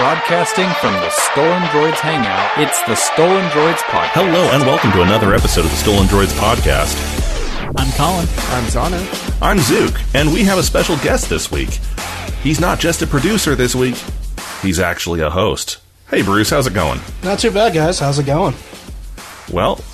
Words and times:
Broadcasting 0.00 0.70
from 0.80 0.94
the 0.94 1.10
Stolen 1.10 1.60
Droids 1.64 1.98
Hangout, 2.00 2.50
it's 2.56 2.82
the 2.84 2.94
Stolen 2.94 3.44
Droids 3.50 3.82
Podcast. 3.82 4.12
Hello 4.14 4.48
and 4.50 4.62
welcome 4.62 4.90
to 4.92 5.02
another 5.02 5.34
episode 5.34 5.66
of 5.66 5.70
the 5.70 5.76
Stolen 5.76 6.06
Droids 6.06 6.32
podcast. 6.38 6.96
I'm 7.76 7.92
Colin. 7.92 8.26
I'm 8.48 8.64
Zana. 8.64 9.42
I'm 9.42 9.58
Zook, 9.58 10.00
and 10.14 10.32
we 10.32 10.42
have 10.44 10.56
a 10.56 10.62
special 10.62 10.96
guest 10.96 11.28
this 11.28 11.52
week. 11.52 11.80
He's 12.42 12.58
not 12.58 12.80
just 12.80 13.02
a 13.02 13.06
producer 13.06 13.54
this 13.54 13.74
week, 13.74 13.94
he's 14.62 14.80
actually 14.80 15.20
a 15.20 15.28
host. 15.28 15.80
Hey 16.08 16.22
Bruce, 16.22 16.48
how's 16.48 16.66
it 16.66 16.72
going? 16.72 16.98
Not 17.22 17.38
too 17.40 17.50
bad, 17.50 17.74
guys. 17.74 17.98
How's 17.98 18.18
it 18.18 18.24
going? 18.24 18.54
Well, 19.52 19.84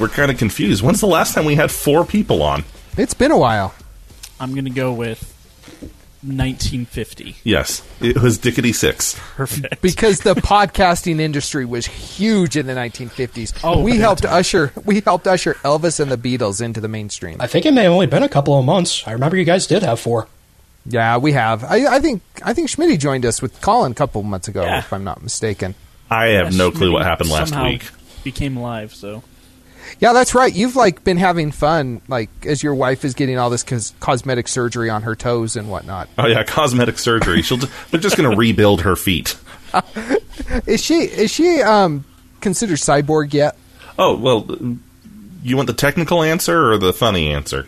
we're 0.00 0.08
kind 0.08 0.30
of 0.30 0.38
confused. 0.38 0.82
When's 0.82 1.00
the 1.00 1.06
last 1.06 1.34
time 1.34 1.44
we 1.44 1.56
had 1.56 1.70
four 1.70 2.06
people 2.06 2.42
on? 2.42 2.64
It's 2.96 3.12
been 3.12 3.30
a 3.30 3.38
while. 3.38 3.74
I'm 4.40 4.52
going 4.54 4.64
to 4.64 4.70
go 4.70 4.94
with 4.94 5.31
1950. 6.22 7.36
Yes, 7.44 7.82
it 8.00 8.20
was 8.22 8.38
Dickety 8.38 8.74
Six. 8.74 9.18
Perfect. 9.34 9.80
Because 9.82 10.20
the 10.20 10.34
podcasting 10.34 11.20
industry 11.20 11.64
was 11.64 11.86
huge 11.86 12.56
in 12.56 12.66
the 12.66 12.72
1950s. 12.74 13.58
Oh, 13.64 13.82
we 13.82 13.92
big 13.92 14.00
helped 14.00 14.24
usher 14.24 14.72
we 14.84 15.00
helped 15.00 15.26
usher 15.26 15.54
Elvis 15.64 16.00
and 16.00 16.10
the 16.10 16.16
Beatles 16.16 16.62
into 16.62 16.80
the 16.80 16.88
mainstream. 16.88 17.40
I 17.40 17.46
think 17.46 17.66
it 17.66 17.72
may 17.72 17.82
have 17.84 17.92
only 17.92 18.06
been 18.06 18.22
a 18.22 18.28
couple 18.28 18.58
of 18.58 18.64
months. 18.64 19.06
I 19.06 19.12
remember 19.12 19.36
you 19.36 19.44
guys 19.44 19.66
did 19.66 19.82
have 19.82 19.98
four. 20.00 20.28
Yeah, 20.86 21.18
we 21.18 21.32
have. 21.32 21.62
I, 21.64 21.86
I 21.96 21.98
think 22.00 22.22
I 22.44 22.54
think 22.54 22.68
Schmitty 22.68 22.98
joined 22.98 23.24
us 23.26 23.40
with 23.42 23.60
Colin 23.60 23.92
a 23.92 23.94
couple 23.94 24.22
months 24.22 24.48
ago, 24.48 24.62
Yeah. 24.62 24.78
if 24.78 24.92
I'm 24.92 25.04
not 25.04 25.22
mistaken. 25.22 25.74
I 26.10 26.26
have 26.30 26.56
no 26.56 26.70
clue 26.70 26.92
what 26.92 27.02
happened 27.02 27.30
last 27.30 27.54
week. 27.56 27.84
Became 28.24 28.56
live, 28.58 28.92
so 28.94 29.22
Yeah, 30.00 30.12
that's 30.12 30.34
right. 30.34 30.52
You've 30.52 30.76
like 30.76 31.04
been 31.04 31.16
having 31.16 31.52
fun, 31.52 32.00
like 32.08 32.28
as 32.44 32.62
your 32.62 32.74
wife 32.74 33.04
is 33.04 33.14
getting 33.14 33.38
all 33.38 33.50
this 33.50 33.62
cos- 33.62 33.94
cosmetic 34.00 34.48
surgery 34.48 34.90
on 34.90 35.02
her 35.02 35.14
toes 35.14 35.56
and 35.56 35.70
whatnot. 35.70 36.08
Oh 36.18 36.26
yeah, 36.26 36.42
cosmetic 36.44 36.98
surgery. 36.98 37.42
She'll. 37.42 37.58
They're 37.90 38.00
just 38.00 38.16
going 38.16 38.30
to 38.30 38.36
rebuild 38.36 38.82
her 38.82 38.96
feet. 38.96 39.36
Is 40.66 40.82
she 40.82 40.94
is 41.04 41.30
she 41.30 41.62
um 41.62 42.04
considered 42.40 42.78
cyborg 42.78 43.32
yet? 43.32 43.56
Oh 43.98 44.16
well, 44.16 44.46
you 45.42 45.56
want 45.56 45.66
the 45.66 45.72
technical 45.74 46.22
answer 46.22 46.70
or 46.72 46.78
the 46.78 46.92
funny 46.92 47.32
answer? 47.32 47.66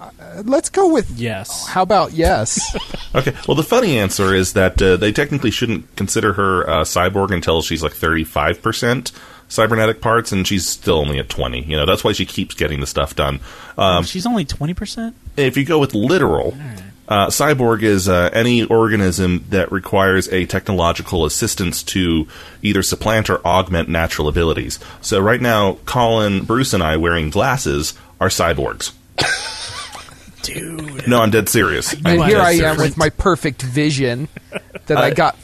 Uh, 0.00 0.10
Let's 0.44 0.68
go 0.70 0.92
with 0.92 1.10
yes. 1.10 1.66
How 1.68 1.82
about 1.82 2.12
yes? 2.12 2.76
Okay. 3.12 3.34
Well, 3.48 3.56
the 3.56 3.64
funny 3.64 3.98
answer 3.98 4.32
is 4.36 4.52
that 4.52 4.80
uh, 4.80 4.96
they 4.96 5.10
technically 5.10 5.50
shouldn't 5.50 5.96
consider 5.96 6.34
her 6.34 6.68
uh, 6.70 6.84
cyborg 6.84 7.32
until 7.32 7.60
she's 7.60 7.82
like 7.82 7.92
thirty-five 7.92 8.62
percent 8.62 9.10
cybernetic 9.50 10.00
parts, 10.00 10.32
and 10.32 10.46
she's 10.48 10.66
still 10.66 10.96
only 11.00 11.18
at 11.18 11.28
twenty. 11.28 11.62
You 11.62 11.76
know, 11.76 11.84
that's 11.84 12.02
why 12.02 12.12
she 12.12 12.24
keeps 12.24 12.54
getting 12.54 12.80
the 12.80 12.86
stuff 12.86 13.14
done. 13.14 13.40
Um, 13.76 14.04
She's 14.04 14.24
only 14.26 14.44
20%? 14.46 15.12
if 15.36 15.56
you 15.58 15.64
go 15.66 15.78
with 15.78 15.94
literal, 15.94 16.56
uh, 17.08 17.26
cyborg 17.28 17.82
is 17.82 18.08
uh, 18.08 18.28
any 18.32 18.64
organism 18.64 19.44
that 19.50 19.70
requires 19.72 20.28
a 20.28 20.44
technological 20.46 21.24
assistance 21.24 21.82
to 21.82 22.26
either 22.62 22.82
supplant 22.82 23.28
or 23.30 23.44
augment 23.46 23.88
natural 23.88 24.28
abilities. 24.28 24.78
So 25.00 25.18
right 25.20 25.40
now, 25.40 25.74
Colin, 25.86 26.44
Bruce, 26.44 26.72
and 26.74 26.82
I 26.82 26.96
wearing 26.98 27.30
glasses 27.30 27.94
are 28.20 28.28
cyborgs. 28.28 28.92
Dude. 30.42 31.06
No, 31.06 31.20
I'm 31.20 31.30
dead 31.30 31.48
serious. 31.48 31.94
I'm 32.04 32.20
and 32.20 32.24
here 32.24 32.38
dead 32.38 32.46
I 32.46 32.50
am 32.52 32.58
serious. 32.58 32.78
with 32.78 32.96
my 32.96 33.10
perfect 33.10 33.62
vision 33.62 34.28
that 34.86 34.96
I 34.98 35.06
I- 35.08 35.14
got. 35.14 35.36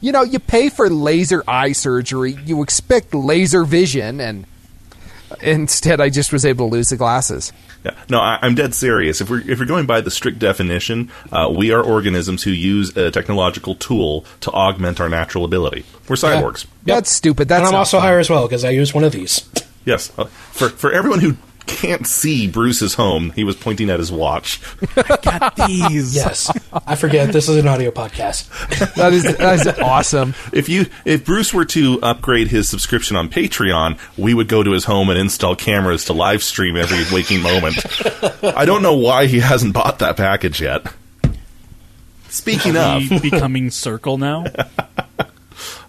You 0.00 0.12
know, 0.12 0.22
you 0.22 0.38
pay 0.38 0.68
for 0.68 0.88
laser 0.88 1.42
eye 1.46 1.72
surgery, 1.72 2.38
you 2.44 2.62
expect 2.62 3.14
laser 3.14 3.64
vision, 3.64 4.20
and 4.20 4.46
instead 5.42 6.00
I 6.00 6.10
just 6.10 6.32
was 6.32 6.44
able 6.44 6.68
to 6.68 6.72
lose 6.72 6.88
the 6.88 6.96
glasses. 6.96 7.52
Yeah. 7.84 7.94
No, 8.08 8.18
I, 8.18 8.38
I'm 8.40 8.54
dead 8.54 8.74
serious. 8.74 9.20
If 9.20 9.28
we're 9.28 9.40
if 9.48 9.58
we're 9.58 9.66
going 9.66 9.86
by 9.86 10.00
the 10.00 10.10
strict 10.10 10.38
definition, 10.38 11.10
uh, 11.30 11.52
we 11.54 11.70
are 11.70 11.82
organisms 11.82 12.42
who 12.42 12.50
use 12.50 12.96
a 12.96 13.10
technological 13.10 13.74
tool 13.74 14.24
to 14.40 14.50
augment 14.52 15.00
our 15.00 15.08
natural 15.08 15.44
ability. 15.44 15.84
We're 16.08 16.16
cyborgs. 16.16 16.66
That's 16.84 17.10
stupid. 17.10 17.48
That's 17.48 17.58
and 17.58 17.66
I'm 17.66 17.72
not 17.72 17.78
also 17.80 17.98
fun. 17.98 18.06
higher 18.06 18.18
as 18.18 18.30
well 18.30 18.46
because 18.46 18.64
I 18.64 18.70
use 18.70 18.94
one 18.94 19.04
of 19.04 19.12
these. 19.12 19.48
Yes. 19.84 20.10
Uh, 20.18 20.24
for 20.24 20.70
for 20.70 20.92
everyone 20.92 21.20
who 21.20 21.36
can't 21.66 22.06
see 22.06 22.46
Bruce's 22.46 22.94
home, 22.94 23.30
he 23.30 23.44
was 23.44 23.56
pointing 23.56 23.90
at 23.90 23.98
his 23.98 24.12
watch. 24.12 24.60
Got 25.22 25.56
these. 25.56 26.14
Yes. 26.14 26.50
I 26.86 26.94
forget 26.96 27.32
this 27.32 27.48
is 27.48 27.56
an 27.56 27.66
audio 27.68 27.90
podcast. 27.90 28.48
That 28.94 29.12
is 29.12 29.24
that 29.24 29.60
is 29.60 29.66
awesome. 29.78 30.34
If 30.52 30.68
you 30.68 30.86
if 31.04 31.24
Bruce 31.24 31.52
were 31.52 31.64
to 31.66 31.98
upgrade 32.02 32.48
his 32.48 32.68
subscription 32.68 33.16
on 33.16 33.28
Patreon, 33.28 33.98
we 34.16 34.34
would 34.34 34.48
go 34.48 34.62
to 34.62 34.70
his 34.72 34.84
home 34.84 35.08
and 35.10 35.18
install 35.18 35.56
cameras 35.56 36.04
to 36.06 36.12
live 36.12 36.42
stream 36.42 36.76
every 36.76 37.04
waking 37.14 37.42
moment. 37.42 37.76
I 38.44 38.64
don't 38.64 38.82
know 38.82 38.94
why 38.94 39.26
he 39.26 39.40
hasn't 39.40 39.74
bought 39.74 39.98
that 40.00 40.16
package 40.16 40.60
yet. 40.60 40.86
Speaking 42.28 42.76
Are 42.76 42.96
of, 42.98 43.22
becoming 43.22 43.70
Circle 43.70 44.18
now? 44.18 44.44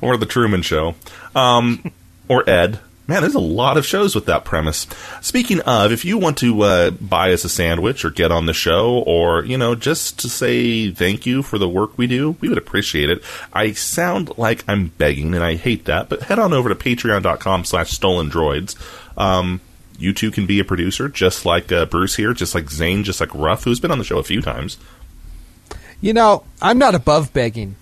or 0.02 0.18
the 0.18 0.26
Truman 0.26 0.62
Show, 0.62 0.96
um, 1.36 1.92
or 2.28 2.48
Ed. 2.50 2.80
Man, 3.08 3.22
there's 3.22 3.36
a 3.36 3.40
lot 3.40 3.78
of 3.78 3.86
shows 3.86 4.16
with 4.16 4.26
that 4.26 4.46
premise. 4.46 4.88
Speaking 5.22 5.60
of, 5.62 5.92
if 5.92 6.06
you 6.06 6.18
want 6.18 6.40
to 6.40 6.60
uh, 6.64 6.90
buy 6.90 7.34
us 7.34 7.44
a 7.44 7.50
sandwich 7.50 8.04
or 8.04 8.10
get 8.10 8.32
on 8.32 8.48
the 8.48 8.54
show, 8.54 9.04
or 9.06 9.46
you 9.46 9.60
know, 9.60 9.76
just 9.76 10.20
to 10.20 10.30
say 10.30 10.90
thank 10.90 11.26
you 11.28 11.44
for 11.44 11.60
the 11.60 11.70
work 11.70 11.98
we 11.98 12.08
do, 12.08 12.36
we 12.42 12.50
would 12.50 12.58
appreciate 12.58 13.12
it. 13.12 13.22
I 13.54 13.74
sound 13.74 14.38
like 14.38 14.64
I'm 14.68 14.88
begging, 14.88 15.36
and 15.36 15.44
I 15.44 15.56
hate 15.56 15.86
that, 15.86 16.10
but 16.10 16.24
head 16.24 16.40
on 16.40 16.52
over 16.52 16.68
to 16.68 16.76
Patreon.com/slash 16.76 17.92
Stolen 17.92 18.32
Droids. 18.32 18.76
Um, 19.18 19.62
you 20.00 20.12
too 20.12 20.32
can 20.32 20.48
be 20.48 20.60
a 20.60 20.66
producer, 20.66 21.08
just 21.08 21.46
like 21.46 21.72
uh, 21.72 21.86
Bruce 21.86 22.16
here, 22.16 22.34
just 22.34 22.56
like 22.56 22.72
Zane, 22.72 23.04
just 23.04 23.20
like 23.20 23.34
Ruff, 23.36 23.64
who's 23.64 23.80
been 23.80 23.92
on 23.92 24.00
the 24.00 24.04
show 24.04 24.18
a 24.18 24.24
few 24.24 24.42
times. 24.42 24.78
You 26.02 26.14
know, 26.14 26.44
I'm 26.62 26.80
not 26.80 26.96
above 26.96 27.34
begging. 27.34 27.76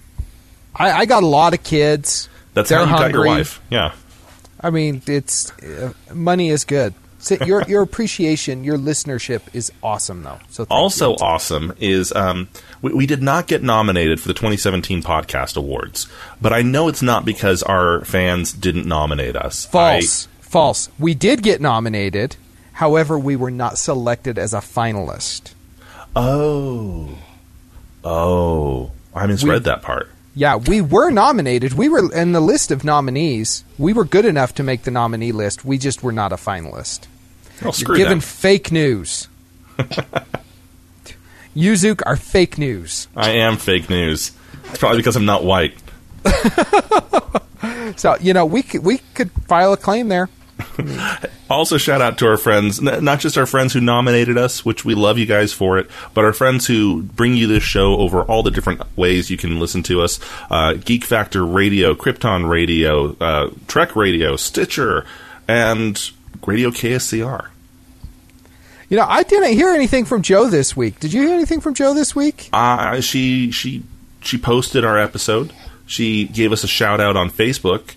I, 0.75 0.91
I 0.91 1.06
got 1.06 1.23
a 1.23 1.28
lot 1.28 1.53
of 1.53 1.63
kids. 1.63 2.29
That's 2.53 2.69
They're 2.69 2.85
how 2.85 2.97
you 2.97 3.03
got 3.03 3.12
your 3.12 3.25
wife. 3.25 3.62
Yeah. 3.69 3.94
I 4.63 4.69
mean, 4.69 5.01
it's 5.07 5.51
uh, 5.62 5.94
money 6.13 6.50
is 6.50 6.63
good. 6.66 6.94
So 7.19 7.35
your 7.46 7.63
your 7.63 7.81
appreciation, 7.90 8.63
your 8.63 8.78
listenership 8.78 9.41
is 9.53 9.72
awesome, 9.84 10.24
though. 10.24 10.40
So 10.50 10.66
thank 10.66 10.72
also 10.72 11.12
you. 11.12 11.18
awesome 11.18 11.74
is 11.79 12.12
um, 12.13 12.47
we, 12.81 12.94
we 12.94 13.06
did 13.06 13.22
not 13.22 13.47
get 13.47 13.62
nominated 13.63 14.19
for 14.19 14.28
the 14.28 14.34
2017 14.34 15.01
podcast 15.03 15.56
awards 15.56 16.07
but 16.41 16.51
i 16.51 16.62
know 16.62 16.88
it's 16.90 17.01
not 17.01 17.24
because 17.24 17.63
our 17.63 18.03
fans 18.03 18.51
didn't 18.51 18.85
nominate 18.85 19.35
us 19.38 19.66
false, 19.68 20.28
false. 20.41 20.90
We 21.00 21.13
did 21.13 21.41
get 21.44 21.62
nominated. 21.62 22.35
However, 22.74 23.18
we 23.19 23.35
were 23.35 23.51
not 23.51 23.78
selected 23.78 24.38
as 24.38 24.53
a 24.53 24.57
finalist. 24.59 25.53
Oh 26.16 27.18
oh 28.03 28.91
i 29.16 29.25
misread 29.28 29.62
We- 29.62 29.66
that 29.66 29.81
part 29.81 30.09
Yeah, 30.35 30.55
we 30.55 30.81
were 30.81 31.11
nominated. 31.11 31.73
We 31.73 31.89
were 31.89 32.11
in 32.13 32.31
the 32.31 32.39
list 32.41 32.71
of 32.71 32.83
nominees. 32.83 33.63
We 33.77 33.94
were 33.94 34.03
good 34.05 34.25
enough 34.25 34.55
to 34.55 34.63
make 34.63 34.83
the 34.83 34.91
nominee 34.91 35.31
list. 35.31 35.63
We 35.63 35.77
just 35.77 36.01
were 36.01 36.11
not 36.11 36.33
a 36.33 36.38
finalist. 36.38 37.07
oh 37.63 37.71
You're 37.77 37.95
giving 37.95 38.09
them. 38.09 38.19
fake 38.19 38.71
news. 38.71 39.27
Yuzuke 41.55 42.01
are 42.05 42.16
fake 42.16 42.57
news. 42.57 43.07
i 43.16 43.29
am 43.29 43.57
fake 43.57 43.88
news 43.89 44.31
it's 44.69 44.77
probably 44.79 44.97
because 44.97 45.16
i'm 45.16 45.25
not 45.25 45.44
white 45.44 45.75
So 47.95 48.17
you 48.19 48.33
know 48.33 48.45
we 48.45 48.63
could, 48.63 48.83
we 48.83 48.97
could 49.13 49.29
file 49.47 49.71
a 49.73 49.77
claim 49.77 50.07
there. 50.07 50.29
also 51.50 51.78
shout 51.78 52.01
out 52.01 52.17
to 52.17 52.25
our 52.28 52.38
friends, 52.38 52.81
not 52.81 53.19
just 53.19 53.38
our 53.38 53.45
friends 53.45 53.73
who 53.73 53.79
nominated 53.81 54.38
us 54.38 54.66
which 54.66 54.84
we 54.84 54.95
love 54.95 55.17
you 55.17 55.25
guys 55.25 55.53
for 55.53 55.78
it 55.78 55.89
but 56.13 56.25
our 56.25 56.34
friends 56.34 56.67
who 56.67 57.03
bring 57.03 57.35
you 57.35 57.47
this 57.47 57.63
show 57.63 57.97
over 57.97 58.23
all 58.23 58.44
the 58.44 58.51
different 58.51 58.81
ways 58.97 59.29
you 59.29 59.38
can 59.38 59.59
listen 59.59 59.83
to 59.83 60.01
us 60.01 60.19
uh, 60.50 60.73
geek 60.73 61.03
factor 61.03 61.45
radio 61.45 61.94
krypton 61.94 62.50
radio 62.50 63.16
uh, 63.19 63.50
trek 63.67 63.95
radio 63.95 64.35
stitcher 64.35 65.06
and 65.47 66.12
radio 66.45 66.69
kscr 66.69 67.47
You 68.89 68.97
know, 68.97 69.06
I 69.07 69.23
didn't 69.23 69.53
hear 69.53 69.69
anything 69.69 70.06
from 70.06 70.22
Joe 70.22 70.50
this 70.50 70.75
week. 70.75 71.00
Did 71.00 71.13
you 71.13 71.22
hear 71.23 71.33
anything 71.33 71.62
from 71.62 71.73
Joe 71.73 71.94
this 71.94 72.16
week? 72.16 72.50
Uh, 72.53 73.01
she 73.01 73.51
she 73.51 73.83
she 74.22 74.38
posted 74.38 74.86
our 74.86 74.98
episode. 75.00 75.51
She 75.86 76.25
gave 76.27 76.51
us 76.51 76.63
a 76.63 76.68
shout 76.68 77.00
out 77.01 77.15
on 77.18 77.30
Facebook. 77.30 77.95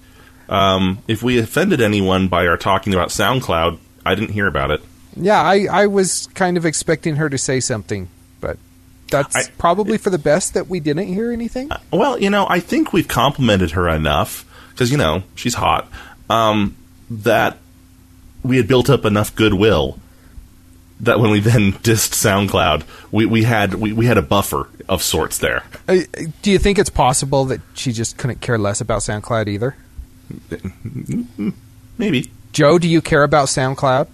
Um, 0.48 0.98
if 1.08 1.22
we 1.22 1.38
offended 1.38 1.80
anyone 1.80 2.28
by 2.28 2.46
our 2.46 2.56
talking 2.56 2.94
about 2.94 3.08
SoundCloud, 3.08 3.78
I 4.04 4.14
didn't 4.14 4.30
hear 4.30 4.46
about 4.46 4.70
it. 4.70 4.80
Yeah, 5.16 5.40
I, 5.42 5.66
I 5.70 5.86
was 5.86 6.28
kind 6.34 6.56
of 6.56 6.64
expecting 6.66 7.16
her 7.16 7.28
to 7.28 7.38
say 7.38 7.58
something, 7.60 8.08
but 8.40 8.58
that's 9.10 9.34
I- 9.34 9.50
probably 9.58 9.98
for 9.98 10.10
the 10.10 10.18
best 10.18 10.54
that 10.54 10.68
we 10.68 10.78
didn't 10.80 11.08
hear 11.08 11.32
anything. 11.32 11.70
Well, 11.92 12.18
you 12.18 12.30
know, 12.30 12.46
I 12.48 12.60
think 12.60 12.92
we've 12.92 13.08
complimented 13.08 13.72
her 13.72 13.88
enough 13.88 14.44
because 14.70 14.90
you 14.90 14.98
know 14.98 15.22
she's 15.34 15.54
hot. 15.54 15.88
Um, 16.28 16.76
that 17.10 17.56
we 18.42 18.56
had 18.58 18.68
built 18.68 18.90
up 18.90 19.04
enough 19.04 19.34
goodwill 19.34 19.98
that 21.00 21.18
when 21.20 21.30
we 21.30 21.40
then 21.40 21.72
dissed 21.82 22.12
SoundCloud, 22.12 22.84
we, 23.10 23.26
we 23.26 23.42
had 23.44 23.74
we, 23.74 23.92
we 23.92 24.06
had 24.06 24.18
a 24.18 24.22
buffer 24.22 24.68
of 24.88 25.02
sorts 25.02 25.38
there. 25.38 25.64
Uh, 25.88 25.98
do 26.42 26.50
you 26.50 26.58
think 26.58 26.78
it's 26.78 26.90
possible 26.90 27.44
that 27.46 27.60
she 27.74 27.92
just 27.92 28.16
couldn't 28.18 28.40
care 28.40 28.58
less 28.58 28.80
about 28.80 29.00
SoundCloud 29.00 29.48
either? 29.48 29.76
Maybe 31.98 32.30
Joe, 32.52 32.78
do 32.78 32.88
you 32.88 33.00
care 33.00 33.22
about 33.22 33.48
SoundCloud? 33.48 34.08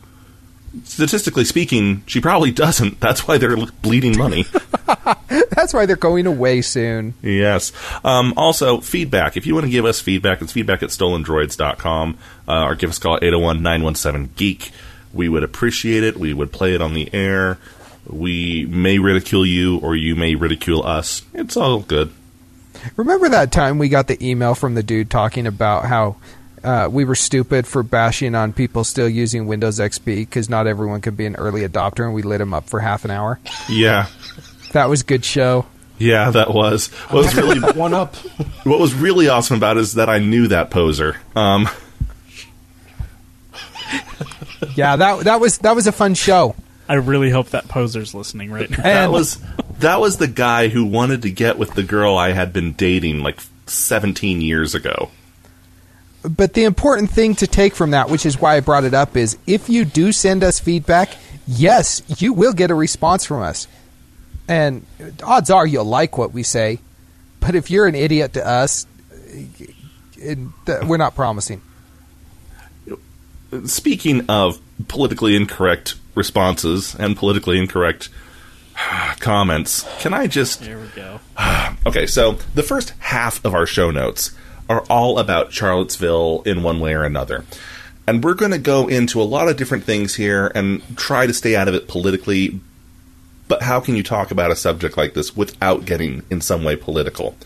statistically 0.84 1.44
speaking, 1.44 2.02
she 2.06 2.20
probably 2.20 2.50
doesn't. 2.50 3.00
That's 3.00 3.26
why 3.26 3.38
they're 3.38 3.56
bleeding 3.82 4.16
money. 4.16 4.44
That's 5.50 5.74
why 5.74 5.86
they're 5.86 5.96
going 5.96 6.26
away 6.26 6.62
soon. 6.62 7.14
yes. 7.22 7.72
Um, 8.04 8.34
also, 8.36 8.80
feedback. 8.80 9.36
If 9.36 9.46
you 9.46 9.54
want 9.54 9.66
to 9.66 9.70
give 9.70 9.84
us 9.84 10.00
feedback, 10.00 10.42
it's 10.42 10.52
feedback 10.52 10.82
at 10.82 10.90
stolendroids.com 10.90 12.18
uh, 12.48 12.64
or 12.64 12.74
give 12.74 12.90
us 12.90 12.98
a 12.98 13.00
call 13.00 13.16
at 13.16 13.24
801 13.24 13.62
917 13.62 14.34
Geek. 14.36 14.72
We 15.12 15.28
would 15.28 15.42
appreciate 15.42 16.02
it. 16.04 16.16
We 16.16 16.32
would 16.32 16.52
play 16.52 16.74
it 16.74 16.80
on 16.80 16.94
the 16.94 17.12
air. 17.12 17.58
We 18.06 18.66
may 18.66 18.98
ridicule 18.98 19.46
you 19.46 19.78
or 19.78 19.94
you 19.94 20.16
may 20.16 20.34
ridicule 20.34 20.84
us. 20.84 21.22
It's 21.34 21.56
all 21.56 21.80
good. 21.80 22.12
Remember 22.96 23.28
that 23.28 23.52
time 23.52 23.78
we 23.78 23.88
got 23.88 24.08
the 24.08 24.22
email 24.26 24.54
from 24.54 24.74
the 24.74 24.82
dude 24.82 25.10
talking 25.10 25.46
about 25.46 25.84
how 25.86 26.16
uh, 26.64 26.88
we 26.90 27.04
were 27.04 27.14
stupid 27.14 27.66
for 27.66 27.82
bashing 27.82 28.34
on 28.34 28.52
people 28.52 28.84
still 28.84 29.08
using 29.08 29.46
Windows 29.46 29.78
XP 29.78 30.04
because 30.04 30.48
not 30.48 30.66
everyone 30.66 31.00
could 31.00 31.16
be 31.16 31.26
an 31.26 31.36
early 31.36 31.66
adopter, 31.66 32.04
and 32.04 32.14
we 32.14 32.22
lit 32.22 32.40
him 32.40 32.54
up 32.54 32.68
for 32.68 32.80
half 32.80 33.04
an 33.04 33.10
hour. 33.10 33.40
Yeah. 33.68 34.06
That 34.72 34.88
was 34.88 35.02
good 35.02 35.24
show. 35.24 35.66
Yeah, 35.98 36.30
that 36.30 36.52
was. 36.52 36.88
What 37.10 37.24
was 37.24 37.34
really 37.36 37.60
One 37.74 37.94
up. 37.94 38.16
what 38.64 38.80
was 38.80 38.94
really 38.94 39.28
awesome 39.28 39.56
about 39.56 39.76
it 39.76 39.80
is 39.80 39.94
that 39.94 40.08
I 40.08 40.18
knew 40.18 40.48
that 40.48 40.70
poser. 40.70 41.16
Um, 41.36 41.68
Yeah, 44.74 44.96
that 44.96 45.24
that 45.24 45.40
was 45.40 45.58
that 45.58 45.74
was 45.74 45.86
a 45.86 45.92
fun 45.92 46.14
show. 46.14 46.54
I 46.88 46.94
really 46.94 47.30
hope 47.30 47.50
that 47.50 47.68
poser's 47.68 48.14
listening 48.14 48.50
right 48.50 48.70
now. 48.70 48.82
that 48.82 49.10
was 49.10 49.38
that 49.82 50.00
was 50.00 50.16
the 50.16 50.28
guy 50.28 50.68
who 50.68 50.84
wanted 50.84 51.22
to 51.22 51.30
get 51.30 51.58
with 51.58 51.74
the 51.74 51.82
girl 51.82 52.16
I 52.16 52.32
had 52.32 52.52
been 52.52 52.72
dating 52.72 53.20
like 53.20 53.40
17 53.66 54.40
years 54.40 54.74
ago. 54.74 55.10
but 56.22 56.54
the 56.54 56.64
important 56.64 57.10
thing 57.10 57.34
to 57.36 57.46
take 57.46 57.74
from 57.74 57.90
that, 57.90 58.08
which 58.08 58.24
is 58.24 58.40
why 58.40 58.56
I 58.56 58.60
brought 58.60 58.84
it 58.84 58.94
up, 58.94 59.16
is 59.16 59.36
if 59.46 59.68
you 59.68 59.84
do 59.84 60.12
send 60.12 60.42
us 60.42 60.58
feedback, 60.60 61.16
yes, 61.46 62.02
you 62.20 62.32
will 62.32 62.52
get 62.52 62.70
a 62.70 62.74
response 62.74 63.24
from 63.24 63.42
us. 63.42 63.66
And 64.48 64.84
odds 65.22 65.50
are 65.50 65.66
you'll 65.66 65.84
like 65.84 66.18
what 66.18 66.32
we 66.32 66.42
say. 66.42 66.78
But 67.40 67.54
if 67.54 67.70
you're 67.70 67.86
an 67.86 67.94
idiot 67.94 68.34
to 68.34 68.46
us, 68.46 68.86
we're 70.18 70.96
not 70.96 71.14
promising. 71.14 71.60
Speaking 73.66 74.26
of 74.28 74.60
politically 74.88 75.36
incorrect 75.36 75.96
responses 76.14 76.94
and 76.94 77.16
politically 77.16 77.58
incorrect 77.58 78.08
comments, 79.20 79.86
can 80.00 80.14
I 80.14 80.26
just 80.26 80.60
There 80.60 80.78
we 80.78 80.88
go. 80.88 81.20
Okay, 81.84 82.06
so 82.06 82.38
the 82.54 82.62
first 82.62 82.90
half 83.00 83.44
of 83.44 83.54
our 83.54 83.66
show 83.66 83.90
notes 83.90 84.30
are 84.68 84.82
all 84.88 85.18
about 85.18 85.52
Charlottesville 85.52 86.42
in 86.46 86.62
one 86.62 86.78
way 86.80 86.94
or 86.94 87.02
another. 87.02 87.44
And 88.06 88.22
we're 88.22 88.34
going 88.34 88.52
to 88.52 88.58
go 88.58 88.88
into 88.88 89.20
a 89.20 89.24
lot 89.24 89.48
of 89.48 89.56
different 89.56 89.84
things 89.84 90.14
here 90.14 90.50
and 90.54 90.82
try 90.96 91.26
to 91.26 91.34
stay 91.34 91.56
out 91.56 91.68
of 91.68 91.74
it 91.74 91.88
politically. 91.88 92.60
But 93.48 93.62
how 93.62 93.80
can 93.80 93.96
you 93.96 94.02
talk 94.02 94.30
about 94.30 94.50
a 94.50 94.56
subject 94.56 94.96
like 94.96 95.14
this 95.14 95.36
without 95.36 95.84
getting 95.84 96.22
in 96.30 96.40
some 96.40 96.64
way 96.64 96.76
political? 96.76 97.36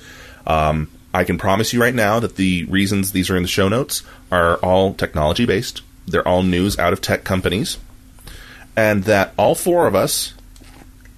Um, 0.47 0.89
I 1.13 1.25
can 1.25 1.39
promise 1.39 1.73
you 1.73 1.81
right 1.81 1.95
now 1.95 2.21
that 2.21 2.37
the 2.37 2.65
reasons 2.65 3.13
these 3.13 3.31
are 3.31 3.37
in 3.37 3.43
the 3.43 3.49
show 3.49 3.69
notes 3.69 4.03
are 4.31 4.57
all 4.57 4.95
technology 4.95 5.47
based. 5.47 5.83
They're 6.07 6.27
all 6.27 6.43
news 6.43 6.79
out 6.79 6.93
of 6.93 7.01
tech 7.01 7.25
companies. 7.25 7.79
And 8.77 9.05
that 9.05 9.33
all 9.39 9.55
four 9.55 9.87
of 9.87 9.95
us, 9.95 10.35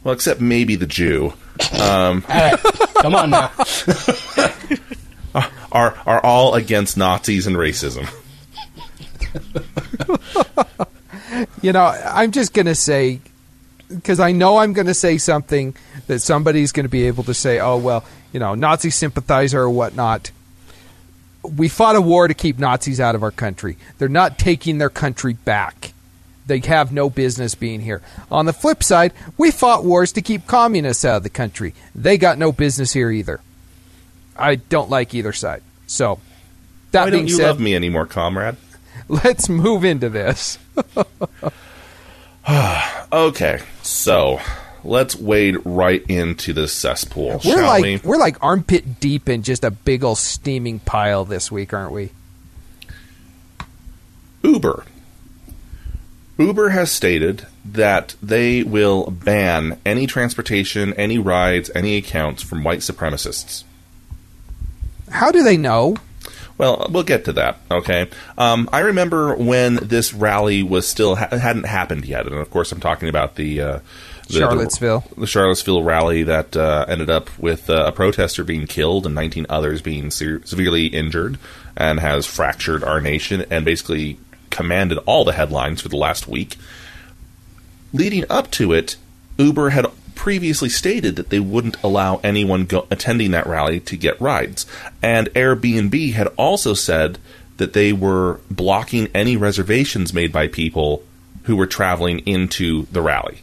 well, 0.05 0.15
except 0.15 0.41
maybe 0.41 0.77
the 0.77 0.87
Jew, 0.87 1.33
um, 1.81 2.25
All 2.29 2.51
right, 2.51 2.59
come 3.01 3.15
on 3.15 3.31
now. 3.31 3.51
are 5.73 5.95
are 6.07 6.25
all 6.25 6.55
against 6.55 6.97
Nazis 6.97 7.47
and 7.47 7.57
racism. 7.57 8.09
You 11.61 11.73
know, 11.73 11.85
I'm 11.85 12.33
just 12.33 12.55
going 12.55 12.67
to 12.67 12.75
say, 12.75 13.21
because 13.89 14.21
I 14.21 14.33
know 14.33 14.59
I'm 14.59 14.73
going 14.73 14.87
to 14.87 14.95
say 14.95 15.19
something 15.19 15.75
that 16.07 16.21
somebody's 16.21 16.73
going 16.73 16.85
to 16.85 16.91
be 16.91 17.07
able 17.07 17.25
to 17.25 17.35
say, 17.35 17.59
oh, 17.59 17.77
well, 17.77 18.05
you 18.33 18.41
know, 18.41 18.55
Nazi 18.55 18.91
sympathizer 18.91 19.61
or 19.61 19.71
whatnot. 19.71 20.31
We 21.43 21.69
fought 21.69 21.97
a 21.97 22.01
war 22.01 22.29
to 22.29 22.35
keep 22.35 22.59
Nazis 22.59 23.01
out 23.01 23.15
of 23.15 23.23
our 23.23 23.31
country. 23.31 23.77
They're 23.99 24.09
not 24.09 24.39
taking 24.39 24.79
their 24.79 24.91
country 24.91 25.35
back. 25.35 25.93
They 26.49 26.59
have 26.61 26.91
no 26.93 27.09
business 27.11 27.55
being 27.55 27.81
here. 27.81 28.03
On 28.31 28.47
the 28.47 28.53
flip 28.53 28.83
side, 28.83 29.13
we 29.37 29.51
fought 29.51 29.85
wars 29.85 30.13
to 30.13 30.23
keep 30.23 30.47
communists 30.47 31.05
out 31.05 31.19
of 31.19 31.23
the 31.23 31.29
country. 31.31 31.75
They 31.95 32.19
got 32.19 32.39
no 32.39 32.51
business 32.53 32.93
here 32.93 33.11
either. 33.11 33.41
I 34.37 34.57
don't 34.57 34.89
like 34.91 35.15
either 35.15 35.33
side. 35.33 35.63
So, 35.87 36.19
that 36.93 37.05
Why 37.05 37.11
being 37.11 37.23
don't 37.25 37.29
you 37.29 37.37
said, 37.37 37.47
love 37.47 37.61
me 37.61 37.75
anymore, 37.77 38.07
comrade? 38.07 38.57
let's 39.09 39.49
move 39.49 39.85
into 39.85 40.09
this. 40.09 40.59
Okay, 43.13 43.61
so 43.83 44.41
let's 44.85 45.15
wade 45.17 45.57
right 45.67 46.03
into 46.09 46.55
this 46.55 46.73
cesspool, 46.73 47.33
We're 47.33 47.41
shall 47.41 47.63
like 47.67 47.83
we? 47.83 47.97
we're 47.99 48.17
like 48.19 48.43
armpit 48.43 49.01
deep 49.01 49.29
in 49.29 49.43
just 49.43 49.65
a 49.65 49.71
big 49.71 50.03
old 50.03 50.17
steaming 50.17 50.79
pile 50.79 51.27
this 51.27 51.51
week, 51.53 51.75
aren't 51.75 51.93
we? 51.93 52.11
Uber. 54.43 54.85
Uber 56.39 56.69
has 56.71 56.91
stated 56.91 57.47
that 57.65 58.15
they 58.23 58.63
will 58.63 59.11
ban 59.11 59.79
any 59.85 60.07
transportation, 60.07 60.95
any 60.95 61.19
rides, 61.19 61.71
any 61.75 61.97
accounts 61.97 62.43
from 62.43 62.63
white 62.63 62.79
supremacists. 62.79 63.65
How 65.11 65.31
do 65.33 65.43
they 65.43 65.57
know? 65.57 65.97
Well, 66.57 66.87
we'll 66.91 67.05
get 67.05 67.25
to 67.27 67.33
that. 67.35 67.59
Okay. 67.71 68.09
Um, 68.37 68.69
I 68.73 68.81
remember 68.81 69.35
when 69.37 69.77
this 69.77 70.13
rally 70.13 70.63
was 70.63 70.87
still 70.89 71.15
ha- 71.17 71.37
hadn't 71.37 71.67
happened 71.67 72.05
yet, 72.05 72.27
and 72.27 72.35
of 72.35 72.51
course, 72.51 72.73
I'm 72.73 72.81
talking 72.81 73.09
about 73.09 73.37
the, 73.37 73.61
uh, 73.61 73.79
the 74.27 74.39
Charlottesville. 74.41 75.05
the, 75.15 75.21
the 75.21 75.27
Charlottesville 75.27 75.85
rally 75.85 76.25
that 76.25 76.57
uh, 76.57 76.85
ended 76.89 77.11
up 77.11 77.37
with 77.39 77.71
uh, 77.71 77.85
a 77.87 77.93
protester 77.93 78.43
being 78.43 78.67
killed 78.67 79.07
and 79.07 79.15
19 79.15 79.47
others 79.49 79.83
being 79.83 80.11
se- 80.11 80.41
severely 80.45 80.87
injured, 80.87 81.39
and 81.77 82.01
has 82.01 82.27
fractured 82.27 82.83
our 82.83 83.01
nation 83.01 83.45
and 83.51 83.65
basically 83.65 84.19
commanded 84.59 84.99
all 85.07 85.25
the 85.25 85.35
headlines 85.35 85.81
for 85.81 85.89
the 85.89 85.97
last 85.97 86.27
week. 86.27 86.57
Leading 87.93 88.25
up 88.29 88.51
to 88.51 88.73
it, 88.73 88.97
Uber 89.39 89.71
had 89.71 89.87
previously 90.17 90.69
stated 90.69 91.15
that 91.15 91.31
they 91.31 91.39
wouldn't 91.39 91.81
allow 91.85 92.21
anyone 92.25 92.65
go- 92.65 92.89
attending 92.91 93.31
that 93.31 93.47
rally 93.47 93.79
to 93.79 93.97
get 93.97 94.21
rides. 94.21 94.67
And 95.01 95.29
Airbnb 95.29 96.13
had 96.15 96.27
also 96.37 96.75
said 96.75 97.19
that 97.59 97.73
they 97.73 97.93
were 97.93 98.41
blocking 98.51 99.07
any 99.15 99.37
reservations 99.37 100.13
made 100.13 100.33
by 100.33 100.49
people 100.49 101.05
who 101.45 101.55
were 101.55 101.69
traveling 101.69 102.19
into 102.27 102.87
the 102.91 103.01
rally. 103.01 103.43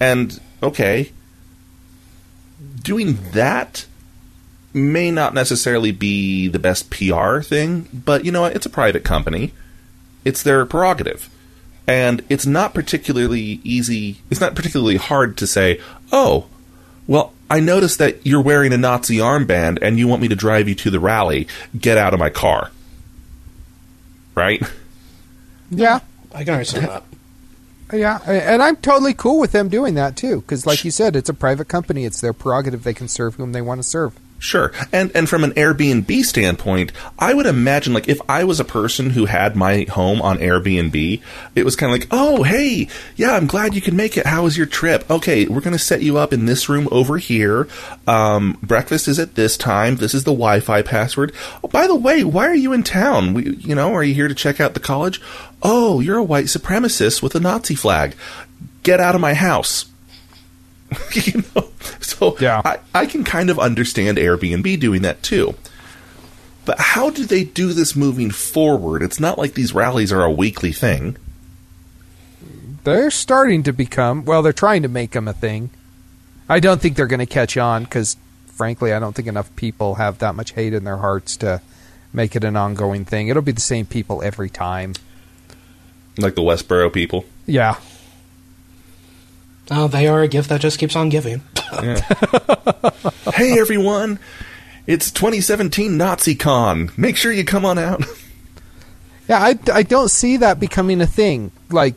And, 0.00 0.40
okay, 0.62 1.12
doing 2.82 3.18
that 3.32 3.84
may 4.72 5.10
not 5.10 5.34
necessarily 5.34 5.92
be 5.92 6.48
the 6.48 6.58
best 6.58 6.90
PR 6.90 7.40
thing, 7.40 7.88
but 7.92 8.24
you 8.24 8.32
know 8.32 8.42
what? 8.42 8.54
It's 8.54 8.66
a 8.66 8.70
private 8.70 9.04
company. 9.04 9.52
It's 10.24 10.42
their 10.42 10.64
prerogative. 10.66 11.28
And 11.86 12.24
it's 12.28 12.46
not 12.46 12.72
particularly 12.72 13.60
easy, 13.64 14.18
it's 14.30 14.40
not 14.40 14.54
particularly 14.54 14.96
hard 14.96 15.36
to 15.38 15.46
say, 15.46 15.80
oh, 16.12 16.46
well, 17.06 17.32
I 17.50 17.58
noticed 17.58 17.98
that 17.98 18.24
you're 18.24 18.42
wearing 18.42 18.72
a 18.72 18.78
Nazi 18.78 19.16
armband 19.16 19.78
and 19.82 19.98
you 19.98 20.06
want 20.06 20.22
me 20.22 20.28
to 20.28 20.36
drive 20.36 20.68
you 20.68 20.76
to 20.76 20.90
the 20.90 21.00
rally. 21.00 21.48
Get 21.76 21.98
out 21.98 22.14
of 22.14 22.20
my 22.20 22.30
car. 22.30 22.70
Right? 24.36 24.62
Yeah, 25.70 26.00
I 26.32 26.44
can 26.44 26.54
understand 26.54 26.88
that. 26.88 27.04
yeah, 27.92 28.20
and 28.24 28.62
I'm 28.62 28.76
totally 28.76 29.14
cool 29.14 29.40
with 29.40 29.50
them 29.50 29.68
doing 29.68 29.94
that 29.94 30.16
too, 30.16 30.40
because 30.42 30.66
like 30.66 30.84
you 30.84 30.92
said, 30.92 31.16
it's 31.16 31.28
a 31.28 31.34
private 31.34 31.66
company. 31.66 32.04
It's 32.04 32.20
their 32.20 32.32
prerogative. 32.32 32.84
They 32.84 32.94
can 32.94 33.08
serve 33.08 33.34
whom 33.34 33.50
they 33.50 33.62
want 33.62 33.80
to 33.80 33.82
serve. 33.82 34.14
Sure. 34.40 34.72
And 34.90 35.12
and 35.14 35.28
from 35.28 35.44
an 35.44 35.52
Airbnb 35.52 36.24
standpoint, 36.24 36.92
I 37.18 37.34
would 37.34 37.44
imagine 37.44 37.92
like 37.92 38.08
if 38.08 38.22
I 38.26 38.42
was 38.44 38.58
a 38.58 38.64
person 38.64 39.10
who 39.10 39.26
had 39.26 39.54
my 39.54 39.84
home 39.90 40.22
on 40.22 40.38
Airbnb, 40.38 41.20
it 41.54 41.64
was 41.66 41.76
kind 41.76 41.92
of 41.92 42.00
like, 42.00 42.08
"Oh, 42.10 42.42
hey, 42.42 42.88
yeah, 43.16 43.32
I'm 43.32 43.46
glad 43.46 43.74
you 43.74 43.82
can 43.82 43.96
make 43.96 44.16
it. 44.16 44.24
How 44.24 44.44
was 44.44 44.56
your 44.56 44.64
trip? 44.64 45.08
Okay, 45.10 45.44
we're 45.44 45.60
going 45.60 45.74
to 45.74 45.78
set 45.78 46.00
you 46.00 46.16
up 46.16 46.32
in 46.32 46.46
this 46.46 46.70
room 46.70 46.88
over 46.90 47.18
here. 47.18 47.68
Um, 48.06 48.56
breakfast 48.62 49.08
is 49.08 49.18
at 49.18 49.34
this 49.34 49.58
time. 49.58 49.96
This 49.96 50.14
is 50.14 50.24
the 50.24 50.32
Wi-Fi 50.32 50.80
password. 50.82 51.34
Oh, 51.62 51.68
by 51.68 51.86
the 51.86 51.94
way, 51.94 52.24
why 52.24 52.46
are 52.46 52.54
you 52.54 52.72
in 52.72 52.82
town? 52.82 53.34
We, 53.34 53.56
you 53.56 53.74
know, 53.74 53.92
are 53.92 54.02
you 54.02 54.14
here 54.14 54.28
to 54.28 54.34
check 54.34 54.58
out 54.58 54.72
the 54.72 54.80
college? 54.80 55.20
Oh, 55.62 56.00
you're 56.00 56.16
a 56.16 56.24
white 56.24 56.46
supremacist 56.46 57.22
with 57.22 57.34
a 57.34 57.40
Nazi 57.40 57.74
flag. 57.74 58.14
Get 58.84 59.00
out 59.00 59.14
of 59.14 59.20
my 59.20 59.34
house." 59.34 59.89
you 61.14 61.42
know, 61.54 61.68
so 62.00 62.36
Yeah. 62.38 62.62
I, 62.64 62.78
I 62.94 63.06
can 63.06 63.24
kind 63.24 63.50
of 63.50 63.58
understand 63.58 64.18
Airbnb 64.18 64.80
doing 64.80 65.02
that 65.02 65.22
too. 65.22 65.54
But 66.64 66.78
how 66.78 67.10
do 67.10 67.24
they 67.24 67.44
do 67.44 67.72
this 67.72 67.96
moving 67.96 68.30
forward? 68.30 69.02
It's 69.02 69.18
not 69.18 69.38
like 69.38 69.54
these 69.54 69.74
rallies 69.74 70.12
are 70.12 70.22
a 70.22 70.30
weekly 70.30 70.72
thing. 70.72 71.16
They're 72.84 73.10
starting 73.10 73.62
to 73.64 73.72
become 73.72 74.24
well. 74.24 74.42
They're 74.42 74.52
trying 74.52 74.82
to 74.82 74.88
make 74.88 75.12
them 75.12 75.28
a 75.28 75.32
thing. 75.32 75.70
I 76.48 76.60
don't 76.60 76.80
think 76.80 76.96
they're 76.96 77.06
going 77.06 77.20
to 77.20 77.26
catch 77.26 77.56
on 77.56 77.84
because, 77.84 78.16
frankly, 78.46 78.92
I 78.92 78.98
don't 78.98 79.14
think 79.14 79.28
enough 79.28 79.54
people 79.56 79.96
have 79.96 80.18
that 80.18 80.34
much 80.34 80.52
hate 80.52 80.72
in 80.72 80.84
their 80.84 80.96
hearts 80.96 81.36
to 81.38 81.60
make 82.12 82.34
it 82.34 82.44
an 82.44 82.56
ongoing 82.56 83.04
thing. 83.04 83.28
It'll 83.28 83.42
be 83.42 83.52
the 83.52 83.60
same 83.60 83.86
people 83.86 84.22
every 84.22 84.50
time. 84.50 84.94
Like 86.18 86.34
the 86.34 86.42
Westboro 86.42 86.92
people. 86.92 87.24
Yeah. 87.46 87.76
Oh, 89.70 89.86
they 89.86 90.08
are 90.08 90.22
a 90.22 90.28
gift 90.28 90.48
that 90.48 90.60
just 90.60 90.78
keeps 90.78 90.96
on 90.96 91.08
giving. 91.10 91.42
hey 93.34 93.58
everyone, 93.60 94.18
it's 94.86 95.10
2017 95.12 95.92
NaziCon. 95.92 96.96
Make 96.98 97.16
sure 97.16 97.30
you 97.30 97.44
come 97.44 97.64
on 97.64 97.78
out. 97.78 98.02
Yeah, 99.28 99.38
I, 99.38 99.56
I 99.72 99.84
don't 99.84 100.10
see 100.10 100.38
that 100.38 100.58
becoming 100.58 101.00
a 101.00 101.06
thing. 101.06 101.52
Like, 101.68 101.94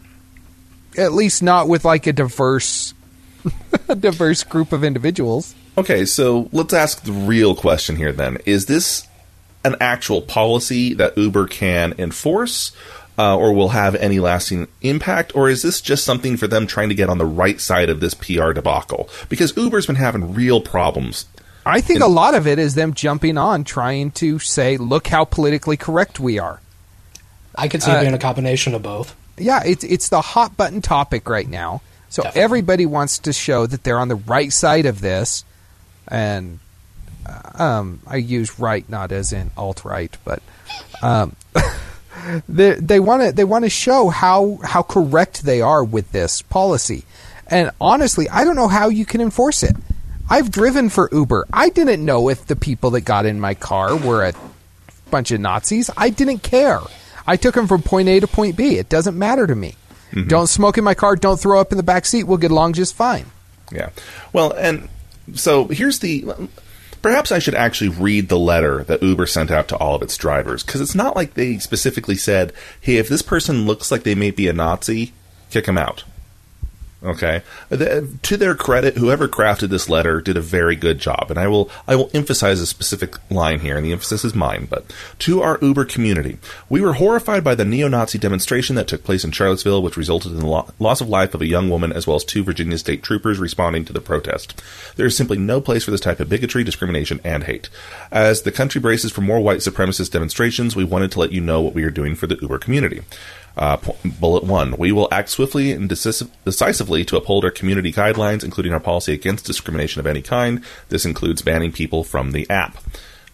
at 0.96 1.14
least 1.14 1.42
not 1.42 1.68
with 1.68 1.84
like 1.84 2.06
a 2.06 2.14
diverse, 2.14 2.94
a 3.90 3.96
diverse 3.96 4.44
group 4.44 4.72
of 4.72 4.84
individuals. 4.84 5.56
Okay, 5.76 6.06
so 6.06 6.48
let's 6.52 6.74
ask 6.74 7.02
the 7.02 7.12
real 7.12 7.56
question 7.56 7.96
here 7.96 8.12
then. 8.12 8.38
Is 8.46 8.68
this 8.68 9.08
an 9.66 9.76
actual 9.82 10.22
policy 10.22 10.94
that 10.94 11.18
Uber 11.18 11.48
can 11.48 11.96
enforce 11.98 12.72
uh, 13.18 13.38
or 13.38 13.54
will 13.54 13.70
have 13.70 13.96
any 13.96 14.20
lasting 14.20 14.68
impact? 14.82 15.36
Or 15.36 15.50
is 15.50 15.62
this 15.62 15.82
just 15.82 16.04
something 16.04 16.38
for 16.38 16.48
them 16.48 16.68
trying 16.68 16.90
to 16.90 16.96
get 16.96 17.10
on 17.10 17.18
the 17.18 17.26
right 17.26 17.60
side 17.62 17.90
of 17.90 18.00
this 18.00 18.14
PR 18.14 18.52
debacle? 18.54 19.10
Because 19.30 19.56
Uber's 19.58 19.86
been 19.86 19.96
having 19.96 20.34
real 20.34 20.62
problems. 20.62 21.26
I 21.66 21.80
think 21.80 22.02
a 22.02 22.08
lot 22.08 22.34
of 22.36 22.46
it 22.46 22.60
is 22.60 22.76
them 22.76 22.94
jumping 22.94 23.38
on, 23.38 23.64
trying 23.64 24.12
to 24.12 24.38
say, 24.40 24.76
"Look 24.78 25.08
how 25.08 25.24
politically 25.24 25.78
correct 25.78 26.20
we 26.20 26.38
are." 26.38 26.60
I 27.56 27.68
could 27.70 27.82
see 27.82 27.92
Uh, 27.92 27.98
it 27.98 28.02
being 28.02 28.14
a 28.14 28.20
combination 28.20 28.74
of 28.76 28.82
both. 28.82 29.16
Yeah, 29.38 29.62
it's 29.66 29.84
it's 29.86 30.10
the 30.10 30.22
hot 30.22 30.58
button 30.58 30.82
topic 30.82 31.30
right 31.30 31.48
now. 31.48 31.82
So 32.10 32.22
Definitely. 32.24 32.42
everybody 32.44 32.86
wants 32.86 33.18
to 33.20 33.34
show 33.34 33.66
that 33.66 33.84
they're 33.84 33.98
on 33.98 34.08
the 34.10 34.16
right 34.16 34.52
side 34.52 34.86
of 34.86 35.00
this, 35.02 35.46
and 36.10 36.60
uh, 37.26 37.64
um, 37.64 38.02
I 38.06 38.18
use 38.18 38.60
right 38.60 38.88
not 38.90 39.12
as 39.14 39.32
in 39.32 39.50
alt 39.56 39.86
right, 39.86 40.16
but 40.26 40.44
um, 41.02 41.36
they 42.48 42.74
they 42.76 43.00
want 43.00 43.24
to 43.24 43.32
they 43.32 43.44
want 43.44 43.66
to 43.66 43.70
show 43.70 44.10
how 44.10 44.60
how 44.64 44.82
correct 44.82 45.44
they 45.44 45.62
are 45.62 45.84
with 45.84 46.12
this 46.12 46.42
policy. 46.42 47.04
And 47.48 47.72
honestly, 47.80 48.30
I 48.30 48.44
don't 48.44 48.56
know 48.56 48.68
how 48.68 48.90
you 48.90 49.06
can 49.06 49.22
enforce 49.22 49.64
it. 49.64 49.76
I've 50.30 50.52
driven 50.52 50.90
for 50.90 51.10
Uber. 51.12 51.48
I 51.52 51.70
didn't 51.70 52.04
know 52.04 52.30
if 52.30 52.46
the 52.48 52.56
people 52.56 52.92
that 52.92 53.02
got 53.02 53.26
in 53.26 53.40
my 53.40 53.54
car 53.54 53.96
were 53.96 54.26
a 54.26 54.34
bunch 55.12 55.32
of 55.32 55.42
Nazis. 55.42 55.90
I 55.98 56.10
didn't 56.10 56.40
care. 56.40 56.80
I 57.28 57.38
took 57.38 57.56
them 57.56 57.68
from 57.68 57.82
point 57.82 58.08
A 58.08 58.20
to 58.20 58.28
point 58.28 58.56
B. 58.58 58.78
It 58.78 58.90
doesn't 58.90 59.18
matter 59.18 59.46
to 59.46 59.56
me. 59.56 59.76
Mm-hmm. 60.12 60.28
Don't 60.28 60.48
smoke 60.48 60.78
in 60.78 60.84
my 60.84 60.94
car. 60.94 61.16
Don't 61.16 61.40
throw 61.40 61.60
up 61.60 61.72
in 61.72 61.78
the 61.78 61.84
back 61.84 62.06
seat. 62.06 62.24
We'll 62.24 62.38
get 62.38 62.52
along 62.52 62.74
just 62.74 62.96
fine. 62.96 63.26
Yeah. 63.72 63.90
Well, 64.32 64.52
and 64.52 64.90
so 65.34 65.68
here's 65.68 66.00
the. 66.00 66.26
Perhaps 67.04 67.34
I 67.34 67.40
should 67.40 67.54
actually 67.54 67.90
read 67.90 68.30
the 68.30 68.40
letter 68.40 68.86
that 68.86 69.04
Uber 69.04 69.28
sent 69.28 69.52
out 69.52 69.68
to 69.68 69.78
all 69.78 69.94
of 69.94 70.02
its 70.02 70.18
drivers 70.18 70.64
because 70.64 70.80
it's 70.80 70.96
not 70.96 71.18
like 71.18 71.34
they 71.34 71.60
specifically 71.60 72.16
said, 72.16 72.54
"Hey, 72.80 72.96
if 72.96 73.10
this 73.10 73.22
person 73.22 73.68
looks 73.68 73.92
like 73.92 74.04
they 74.04 74.16
may 74.16 74.32
be 74.32 74.48
a 74.48 74.54
Nazi, 74.54 75.12
kick 75.52 75.66
them 75.66 75.78
out." 75.78 76.06
Okay. 77.04 77.42
Uh, 77.70 77.76
the- 77.76 77.98
uh, 77.98 78.02
to 78.22 78.38
their 78.38 78.56
credit, 78.56 78.96
whoever 78.96 79.28
crafted 79.28 79.70
this 79.70 79.90
letter 79.90 80.22
did 80.22 80.38
a 80.38 80.42
very 80.42 80.76
good 80.76 81.00
job, 81.00 81.28
and 81.30 81.38
I 81.38 81.48
will 81.48 81.70
I 81.86 81.96
will 81.96 82.10
emphasize 82.14 82.62
a 82.62 82.66
specific 82.66 83.18
line 83.30 83.60
here, 83.60 83.76
and 83.76 83.86
the 83.86 83.92
emphasis 83.92 84.24
is 84.24 84.34
mine. 84.34 84.68
But 84.70 84.86
to 85.20 85.42
our 85.42 85.60
Uber 85.62 85.84
community, 85.86 86.38
we 86.70 86.80
were 86.80 86.94
horrified 86.94 87.44
by 87.44 87.56
the 87.56 87.66
neo-Nazi 87.66 88.18
demonstration 88.18 88.78
that 88.78 88.88
took 88.88 89.04
place 89.04 89.26
in 89.26 89.32
Charlottesville, 89.32 89.84
which 89.84 89.98
resulted 89.98 90.32
in 90.32 90.40
the 90.40 90.48
lo- 90.48 90.72
loss 90.80 91.02
of 91.02 91.10
life 91.10 91.34
of 91.34 91.42
a 91.42 91.46
young 91.48 91.70
woman 91.70 91.92
as 91.92 92.08
well 92.08 92.16
as 92.16 92.24
two 92.24 92.44
Virginia 92.44 92.78
state 92.78 93.04
troopers 93.04 93.38
responding 93.38 93.84
to 93.84 93.94
the 93.94 94.00
protest. 94.00 94.62
There 94.96 95.06
is 95.06 95.18
simply 95.18 95.38
no 95.38 95.60
place 95.60 95.84
for 95.84 95.92
this 95.92 96.00
type 96.00 96.22
of 96.22 96.30
bigotry, 96.30 96.64
discrimination, 96.64 97.20
and 97.26 97.44
hate. 97.44 97.70
As 98.12 98.44
the 98.44 98.52
country 98.52 98.80
braces 98.80 99.12
for 99.12 99.22
more 99.22 99.42
white 99.42 99.60
supremacist 99.60 100.12
demonstrations, 100.12 100.76
we 100.76 100.86
wanted 100.86 101.12
to 101.12 101.20
let 101.20 101.34
you 101.34 101.42
know 101.42 101.62
what 101.62 101.74
we 101.74 101.84
are 101.84 101.90
doing 101.90 102.16
for 102.16 102.28
the 102.28 102.38
Uber 102.42 102.60
community. 102.60 103.02
Uh, 103.56 103.78
bullet 104.20 104.44
one: 104.44 104.76
We 104.78 104.92
will 104.92 105.08
act 105.12 105.30
swiftly 105.30 105.72
and 105.72 105.90
decis- 105.90 106.28
decisively 106.44 107.06
to 107.06 107.18
uphold 107.18 107.46
our 107.46 107.52
community 107.52 107.92
guidelines, 107.94 108.44
including 108.44 108.74
our 108.74 108.80
policy 108.80 109.14
against 109.14 109.46
discrimination 109.46 110.00
of 110.00 110.08
any 110.08 110.22
kind. 110.24 110.64
This 110.90 111.06
includes 111.06 111.42
banning 111.44 111.72
people 111.72 112.04
from 112.04 112.32
the 112.32 112.50
app, 112.50 112.78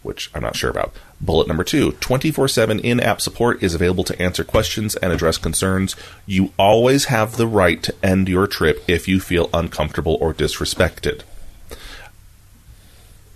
which 0.02 0.30
I'm 0.34 0.42
not 0.42 0.56
sure 0.56 0.68
about. 0.70 0.92
Bullet 1.22 1.48
number 1.48 1.64
two: 1.64 1.92
24/7 2.00 2.80
in-app 2.80 3.20
support 3.22 3.62
is 3.62 3.74
available 3.74 4.04
to 4.04 4.22
answer 4.22 4.44
questions 4.44 4.94
and 4.96 5.10
address 5.10 5.38
concerns. 5.38 5.96
You 6.26 6.52
always 6.58 7.06
have 7.06 7.36
the 7.36 7.46
right 7.46 7.82
to 7.82 7.94
end 8.02 8.28
your 8.28 8.46
trip 8.46 8.84
if 8.86 9.08
you 9.08 9.20
feel 9.20 9.48
uncomfortable 9.54 10.18
or 10.20 10.34
disrespected 10.34 11.22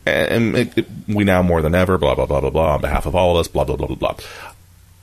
and 0.07 0.57
it, 0.57 0.76
it- 0.79 0.87
we 1.09 1.25
now 1.25 1.43
more 1.43 1.62
than 1.62 1.75
ever, 1.75 1.97
blah 1.99 2.14
blah 2.14 2.26
blah 2.26 2.41
blah 2.41 2.50
blah, 2.50 2.75
on 2.75 2.81
behalf 2.81 3.07
of 3.07 3.14
all 3.14 3.33
of 3.37 3.41
us, 3.41 3.49
blah 3.49 3.64
blah 3.64 3.76
blah 3.76 3.87
blah 3.87 3.97
blah. 3.97 4.14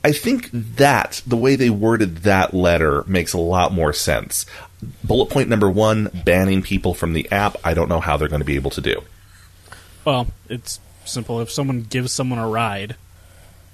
I 0.04 0.12
think 0.12 0.50
that 0.52 1.22
the 1.26 1.36
way 1.36 1.54
they 1.54 1.70
worded 1.70 2.18
that 2.18 2.52
letter 2.52 3.04
makes 3.06 3.32
a 3.32 3.38
lot 3.38 3.72
more 3.72 3.92
sense. 3.92 4.46
Bullet 5.04 5.30
point 5.30 5.48
number 5.48 5.70
one: 5.70 6.10
banning 6.24 6.62
people 6.62 6.92
from 6.92 7.12
the 7.12 7.30
app. 7.30 7.56
I 7.62 7.74
don't 7.74 7.88
know 7.88 8.00
how 8.00 8.16
they're 8.16 8.28
going 8.28 8.40
to 8.40 8.46
be 8.46 8.56
able 8.56 8.72
to 8.72 8.80
do. 8.80 9.02
Well, 10.04 10.26
it's 10.48 10.80
simple. 11.04 11.40
If 11.40 11.52
someone 11.52 11.82
gives 11.82 12.10
someone 12.12 12.40
a 12.40 12.48
ride 12.48 12.96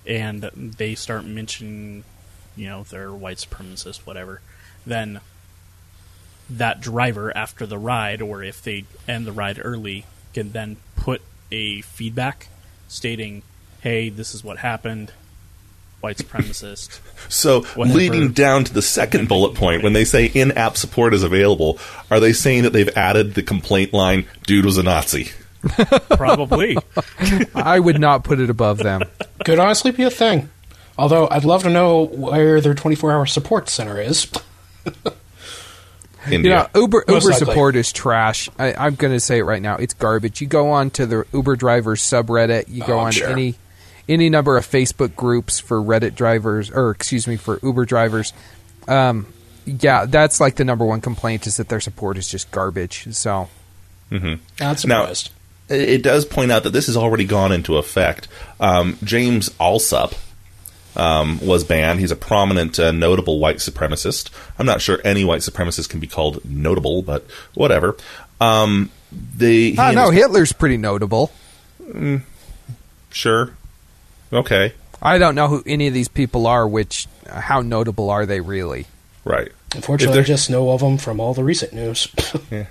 and 0.07 0.43
they 0.55 0.95
start 0.95 1.25
mentioning, 1.25 2.05
you 2.57 2.67
know, 2.67 2.83
they're 2.83 3.13
white 3.13 3.39
supremacist, 3.39 4.01
whatever, 4.01 4.43
then 4.87 5.21
that 6.51 6.81
driver 6.81 7.35
after 7.37 7.65
the 7.65 7.79
ride, 7.79 8.21
or 8.21 8.43
if 8.43 8.63
they 8.63 8.85
end 9.07 9.27
the 9.27 9.33
ride 9.33 9.61
early, 9.63 10.05
can 10.35 10.53
then 10.53 10.77
put 10.97 11.23
a 11.51 11.81
feedback 11.83 12.49
stating, 12.87 13.43
"Hey, 13.81 14.11
this 14.11 14.35
is 14.35 14.45
what 14.45 14.59
happened." 14.59 15.13
White 16.01 16.17
supremacist. 16.19 17.01
So, 17.31 17.61
Whatever. 17.75 17.99
leading 17.99 18.33
down 18.33 18.65
to 18.65 18.73
the 18.73 18.81
second 18.81 19.29
bullet 19.29 19.55
point, 19.55 19.83
when 19.83 19.93
they 19.93 20.07
say 20.07 20.25
in-app 20.27 20.79
support 20.79 21.13
is 21.13 21.23
available, 21.23 21.79
are 22.11 22.21
they 22.21 22.33
saying 22.33 22.63
that 22.63 22.73
they've 22.73 22.89
added 22.97 23.35
the 23.35 23.43
complaint 23.43 23.93
line 23.93 24.27
"Dude 24.47 24.65
was 24.65 24.79
a 24.79 24.83
Nazi"? 24.83 25.33
Probably. 26.09 26.79
I 27.55 27.79
would 27.81 28.01
not 28.01 28.25
put 28.25 28.41
it 28.41 28.49
above 28.49 28.79
them. 28.79 29.03
Could 29.45 29.59
honestly 29.59 29.91
be 29.91 30.05
a 30.05 30.11
thing. 30.11 30.49
Although 30.97 31.29
I'd 31.31 31.45
love 31.45 31.65
to 31.65 31.71
know 31.71 32.05
where 32.07 32.63
their 32.63 32.75
24-hour 32.75 33.27
support 33.27 33.69
center 33.69 34.01
is. 34.01 34.27
India. 36.31 36.39
You 36.41 36.49
know, 36.51 36.67
Uber 36.83 37.05
Most 37.09 37.25
Uber 37.25 37.33
likely. 37.33 37.47
support 37.47 37.77
is 37.77 37.93
trash. 37.93 38.49
I, 38.59 38.73
I'm 38.75 38.95
going 38.95 39.13
to 39.13 39.21
say 39.21 39.39
it 39.39 39.43
right 39.45 39.63
now. 39.63 39.77
It's 39.77 39.95
garbage. 39.95 40.41
You 40.41 40.47
go 40.47 40.71
on 40.71 40.91
to 40.91 41.07
the 41.07 41.27
Uber 41.33 41.57
drivers 41.57 42.01
subreddit. 42.03 42.69
You 42.69 42.85
go 42.85 42.95
Oh, 42.95 43.01
on 43.01 43.13
sure. 43.13 43.27
to 43.29 43.33
any 43.33 43.55
any 44.09 44.29
number 44.31 44.57
of 44.57 44.67
Facebook 44.67 45.15
groups 45.17 45.59
for 45.59 45.79
Reddit 45.81 46.15
drivers, 46.15 46.71
or 46.71 46.91
excuse 46.91 47.27
me, 47.27 47.37
for 47.37 47.59
Uber 47.63 47.85
drivers. 47.85 48.33
Um, 48.87 49.27
yeah, 49.67 50.07
that's 50.07 50.41
like 50.41 50.57
the 50.57 50.65
number 50.65 50.85
one 50.85 51.01
complaint 51.01 51.47
is 51.47 51.59
that 51.59 51.69
their 51.69 51.81
support 51.81 52.17
is 52.17 52.29
just 52.29 52.51
garbage. 52.51 53.07
So 53.15 53.49
Not 54.11 54.39
Now- 54.61 54.75
surprised. 54.75 55.31
it 55.69 56.03
does 56.03 56.25
point 56.25 56.51
out 56.51 56.63
that 56.63 56.71
this 56.71 56.87
has 56.87 56.97
already 56.97 57.25
gone 57.25 57.53
into 57.53 57.77
effect. 57.77 58.27
Um, 58.59 58.97
James 59.05 59.51
Allsup 59.61 60.15
um, 60.97 61.39
was 61.47 61.63
banned. 61.65 62.01
He's 62.01 62.11
a 62.11 62.17
prominent, 62.17 62.81
uh, 62.81 62.91
notable 62.93 63.39
white 63.39 63.57
supremacist. 63.59 64.31
I'm 64.59 64.65
not 64.67 64.81
sure 64.81 64.99
any 65.05 65.23
white 65.25 65.43
supremacist 65.43 65.91
can 65.91 66.01
be 66.01 66.07
called 66.07 66.41
notable, 66.45 67.03
but 67.03 67.27
whatever. 67.55 67.97
Um, 68.41 68.91
the 69.37 69.73
he 69.73 69.79
I 69.79 69.89
and 69.89 69.97
know 69.97 70.11
his- 70.11 70.23
Hitler's 70.23 70.53
pretty 70.55 70.79
notable. 70.79 71.31
Sure. 73.11 73.51
Okay. 74.33 74.73
I 75.01 75.19
don't 75.19 75.35
know 75.35 75.49
who 75.49 75.63
any 75.67 75.87
of 75.87 75.95
these 75.95 76.09
people 76.09 76.47
are. 76.47 76.67
Which 76.67 77.07
how 77.29 77.61
notable 77.61 78.11
are 78.11 78.27
they 78.27 78.41
really? 78.41 78.87
Right. 79.25 79.53
Unfortunately, 79.75 80.21
I 80.21 80.23
just 80.23 80.51
know 80.51 80.71
of 80.71 80.81
them 80.81 80.99
from 80.99 81.21
all 81.21 81.35
the 81.35 81.45
recent 81.45 81.73
news. 81.73 82.09
Yeah. 82.51 82.67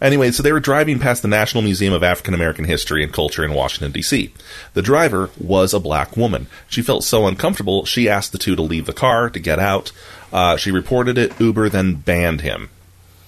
Anyway, 0.00 0.32
so 0.32 0.42
they 0.42 0.50
were 0.52 0.58
driving 0.58 0.98
past 0.98 1.22
the 1.22 1.28
National 1.28 1.62
Museum 1.62 1.92
of 1.92 2.02
African 2.02 2.34
American 2.34 2.64
History 2.64 3.04
and 3.04 3.12
Culture 3.12 3.44
in 3.44 3.54
Washington, 3.54 3.92
D.C. 3.92 4.32
The 4.74 4.82
driver 4.82 5.30
was 5.38 5.72
a 5.72 5.78
black 5.78 6.16
woman. 6.16 6.48
She 6.68 6.82
felt 6.82 7.04
so 7.04 7.26
uncomfortable, 7.28 7.84
she 7.84 8.08
asked 8.08 8.32
the 8.32 8.38
two 8.38 8.56
to 8.56 8.62
leave 8.62 8.86
the 8.86 8.92
car 8.92 9.30
to 9.30 9.38
get 9.38 9.60
out. 9.60 9.92
Uh, 10.32 10.56
she 10.56 10.72
reported 10.72 11.18
it. 11.18 11.38
Uber 11.38 11.68
then 11.68 11.94
banned 11.94 12.40
him, 12.40 12.68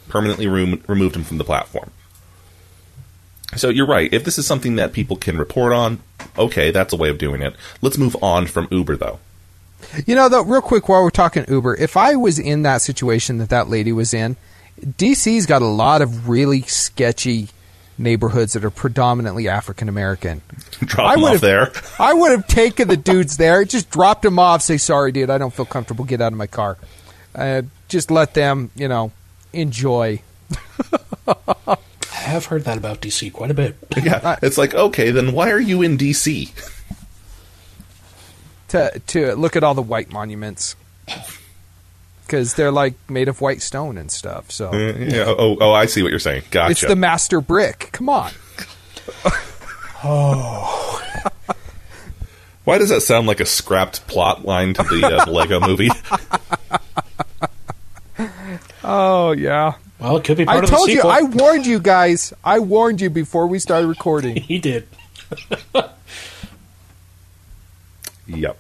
permanently 0.09 0.49
remo- 0.49 0.81
removed 0.89 1.15
him 1.15 1.23
from 1.23 1.39
the 1.39 1.45
platform. 1.45 1.93
So 3.57 3.69
you're 3.69 3.87
right. 3.87 4.13
If 4.13 4.25
this 4.25 4.37
is 4.39 4.47
something 4.47 4.75
that 4.75 4.93
people 4.93 5.17
can 5.17 5.39
report 5.39 5.73
on, 5.73 6.01
okay, 6.39 6.71
that's 6.71 6.93
a 6.93 6.97
way 6.97 7.09
of 7.09 7.19
doing 7.19 7.43
it. 7.43 7.55
Let's 7.83 7.99
move 7.99 8.17
on 8.23 8.47
from 8.47 8.69
Uber, 8.71 8.97
though. 8.97 9.19
You 10.07 10.15
know, 10.15 10.29
though, 10.29 10.43
real 10.43 10.63
quick, 10.63 10.89
while 10.89 11.03
we're 11.03 11.11
talking 11.11 11.45
Uber, 11.49 11.77
if 11.77 11.97
I 11.97 12.17
was 12.17 12.39
in 12.39 12.63
that 12.63 12.81
situation 12.83 13.39
that 13.39 13.51
that 13.51 13.69
lady 13.69 13.93
was 13.93 14.15
in, 14.15 14.37
DC's 14.81 15.47
got 15.47 15.63
a 15.63 15.67
lot 15.67 16.03
of 16.03 16.29
really 16.29 16.63
sketchy 16.63 17.49
neighborhoods 17.97 18.55
that 18.55 18.65
are 18.65 18.71
predominantly 18.71 19.49
African 19.49 19.89
American. 19.89 20.43
Drop 20.81 21.11
I 21.11 21.15
off 21.15 21.21
would've- 21.23 21.41
there. 21.43 21.71
I 21.99 22.13
would 22.15 22.31
have 22.33 22.47
taken 22.49 22.89
the 22.89 22.97
dudes 22.97 23.37
there, 23.37 23.65
just 23.65 23.91
dropped 23.91 24.23
them 24.23 24.39
off, 24.39 24.63
say, 24.63 24.79
sorry, 24.79 25.13
dude, 25.13 25.31
I 25.31 25.39
don't 25.39 25.53
feel 25.55 25.65
comfortable, 25.67 26.05
get 26.05 26.21
out 26.21 26.33
of 26.33 26.39
my 26.39 26.47
car. 26.49 26.77
Uh, 27.35 27.63
just 27.89 28.11
let 28.11 28.35
them, 28.35 28.71
you 28.75 28.89
know, 28.89 29.13
enjoy. 29.53 30.21
I 32.25 32.29
have 32.29 32.47
heard 32.47 32.65
that 32.65 32.79
about 32.79 33.01
DC 33.03 33.33
quite 33.33 33.51
a 33.51 33.55
bit. 33.55 33.77
Yeah, 34.03 34.39
it's 34.43 34.57
like 34.59 34.75
okay, 34.75 35.11
then 35.11 35.33
why 35.33 35.51
are 35.51 35.61
you 35.61 35.83
in 35.83 35.97
D.C.? 35.97 36.53
to 38.69 38.99
to 39.07 39.35
look 39.35 39.57
at 39.57 39.63
all 39.63 39.75
the 39.75 39.83
white 39.83 40.11
monuments 40.11 40.75
because 42.25 42.55
they're 42.55 42.73
like 42.73 42.95
made 43.09 43.29
of 43.29 43.41
white 43.41 43.61
stone 43.63 43.99
and 43.99 44.11
stuff. 44.11 44.51
So 44.51 44.71
Uh, 44.71 44.95
yeah, 44.99 45.25
oh, 45.27 45.57
oh, 45.61 45.73
I 45.73 45.87
see 45.87 46.03
what 46.03 46.11
you're 46.11 46.19
saying. 46.19 46.43
Gotcha. 46.51 46.71
it's 46.73 46.81
the 46.81 46.97
master 46.97 47.41
brick. 47.41 47.91
Come 47.93 48.09
on. 48.09 48.33
Oh. 50.03 51.03
Why 52.65 52.79
does 52.79 52.89
that 52.89 53.03
sound 53.03 53.27
like 53.27 53.41
a 53.41 53.47
scrapped 53.47 54.07
plot 54.07 54.45
line 54.47 54.73
to 54.75 54.83
the 54.83 55.23
uh, 55.23 55.31
Lego 55.31 55.61
movie? 55.61 55.91
Oh 58.87 59.33
yeah. 59.33 59.75
Well, 60.05 60.19
it 60.19 60.25
could 60.25 60.37
be 60.37 60.47
I 60.47 60.57
of 60.57 60.61
the 60.61 60.67
told 60.67 60.91
you. 60.91 61.01
I 61.01 61.23
warned 61.23 61.65
you 61.65 61.79
guys. 61.79 62.35
I 62.45 62.59
warned 62.59 63.01
you 63.01 63.09
before 63.09 63.47
we 63.47 63.59
started 63.59 63.87
recording. 63.87 64.37
he 64.43 64.59
did. 64.59 64.87
Yep. 68.27 68.57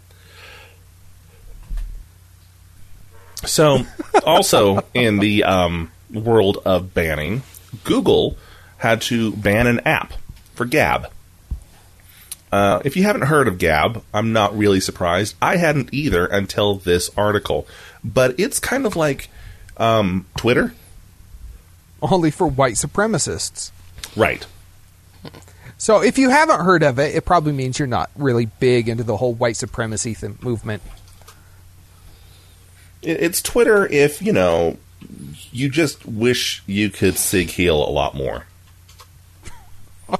So, 3.46 3.78
also 4.26 4.84
in 4.94 5.20
the 5.20 5.44
um, 5.44 5.90
world 6.12 6.58
of 6.66 6.92
banning, 6.92 7.42
Google 7.82 8.36
had 8.76 9.00
to 9.02 9.32
ban 9.32 9.66
an 9.66 9.80
app 9.80 10.12
for 10.54 10.66
Gab. 10.66 11.10
Uh, 12.52 12.82
if 12.84 12.94
you 12.94 13.04
haven't 13.04 13.22
heard 13.22 13.48
of 13.48 13.56
Gab, 13.56 14.02
I'm 14.12 14.34
not 14.34 14.54
really 14.56 14.80
surprised. 14.80 15.34
I 15.40 15.56
hadn't 15.56 15.94
either 15.94 16.26
until 16.26 16.74
this 16.74 17.10
article. 17.16 17.66
But 18.04 18.38
it's 18.38 18.60
kind 18.60 18.84
of 18.84 18.96
like 18.96 19.30
um, 19.78 20.26
Twitter. 20.36 20.74
Only 22.10 22.30
for 22.30 22.46
white 22.46 22.74
supremacists. 22.74 23.70
Right. 24.16 24.46
So 25.78 26.02
if 26.02 26.18
you 26.18 26.30
haven't 26.30 26.60
heard 26.60 26.82
of 26.82 26.98
it, 26.98 27.14
it 27.14 27.24
probably 27.24 27.52
means 27.52 27.78
you're 27.78 27.88
not 27.88 28.10
really 28.14 28.46
big 28.46 28.88
into 28.88 29.02
the 29.04 29.16
whole 29.16 29.34
white 29.34 29.56
supremacy 29.56 30.14
th- 30.14 30.40
movement. 30.42 30.82
It's 33.02 33.42
Twitter 33.42 33.86
if, 33.86 34.22
you 34.22 34.32
know, 34.32 34.78
you 35.50 35.68
just 35.68 36.06
wish 36.06 36.62
you 36.66 36.90
could 36.90 37.16
Sig 37.18 37.50
Heal 37.50 37.76
a 37.76 37.90
lot 37.90 38.14
more. 38.14 38.46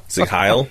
Sig 0.09 0.29
Heil? 0.29 0.69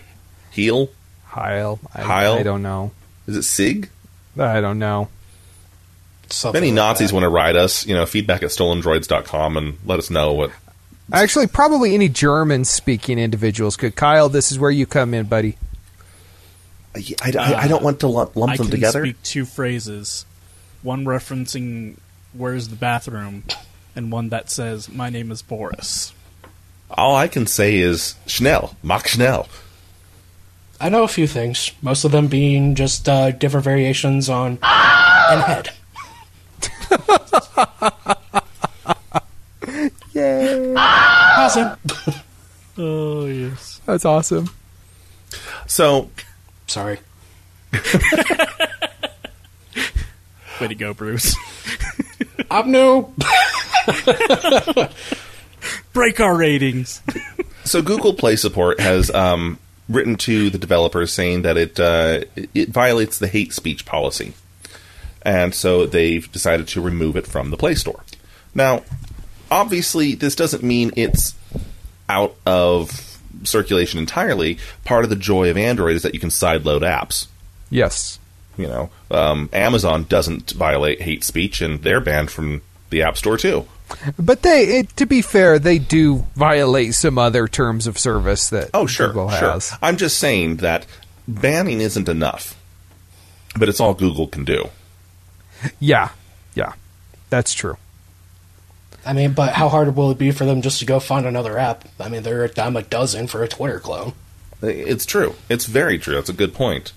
Heal? 0.51 0.89
Heil. 1.25 1.79
I, 1.93 2.01
Heil? 2.01 2.33
I 2.33 2.43
don't 2.43 2.61
know. 2.61 2.91
Is 3.27 3.35
it 3.37 3.43
Sig? 3.43 3.89
I 4.37 4.61
don't 4.61 4.79
know. 4.79 5.09
Something 6.29 6.57
If 6.59 6.63
any 6.63 6.71
like 6.71 6.75
Nazis 6.75 7.09
that. 7.09 7.15
want 7.15 7.23
to 7.23 7.29
write 7.29 7.55
us, 7.55 7.85
you 7.85 7.93
know, 7.95 8.05
feedback 8.05 8.43
at 8.43 8.49
stolendroids.com 8.49 9.57
and 9.57 9.77
let 9.85 9.99
us 9.99 10.09
know 10.09 10.33
what. 10.33 10.51
Actually, 11.13 11.45
probably 11.45 11.93
any 11.93 12.09
German 12.09 12.65
speaking 12.65 13.19
individuals 13.19 13.77
could. 13.77 13.95
Kyle, 13.95 14.29
this 14.29 14.51
is 14.51 14.57
where 14.57 14.71
you 14.71 14.87
come 14.87 15.13
in, 15.13 15.27
buddy. 15.27 15.57
I, 16.95 17.31
I, 17.39 17.53
I 17.55 17.67
don't 17.67 17.83
want 17.83 17.99
to 17.99 18.07
lump, 18.07 18.35
lump 18.35 18.53
I 18.53 18.57
them 18.57 18.65
can 18.67 18.71
together. 18.71 19.05
speak 19.05 19.21
two 19.21 19.45
phrases, 19.45 20.25
one 20.81 21.05
referencing 21.05 21.97
"Where's 22.33 22.69
the 22.69 22.75
bathroom," 22.75 23.43
and 23.95 24.11
one 24.11 24.29
that 24.29 24.49
says 24.49 24.89
"My 24.89 25.09
name 25.09 25.31
is 25.31 25.41
Boris." 25.43 26.13
All 26.89 27.15
I 27.15 27.27
can 27.27 27.47
say 27.47 27.77
is 27.77 28.15
Schnell, 28.27 28.75
Mach 28.83 29.07
Schnell. 29.07 29.47
I 30.79 30.89
know 30.89 31.03
a 31.03 31.07
few 31.07 31.27
things. 31.27 31.71
Most 31.81 32.03
of 32.03 32.11
them 32.11 32.27
being 32.27 32.75
just 32.75 33.07
uh, 33.07 33.31
different 33.31 33.63
variations 33.63 34.29
on 34.29 34.59
and 34.63 35.41
head. 35.41 35.69
Yay! 40.13 40.73
Awesome. 40.75 41.77
Oh 42.75 43.27
yes. 43.27 43.81
That's 43.85 44.03
awesome. 44.03 44.49
So, 45.67 46.09
Sorry. 46.65 46.97
Way 50.59 50.67
to 50.67 50.75
go, 50.75 50.93
Bruce. 50.95 51.35
I'm 52.51 52.71
new. 52.71 53.13
Break 55.93 56.19
our 56.19 56.35
ratings. 56.35 57.01
so 57.63 57.81
Google 57.83 58.13
Play 58.15 58.35
Support 58.35 58.79
has 58.79 59.11
um, 59.11 59.59
written 59.89 60.15
to 60.17 60.49
the 60.49 60.57
developers 60.57 61.13
saying 61.13 61.43
that 61.43 61.57
it 61.57 61.79
uh, 61.79 62.21
it 62.55 62.69
violates 62.69 63.19
the 63.19 63.27
hate 63.27 63.53
speech 63.53 63.85
policy, 63.85 64.33
and 65.21 65.53
so 65.53 65.85
they've 65.85 66.31
decided 66.31 66.67
to 66.69 66.81
remove 66.81 67.15
it 67.17 67.27
from 67.27 67.51
the 67.51 67.57
Play 67.57 67.75
Store. 67.75 68.03
Now, 68.55 68.81
obviously, 69.53 70.15
this 70.15 70.35
doesn't 70.35 70.63
mean 70.63 70.91
it's 70.97 71.35
out 72.09 72.35
of 72.45 73.19
circulation 73.43 73.99
entirely. 73.99 74.57
Part 74.83 75.03
of 75.03 75.09
the 75.09 75.15
joy 75.15 75.49
of 75.49 75.57
Android 75.57 75.95
is 75.95 76.01
that 76.03 76.13
you 76.13 76.19
can 76.19 76.29
sideload 76.29 76.81
apps. 76.81 77.27
Yes. 77.69 78.19
You 78.57 78.67
know, 78.67 78.89
um, 79.09 79.49
Amazon 79.53 80.05
doesn't 80.09 80.51
violate 80.51 81.01
hate 81.01 81.23
speech, 81.23 81.61
and 81.61 81.81
they're 81.81 82.01
banned 82.01 82.29
from 82.31 82.61
the 82.89 83.01
App 83.01 83.17
Store 83.17 83.37
too. 83.37 83.65
But 84.17 84.41
they, 84.43 84.79
it, 84.79 84.95
to 84.97 85.05
be 85.05 85.21
fair, 85.21 85.59
they 85.59 85.77
do 85.79 86.25
violate 86.35 86.93
some 86.95 87.17
other 87.17 87.47
terms 87.47 87.85
of 87.87 87.97
service 87.97 88.49
that 88.49 88.69
Oh, 88.73 88.85
sure, 88.87 89.07
Google 89.07 89.29
sure. 89.31 89.51
has. 89.53 89.73
I'm 89.81 89.97
just 89.97 90.17
saying 90.19 90.57
that 90.57 90.85
banning 91.27 91.81
isn't 91.81 92.07
enough, 92.09 92.55
but 93.57 93.69
it's 93.69 93.79
all 93.79 93.93
Google 93.93 94.27
can 94.27 94.45
do. 94.45 94.69
Yeah, 95.79 96.09
yeah, 96.55 96.73
that's 97.29 97.53
true. 97.53 97.77
I 99.05 99.13
mean, 99.13 99.33
but 99.33 99.53
how 99.53 99.69
hard 99.69 99.95
will 99.95 100.11
it 100.11 100.17
be 100.17 100.31
for 100.31 100.45
them 100.45 100.61
just 100.61 100.79
to 100.79 100.85
go 100.85 100.99
find 100.99 101.25
another 101.25 101.57
app? 101.57 101.87
I 101.99 102.09
mean, 102.09 102.23
they're 102.23 102.43
a 102.43 102.49
dime 102.49 102.77
a 102.77 102.81
dozen 102.81 103.27
for 103.27 103.43
a 103.43 103.47
Twitter 103.47 103.79
clone. 103.79 104.13
It's 104.61 105.05
true. 105.05 105.35
It's 105.49 105.65
very 105.65 105.97
true. 105.97 106.15
That's 106.15 106.29
a 106.29 106.33
good 106.33 106.53
point. 106.53 106.93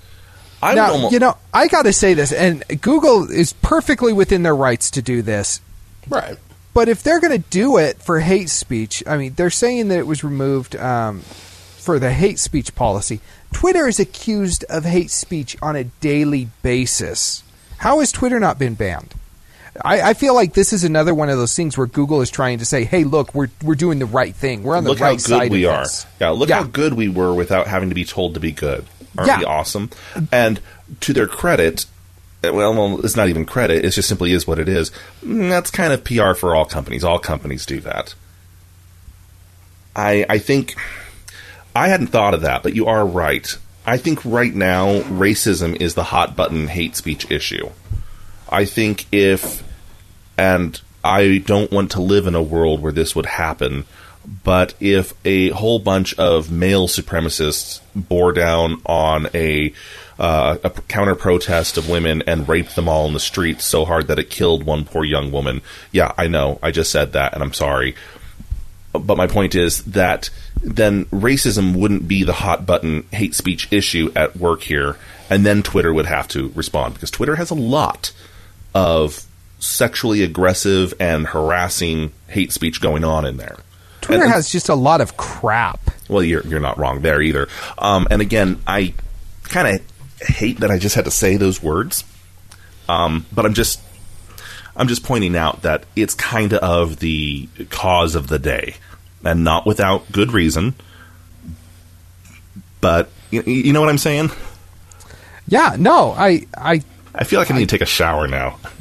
I 0.63 0.75
now, 0.75 0.93
almo- 0.93 1.11
you 1.11 1.19
know, 1.19 1.37
I 1.53 1.69
got 1.69 1.83
to 1.83 1.93
say 1.93 2.15
this, 2.15 2.33
and 2.33 2.65
Google 2.81 3.31
is 3.31 3.53
perfectly 3.55 4.13
within 4.13 4.43
their 4.43 4.55
rights 4.55 4.91
to 4.93 5.03
do 5.03 5.21
this. 5.21 5.61
Right. 6.09 6.37
But 6.73 6.89
if 6.89 7.03
they're 7.03 7.21
going 7.21 7.43
to 7.43 7.49
do 7.51 7.79
it 7.79 8.03
for 8.03 8.21
hate 8.21 8.51
speech, 8.51 9.03
I 9.07 9.17
mean, 9.17 9.35
they're 9.35 9.51
saying 9.51 9.89
that 9.89 9.99
it 9.99 10.07
was 10.07 10.23
removed 10.23 10.77
um, 10.77 11.21
for 11.21 11.99
the 11.99 12.13
hate 12.13 12.39
speech 12.39 12.75
policy. 12.75 13.21
Twitter 13.53 13.87
is 13.87 13.99
accused 13.99 14.65
of 14.69 14.85
hate 14.85 15.11
speech 15.11 15.57
on 15.63 15.75
a 15.75 15.85
daily 15.85 16.51
basis. 16.63 17.43
How 17.79 18.01
has 18.01 18.13
Twitter 18.13 18.39
not 18.39 18.59
been 18.59 18.75
banned? 18.75 19.15
I, 19.85 20.11
I 20.11 20.15
feel 20.15 20.35
like 20.35 20.55
this 20.55 20.73
is 20.73 20.85
another 20.85 21.15
one 21.15 21.29
of 21.29 21.37
those 21.39 21.55
things 21.55 21.77
where 21.77 21.87
Google 21.87 22.21
is 22.23 22.31
trying 22.31 22.59
to 22.59 22.65
say, 22.65 22.85
"Hey, 22.85 23.05
look, 23.05 23.35
we're 23.35 23.49
we're 23.63 23.75
doing 23.75 23.99
the 23.99 24.07
right 24.07 24.35
thing. 24.35 24.63
We're 24.63 24.77
on 24.77 24.85
the 24.85 24.91
look 24.91 25.01
right 25.01 25.13
how 25.13 25.17
side 25.19 25.43
good 25.51 25.53
we 25.53 25.65
are. 25.67 25.83
this." 25.85 26.07
Yeah, 26.21 26.31
look 26.31 26.49
Yeah. 26.49 26.57
how 26.59 26.65
good 26.65 26.95
we 26.95 27.09
were 27.09 27.35
without 27.35 27.67
having 27.67 27.89
to 27.89 27.95
be 27.95 28.05
told 28.05 28.35
to 28.35 28.41
be 28.41 28.53
good. 28.53 28.85
Aren't 29.19 29.29
Yeah. 29.29 29.39
we 29.39 29.45
awesome? 29.45 29.91
And 30.31 30.61
to 31.01 31.13
their 31.13 31.27
credit, 31.27 31.87
eh, 32.45 32.51
well, 32.51 32.75
well, 32.75 33.05
it's 33.05 33.17
not 33.17 33.29
even 33.29 33.45
credit. 33.45 33.85
It 33.85 33.91
just 33.91 34.09
simply 34.09 34.33
is 34.33 34.47
what 34.47 34.59
it 34.59 34.69
is. 34.69 34.91
Mm, 35.25 35.49
That's 35.49 35.71
kind 35.71 35.93
of 35.93 36.05
PR 36.05 36.35
for 36.35 36.55
all 36.55 36.65
companies. 36.67 37.03
All 37.05 37.19
companies 37.19 37.65
do 37.67 37.81
that. 37.81 38.15
I 39.95 40.27
I 40.29 40.39
think 40.39 40.75
I 41.75 41.89
hadn't 41.89 42.09
thought 42.09 42.35
of 42.35 42.43
that, 42.43 42.63
but 42.63 42.75
you 42.75 42.87
are 42.87 43.07
right. 43.07 43.57
I 43.87 43.97
think 43.99 44.21
right 44.25 44.55
now 44.55 45.01
racism 45.03 45.81
is 45.81 45.95
the 45.95 46.05
hot 46.05 46.35
button 46.37 46.69
hate 46.69 46.97
speech 46.97 47.31
issue. 47.31 47.71
I 48.49 48.65
think 48.65 49.07
if 49.13 49.63
and 50.39 50.81
I 51.03 51.39
don't 51.39 51.71
want 51.71 51.93
to 51.93 52.01
live 52.01 52.27
in 52.27 52.35
a 52.35 52.43
world 52.43 52.83
where 52.83 52.93
this 52.93 53.15
would 53.15 53.27
happen. 53.27 53.85
But 54.43 54.75
if 54.81 55.15
a 55.25 55.51
whole 55.51 55.79
bunch 55.79 56.15
of 56.15 56.51
male 56.51 56.89
supremacists 56.89 57.81
bore 57.95 58.33
down 58.33 58.83
on 58.85 59.29
a 59.35 59.73
uh, 60.19 60.57
a 60.65 60.71
counter 60.71 61.15
protest 61.15 61.77
of 61.77 61.89
women 61.89 62.23
and 62.27 62.49
raped 62.49 62.75
them 62.75 62.89
all 62.89 63.07
in 63.07 63.13
the 63.13 63.21
streets 63.21 63.65
so 63.65 63.85
hard 63.85 64.09
that 64.09 64.19
it 64.19 64.31
killed 64.31 64.65
one 64.65 64.85
poor 64.85 65.05
young 65.05 65.31
woman, 65.31 65.61
yeah, 65.93 66.13
I 66.17 66.27
know, 66.27 66.59
I 66.63 66.71
just 66.71 66.91
said 66.91 67.13
that, 67.13 67.35
and 67.35 67.43
I'm 67.43 67.53
sorry. 67.53 67.95
But 68.93 69.19
my 69.19 69.27
point 69.27 69.55
is 69.55 69.85
that 69.85 70.31
then 70.63 71.05
racism 71.07 71.77
wouldn't 71.77 72.09
be 72.09 72.25
the 72.25 72.33
hot 72.33 72.65
button 72.65 73.07
hate 73.13 73.35
speech 73.35 73.69
issue 73.71 74.11
at 74.17 74.37
work 74.37 74.63
here, 74.63 74.97
and 75.29 75.45
then 75.45 75.63
Twitter 75.63 75.93
would 75.93 76.07
have 76.07 76.29
to 76.29 76.51
respond 76.55 76.95
because 76.95 77.11
Twitter 77.11 77.37
has 77.37 77.51
a 77.51 77.55
lot 77.55 78.13
of 78.77 79.25
sexually 79.59 80.23
aggressive 80.23 80.93
and 81.01 81.27
harassing 81.27 82.13
hate 82.29 82.53
speech 82.53 82.81
going 82.81 83.05
on 83.05 83.25
in 83.25 83.39
there. 83.39 83.57
Twitter 84.03 84.25
And- 84.25 84.33
has 84.33 84.51
just 84.53 84.69
a 84.69 84.75
lot 84.75 85.01
of 85.01 85.17
crap. 85.17 85.81
Well, 86.09 86.23
you're 86.23 86.47
you're 86.47 86.61
not 86.61 86.79
wrong 86.79 87.01
there 87.01 87.21
either. 87.23 87.49
Um, 87.79 88.07
and 88.11 88.21
again, 88.23 88.61
I 88.67 88.93
kind 89.45 89.67
of 89.67 90.27
hate 90.29 90.61
that 90.61 90.71
I 90.71 90.79
just 90.79 90.95
had 90.95 91.07
to 91.07 91.11
say 91.11 91.37
those 91.37 91.63
words. 91.63 92.05
Um, 92.89 93.27
but 93.33 93.45
I'm 93.47 93.55
just 93.55 93.81
I'm 94.77 94.87
just 94.89 95.03
pointing 95.03 95.35
out 95.37 95.63
that 95.63 95.85
it's 95.97 96.15
kind 96.15 96.53
of 96.53 96.99
the 97.01 97.49
cause 97.71 98.15
of 98.15 98.29
the 98.29 98.39
day, 98.39 98.77
and 99.25 99.43
not 99.43 99.67
without 99.67 100.13
good 100.13 100.33
reason. 100.33 100.75
But 102.81 103.09
you, 103.31 103.43
you 103.43 103.73
know 103.73 103.81
what 103.81 103.89
I'm 103.89 103.99
saying? 103.99 104.31
Yeah, 105.49 105.77
no, 105.79 106.13
I 106.13 106.47
I 106.57 106.83
I 107.17 107.25
feel 107.25 107.41
like 107.41 107.51
I 107.51 107.55
need 107.55 107.69
to 107.69 107.75
take 107.75 107.83
a 107.83 107.87
shower 107.87 108.29
now. 108.29 108.59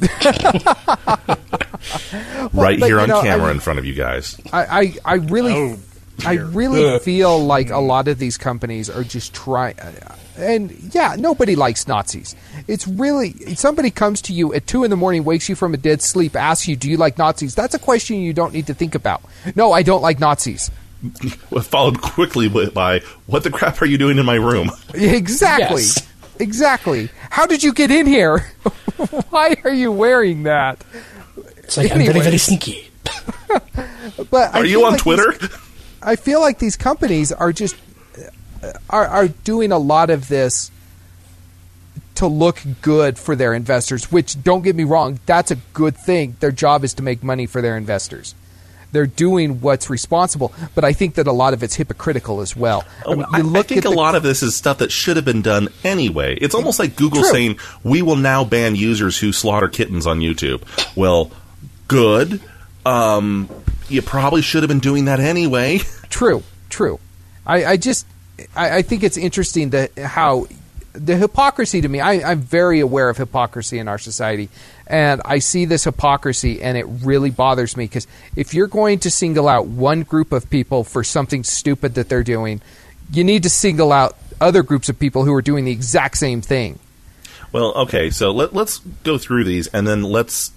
right 2.52 2.78
but, 2.78 2.86
here 2.86 3.00
on 3.00 3.08
know, 3.08 3.22
camera 3.22 3.48
I- 3.48 3.52
in 3.52 3.60
front 3.60 3.78
of 3.78 3.84
you 3.84 3.94
guys. 3.94 4.40
I, 4.52 4.64
I, 4.64 4.94
I 5.04 5.14
really 5.14 5.52
Oh, 5.54 5.78
I 6.24 6.34
really 6.34 6.98
feel 7.00 7.38
like 7.44 7.70
a 7.70 7.78
lot 7.78 8.08
of 8.08 8.18
these 8.18 8.38
companies 8.38 8.88
are 8.88 9.04
just 9.04 9.34
trying. 9.34 9.78
Uh, 9.78 10.16
and 10.38 10.72
yeah, 10.94 11.16
nobody 11.18 11.56
likes 11.56 11.86
Nazis. 11.86 12.34
It's 12.66 12.86
really 12.86 13.32
somebody 13.54 13.90
comes 13.90 14.22
to 14.22 14.32
you 14.32 14.54
at 14.54 14.66
two 14.66 14.84
in 14.84 14.90
the 14.90 14.96
morning, 14.96 15.24
wakes 15.24 15.48
you 15.48 15.54
from 15.54 15.74
a 15.74 15.76
dead 15.76 16.02
sleep, 16.02 16.36
asks 16.36 16.68
you, 16.68 16.76
"Do 16.76 16.90
you 16.90 16.96
like 16.96 17.18
Nazis?" 17.18 17.54
That's 17.54 17.74
a 17.74 17.78
question 17.78 18.16
you 18.20 18.32
don't 18.32 18.52
need 18.52 18.66
to 18.66 18.74
think 18.74 18.94
about. 18.94 19.22
No, 19.54 19.72
I 19.72 19.82
don't 19.82 20.02
like 20.02 20.18
Nazis. 20.18 20.70
Followed 21.62 22.00
quickly 22.00 22.48
by, 22.48 23.00
"What 23.26 23.44
the 23.44 23.50
crap 23.50 23.80
are 23.82 23.86
you 23.86 23.98
doing 23.98 24.18
in 24.18 24.26
my 24.26 24.34
room?" 24.34 24.70
Exactly. 24.94 25.82
Yes. 25.82 26.06
Exactly. 26.38 27.08
How 27.36 27.44
did 27.44 27.62
you 27.62 27.74
get 27.74 27.90
in 27.90 28.06
here? 28.06 28.38
Why 29.28 29.56
are 29.62 29.74
you 29.74 29.92
wearing 29.92 30.44
that? 30.44 30.82
It's 31.58 31.76
like 31.76 31.92
I'm 31.92 31.98
very, 31.98 32.20
very 32.20 32.38
sneaky. 32.38 32.88
But 34.30 34.54
I 34.54 34.60
Are 34.60 34.64
you 34.64 34.86
on 34.86 34.92
like 34.92 35.02
Twitter? 35.02 35.32
these- 35.38 35.50
I 36.00 36.16
feel 36.16 36.40
like 36.40 36.58
these 36.58 36.76
companies 36.76 37.32
are 37.32 37.52
just 37.52 37.76
are, 38.88 39.06
are 39.06 39.28
doing 39.28 39.70
a 39.70 39.76
lot 39.76 40.08
of 40.08 40.28
this 40.28 40.70
to 42.14 42.26
look 42.26 42.62
good 42.80 43.18
for 43.18 43.36
their 43.36 43.52
investors. 43.52 44.10
Which 44.10 44.42
don't 44.42 44.62
get 44.62 44.74
me 44.74 44.84
wrong, 44.84 45.20
that's 45.26 45.50
a 45.50 45.56
good 45.74 45.94
thing. 45.94 46.36
Their 46.40 46.52
job 46.52 46.84
is 46.84 46.94
to 46.94 47.02
make 47.02 47.22
money 47.22 47.44
for 47.44 47.60
their 47.60 47.76
investors. 47.76 48.34
They're 48.96 49.06
doing 49.06 49.60
what's 49.60 49.90
responsible, 49.90 50.54
but 50.74 50.82
I 50.82 50.94
think 50.94 51.16
that 51.16 51.26
a 51.26 51.32
lot 51.32 51.52
of 51.52 51.62
it's 51.62 51.74
hypocritical 51.74 52.40
as 52.40 52.56
well. 52.56 52.82
I 53.06 53.14
mean, 53.14 53.26
I, 53.30 53.38
I 53.38 53.40
look 53.42 53.66
think 53.66 53.84
at 53.84 53.84
a 53.84 53.90
the- 53.90 53.94
lot 53.94 54.14
of 54.14 54.22
this 54.22 54.42
is 54.42 54.56
stuff 54.56 54.78
that 54.78 54.90
should 54.90 55.16
have 55.16 55.24
been 55.26 55.42
done 55.42 55.68
anyway. 55.84 56.38
It's 56.40 56.54
almost 56.54 56.78
like 56.78 56.96
Google 56.96 57.20
True. 57.20 57.30
saying, 57.30 57.58
"We 57.84 58.00
will 58.00 58.16
now 58.16 58.42
ban 58.42 58.74
users 58.74 59.18
who 59.18 59.32
slaughter 59.32 59.68
kittens 59.68 60.06
on 60.06 60.20
YouTube." 60.20 60.62
Well, 60.96 61.30
good. 61.88 62.40
Um, 62.86 63.50
you 63.90 64.00
probably 64.00 64.40
should 64.40 64.62
have 64.62 64.68
been 64.68 64.78
doing 64.80 65.04
that 65.04 65.20
anyway. 65.20 65.78
True, 66.08 66.42
true. 66.70 66.98
I, 67.44 67.64
I 67.66 67.76
just, 67.76 68.06
I, 68.54 68.78
I 68.78 68.82
think 68.82 69.02
it's 69.02 69.18
interesting 69.18 69.70
that 69.70 69.98
how 69.98 70.46
the 70.98 71.16
hypocrisy 71.16 71.80
to 71.80 71.88
me. 71.88 72.00
I, 72.00 72.30
I'm 72.30 72.40
very 72.40 72.80
aware 72.80 73.08
of 73.08 73.16
hypocrisy 73.16 73.78
in 73.78 73.88
our 73.88 73.98
society, 73.98 74.48
and 74.86 75.20
I 75.24 75.38
see 75.38 75.64
this 75.64 75.84
hypocrisy, 75.84 76.62
and 76.62 76.76
it 76.76 76.84
really 76.84 77.30
bothers 77.30 77.76
me 77.76 77.84
because 77.84 78.06
if 78.34 78.54
you're 78.54 78.66
going 78.66 79.00
to 79.00 79.10
single 79.10 79.48
out 79.48 79.66
one 79.66 80.02
group 80.02 80.32
of 80.32 80.48
people 80.50 80.84
for 80.84 81.04
something 81.04 81.44
stupid 81.44 81.94
that 81.94 82.08
they're 82.08 82.24
doing, 82.24 82.60
you 83.12 83.24
need 83.24 83.42
to 83.44 83.50
single 83.50 83.92
out 83.92 84.16
other 84.40 84.62
groups 84.62 84.88
of 84.88 84.98
people 84.98 85.24
who 85.24 85.34
are 85.34 85.42
doing 85.42 85.64
the 85.64 85.72
exact 85.72 86.18
same 86.18 86.40
thing. 86.40 86.78
Well, 87.52 87.72
okay, 87.74 88.10
so 88.10 88.32
let, 88.32 88.52
let's 88.54 88.78
go 88.78 89.18
through 89.18 89.44
these 89.44 89.66
and 89.68 89.86
then 89.86 90.02
let's 90.02 90.52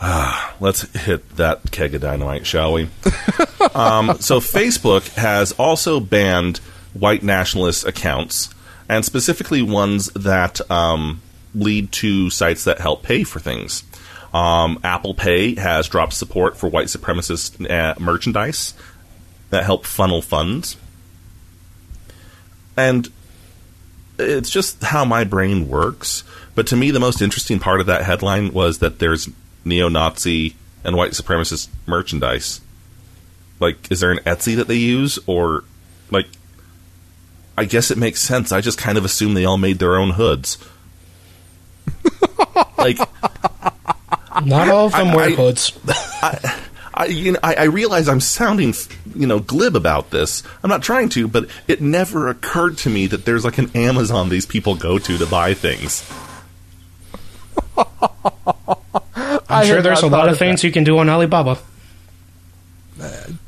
ah, 0.00 0.54
let's 0.60 0.82
hit 0.96 1.36
that 1.36 1.70
keg 1.70 1.94
of 1.94 2.02
dynamite, 2.02 2.46
shall 2.46 2.72
we? 2.72 2.82
um, 3.74 4.18
so 4.20 4.40
Facebook 4.40 5.08
has 5.14 5.52
also 5.52 6.00
banned 6.00 6.58
white 6.92 7.22
nationalist 7.22 7.86
accounts, 7.86 8.54
and 8.88 9.04
specifically 9.04 9.62
ones 9.62 10.06
that 10.14 10.60
um, 10.70 11.20
lead 11.54 11.92
to 11.92 12.30
sites 12.30 12.64
that 12.64 12.80
help 12.80 13.02
pay 13.02 13.24
for 13.24 13.40
things. 13.40 13.84
Um, 14.32 14.80
Apple 14.82 15.14
Pay 15.14 15.54
has 15.54 15.88
dropped 15.88 16.12
support 16.12 16.56
for 16.56 16.68
white 16.68 16.88
supremacist 16.88 17.70
uh, 17.70 17.94
merchandise 18.00 18.74
that 19.50 19.64
help 19.64 19.86
funnel 19.86 20.22
funds. 20.22 20.76
And 22.76 23.08
it's 24.18 24.50
just 24.50 24.82
how 24.82 25.04
my 25.04 25.22
brain 25.24 25.68
works. 25.68 26.24
But 26.54 26.66
to 26.68 26.76
me, 26.76 26.90
the 26.90 27.00
most 27.00 27.22
interesting 27.22 27.60
part 27.60 27.80
of 27.80 27.86
that 27.86 28.02
headline 28.02 28.52
was 28.52 28.78
that 28.80 28.98
there's 28.98 29.28
neo-Nazi 29.64 30.56
and 30.82 30.96
white 30.96 31.12
supremacist 31.12 31.68
merchandise. 31.86 32.60
Like, 33.60 33.90
is 33.90 34.00
there 34.00 34.10
an 34.10 34.18
Etsy 34.18 34.56
that 34.56 34.66
they 34.66 34.74
use, 34.74 35.18
or 35.26 35.64
like? 36.10 36.26
I 37.56 37.64
guess 37.64 37.90
it 37.90 37.98
makes 37.98 38.20
sense. 38.20 38.50
I 38.52 38.60
just 38.60 38.78
kind 38.78 38.98
of 38.98 39.04
assume 39.04 39.34
they 39.34 39.44
all 39.44 39.58
made 39.58 39.78
their 39.78 39.96
own 39.96 40.10
hoods. 40.10 40.58
like, 42.78 42.98
Not 44.44 44.68
all 44.68 44.86
of 44.86 44.92
them 44.92 45.08
I- 45.08 45.16
wear 45.16 45.26
I- 45.26 45.32
hoods. 45.34 45.72
I, 46.96 47.06
you 47.06 47.32
know, 47.32 47.40
I, 47.42 47.54
I 47.54 47.64
realize 47.64 48.08
I'm 48.08 48.20
sounding, 48.20 48.72
you 49.16 49.26
know, 49.26 49.40
glib 49.40 49.74
about 49.74 50.10
this. 50.10 50.44
I'm 50.62 50.70
not 50.70 50.82
trying 50.82 51.08
to, 51.10 51.26
but 51.26 51.48
it 51.66 51.80
never 51.80 52.28
occurred 52.28 52.78
to 52.78 52.90
me 52.90 53.08
that 53.08 53.24
there's 53.24 53.44
like 53.44 53.58
an 53.58 53.70
Amazon 53.74 54.28
these 54.28 54.46
people 54.46 54.76
go 54.76 54.98
to 54.98 55.18
to 55.18 55.26
buy 55.26 55.54
things. 55.54 56.08
I'm 59.48 59.66
sure 59.66 59.82
there's 59.82 60.02
a 60.02 60.06
lot 60.06 60.28
of 60.28 60.34
of 60.34 60.38
things 60.38 60.62
you 60.64 60.70
can 60.72 60.84
do 60.84 60.98
on 60.98 61.08
Alibaba. 61.08 61.58
D- 62.98 63.04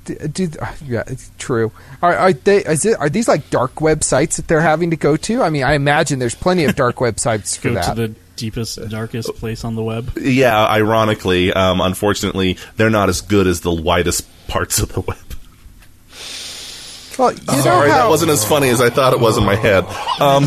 do, 0.06 0.48
yeah, 0.84 1.04
it's 1.06 1.30
true. 1.38 1.72
Are, 2.02 2.14
are 2.14 2.32
they? 2.32 2.64
Is 2.64 2.84
it, 2.84 2.98
are 2.98 3.08
these 3.08 3.28
like 3.28 3.50
dark 3.50 3.76
websites 3.76 4.36
that 4.36 4.48
they're 4.48 4.60
having 4.60 4.90
to 4.90 4.96
go 4.96 5.16
to? 5.16 5.42
I 5.42 5.50
mean, 5.50 5.64
I 5.64 5.74
imagine 5.74 6.18
there's 6.18 6.34
plenty 6.34 6.64
of 6.64 6.74
dark 6.76 6.96
websites 7.06 7.58
for 7.58 7.68
Go 7.68 7.74
that. 7.74 7.94
to 7.94 8.08
the 8.08 8.14
deepest, 8.36 8.78
darkest 8.88 9.34
place 9.36 9.64
on 9.64 9.74
the 9.74 9.82
web. 9.82 10.16
Yeah, 10.18 10.64
ironically, 10.66 11.52
um, 11.52 11.80
unfortunately, 11.80 12.58
they're 12.76 12.90
not 12.90 13.08
as 13.08 13.20
good 13.20 13.46
as 13.46 13.60
the 13.60 13.72
widest 13.72 14.26
parts 14.48 14.78
of 14.78 14.92
the 14.92 15.00
web. 15.00 15.18
well, 17.18 17.32
you 17.32 17.46
know 17.46 17.62
Sorry, 17.62 17.90
how, 17.90 18.04
that 18.04 18.08
wasn't 18.08 18.30
as 18.30 18.44
funny 18.46 18.68
as 18.68 18.80
I 18.80 18.90
thought 18.90 19.12
it 19.12 19.20
was 19.20 19.38
in 19.38 19.44
my 19.44 19.56
head. 19.56 19.84
Um, 20.20 20.46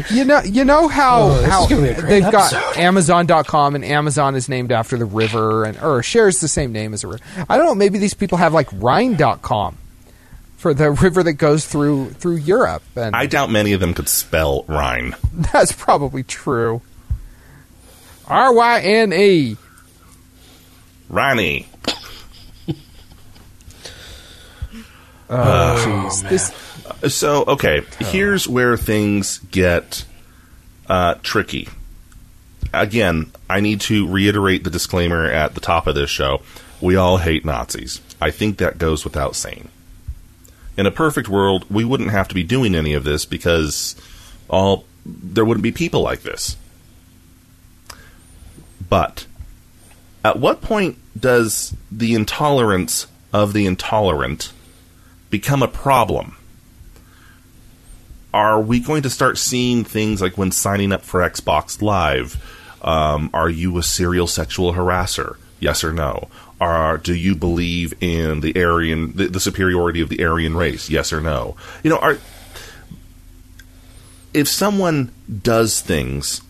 You 0.10 0.24
know, 0.24 0.40
you 0.42 0.64
know 0.64 0.88
how 0.88 1.22
Oh, 1.22 1.40
this 1.40 1.50
how 1.50 1.62
is 1.64 1.68
gonna 1.70 1.82
be 1.82 1.88
a 1.88 1.94
great 1.94 2.08
they've 2.08 2.32
got 2.32 2.52
episode. 2.52 2.80
Amazon.com 2.80 3.74
and 3.74 3.84
Amazon 3.84 4.34
is 4.34 4.48
named 4.48 4.72
after 4.72 4.96
the 4.96 5.04
river 5.04 5.64
and 5.64 5.78
or 5.80 6.02
shares 6.02 6.40
the 6.40 6.48
same 6.48 6.72
name 6.72 6.94
as 6.94 7.04
a 7.04 7.08
river. 7.08 7.22
I 7.48 7.56
don't 7.56 7.66
know. 7.66 7.74
Maybe 7.74 7.98
these 7.98 8.14
people 8.14 8.38
have 8.38 8.52
like 8.52 8.68
Rhine.com 8.72 9.78
for 10.56 10.74
the 10.74 10.90
river 10.92 11.22
that 11.22 11.34
goes 11.34 11.66
through 11.66 12.10
through 12.10 12.36
Europe, 12.36 12.82
and 12.96 13.14
I 13.16 13.26
doubt 13.26 13.50
many 13.50 13.72
of 13.72 13.80
them 13.80 13.94
could 13.94 14.08
spell 14.08 14.64
Rhine. 14.68 15.16
that's 15.52 15.72
probably 15.72 16.22
true. 16.22 16.80
R 18.26 18.52
Y 18.54 18.80
N 18.80 19.12
E. 19.12 19.56
Ronnie. 21.08 21.68
Oh, 25.34 25.76
jeez. 26.10 26.24
Oh, 26.24 26.28
this 26.28 26.71
So, 27.08 27.44
okay, 27.44 27.82
here's 27.98 28.46
where 28.46 28.76
things 28.76 29.38
get 29.50 30.04
uh, 30.88 31.14
tricky. 31.22 31.68
Again, 32.72 33.32
I 33.50 33.60
need 33.60 33.80
to 33.82 34.08
reiterate 34.08 34.64
the 34.64 34.70
disclaimer 34.70 35.26
at 35.26 35.54
the 35.54 35.60
top 35.60 35.86
of 35.86 35.94
this 35.94 36.10
show. 36.10 36.42
We 36.80 36.96
all 36.96 37.18
hate 37.18 37.44
Nazis. 37.44 38.00
I 38.20 38.30
think 38.30 38.58
that 38.58 38.78
goes 38.78 39.04
without 39.04 39.34
saying. 39.34 39.68
In 40.76 40.86
a 40.86 40.90
perfect 40.90 41.28
world, 41.28 41.66
we 41.68 41.84
wouldn't 41.84 42.10
have 42.10 42.28
to 42.28 42.34
be 42.34 42.44
doing 42.44 42.74
any 42.74 42.94
of 42.94 43.04
this 43.04 43.24
because 43.24 43.96
all 44.48 44.84
there 45.04 45.44
wouldn't 45.44 45.62
be 45.62 45.72
people 45.72 46.00
like 46.02 46.22
this. 46.22 46.56
But 48.88 49.26
at 50.24 50.38
what 50.38 50.60
point 50.60 50.98
does 51.18 51.74
the 51.90 52.14
intolerance 52.14 53.06
of 53.32 53.52
the 53.52 53.66
intolerant 53.66 54.52
become 55.30 55.62
a 55.62 55.68
problem? 55.68 56.36
Are 58.32 58.60
we 58.60 58.80
going 58.80 59.02
to 59.02 59.10
start 59.10 59.38
seeing 59.38 59.84
things 59.84 60.22
like 60.22 60.38
when 60.38 60.50
signing 60.50 60.92
up 60.92 61.02
for 61.02 61.20
Xbox 61.20 61.82
Live? 61.82 62.42
Um, 62.82 63.30
are 63.32 63.50
you 63.50 63.78
a 63.78 63.82
serial 63.82 64.26
sexual 64.26 64.74
harasser? 64.74 65.36
Yes 65.60 65.84
or 65.84 65.92
no? 65.92 66.28
Are 66.60 66.98
do 66.98 67.14
you 67.14 67.34
believe 67.34 67.94
in 68.00 68.40
the 68.40 68.60
Aryan 68.62 69.16
the, 69.16 69.28
the 69.28 69.40
superiority 69.40 70.00
of 70.00 70.08
the 70.08 70.24
Aryan 70.24 70.56
race? 70.56 70.88
Yes 70.90 71.12
or 71.12 71.20
no? 71.20 71.56
You 71.82 71.90
know, 71.90 71.98
are 71.98 72.18
if 74.34 74.48
someone 74.48 75.12
does 75.42 75.80
things 75.80 76.40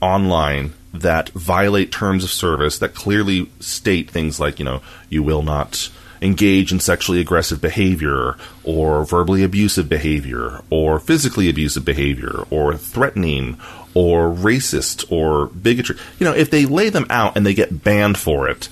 online 0.00 0.74
that 0.92 1.30
violate 1.30 1.90
terms 1.90 2.24
of 2.24 2.30
service 2.30 2.78
that 2.78 2.94
clearly 2.94 3.50
state 3.60 4.10
things 4.10 4.38
like, 4.38 4.58
you 4.58 4.64
know, 4.64 4.82
you 5.08 5.22
will 5.22 5.42
not 5.42 5.90
engage 6.20 6.72
in 6.72 6.80
sexually 6.80 7.20
aggressive 7.20 7.60
behavior 7.60 8.36
or 8.64 9.04
verbally 9.04 9.42
abusive 9.42 9.88
behavior 9.88 10.62
or 10.70 10.98
physically 10.98 11.48
abusive 11.48 11.84
behavior 11.84 12.44
or 12.50 12.76
threatening 12.76 13.58
or 13.94 14.30
racist 14.30 15.10
or 15.10 15.46
bigotry. 15.46 15.96
You 16.18 16.26
know, 16.26 16.34
if 16.34 16.50
they 16.50 16.66
lay 16.66 16.88
them 16.88 17.06
out 17.10 17.36
and 17.36 17.46
they 17.46 17.54
get 17.54 17.82
banned 17.82 18.18
for 18.18 18.48
it, 18.48 18.68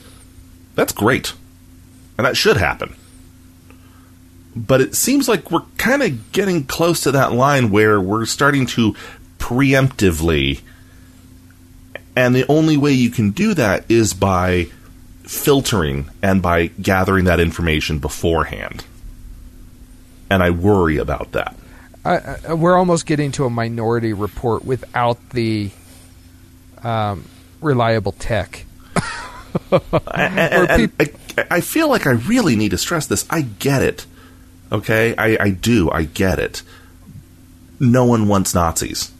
that's 0.75 0.93
great. 0.93 1.35
And 2.19 2.27
that 2.27 2.37
should 2.37 2.57
happen. 2.57 2.95
But 4.57 4.81
it 4.81 4.95
seems 4.95 5.29
like 5.29 5.51
we're 5.51 5.63
kind 5.79 6.03
of 6.03 6.33
getting 6.33 6.65
close 6.65 7.01
to 7.03 7.13
that 7.13 7.33
line 7.33 7.71
where 7.71 8.01
we're 8.01 8.27
starting 8.27 8.67
to 8.67 8.95
preemptively 9.39 10.61
and 12.17 12.35
the 12.35 12.47
only 12.49 12.77
way 12.77 12.93
you 12.93 13.11
can 13.11 13.31
do 13.31 13.55
that 13.55 13.91
is 13.91 14.15
by 14.15 14.69
filtering 15.25 16.09
and 16.23 16.41
by 16.43 16.67
gathering 16.69 17.25
that 17.25 17.41
information 17.41 17.99
beforehand. 17.99 18.85
And 20.31 20.43
I 20.43 20.51
worry 20.51 20.97
about 20.99 21.33
that. 21.33 21.57
I, 22.05 22.37
I, 22.49 22.55
we're 22.55 22.77
almost 22.77 23.07
getting 23.07 23.33
to 23.33 23.45
a 23.45 23.51
minority 23.51 24.13
report 24.13 24.65
without 24.65 25.31
the 25.31 25.71
um, 26.83 27.25
reliable 27.61 28.13
tech. 28.13 28.65
And, 30.15 30.71
and- 30.71 30.93
and 30.99 31.47
I 31.51 31.61
feel 31.61 31.89
like 31.89 32.07
I 32.07 32.11
really 32.13 32.57
need 32.57 32.71
to 32.73 32.79
stress 32.79 33.07
this. 33.07 33.25
I 33.31 33.43
get 33.43 33.83
it. 33.83 34.05
Okay? 34.73 35.15
I, 35.17 35.37
I 35.41 35.51
do. 35.51 35.91
I 35.91 36.03
get 36.05 36.39
it. 36.41 36.63
No 37.81 38.05
one 38.05 38.27
wants 38.29 38.55
Nazis. 38.55 39.13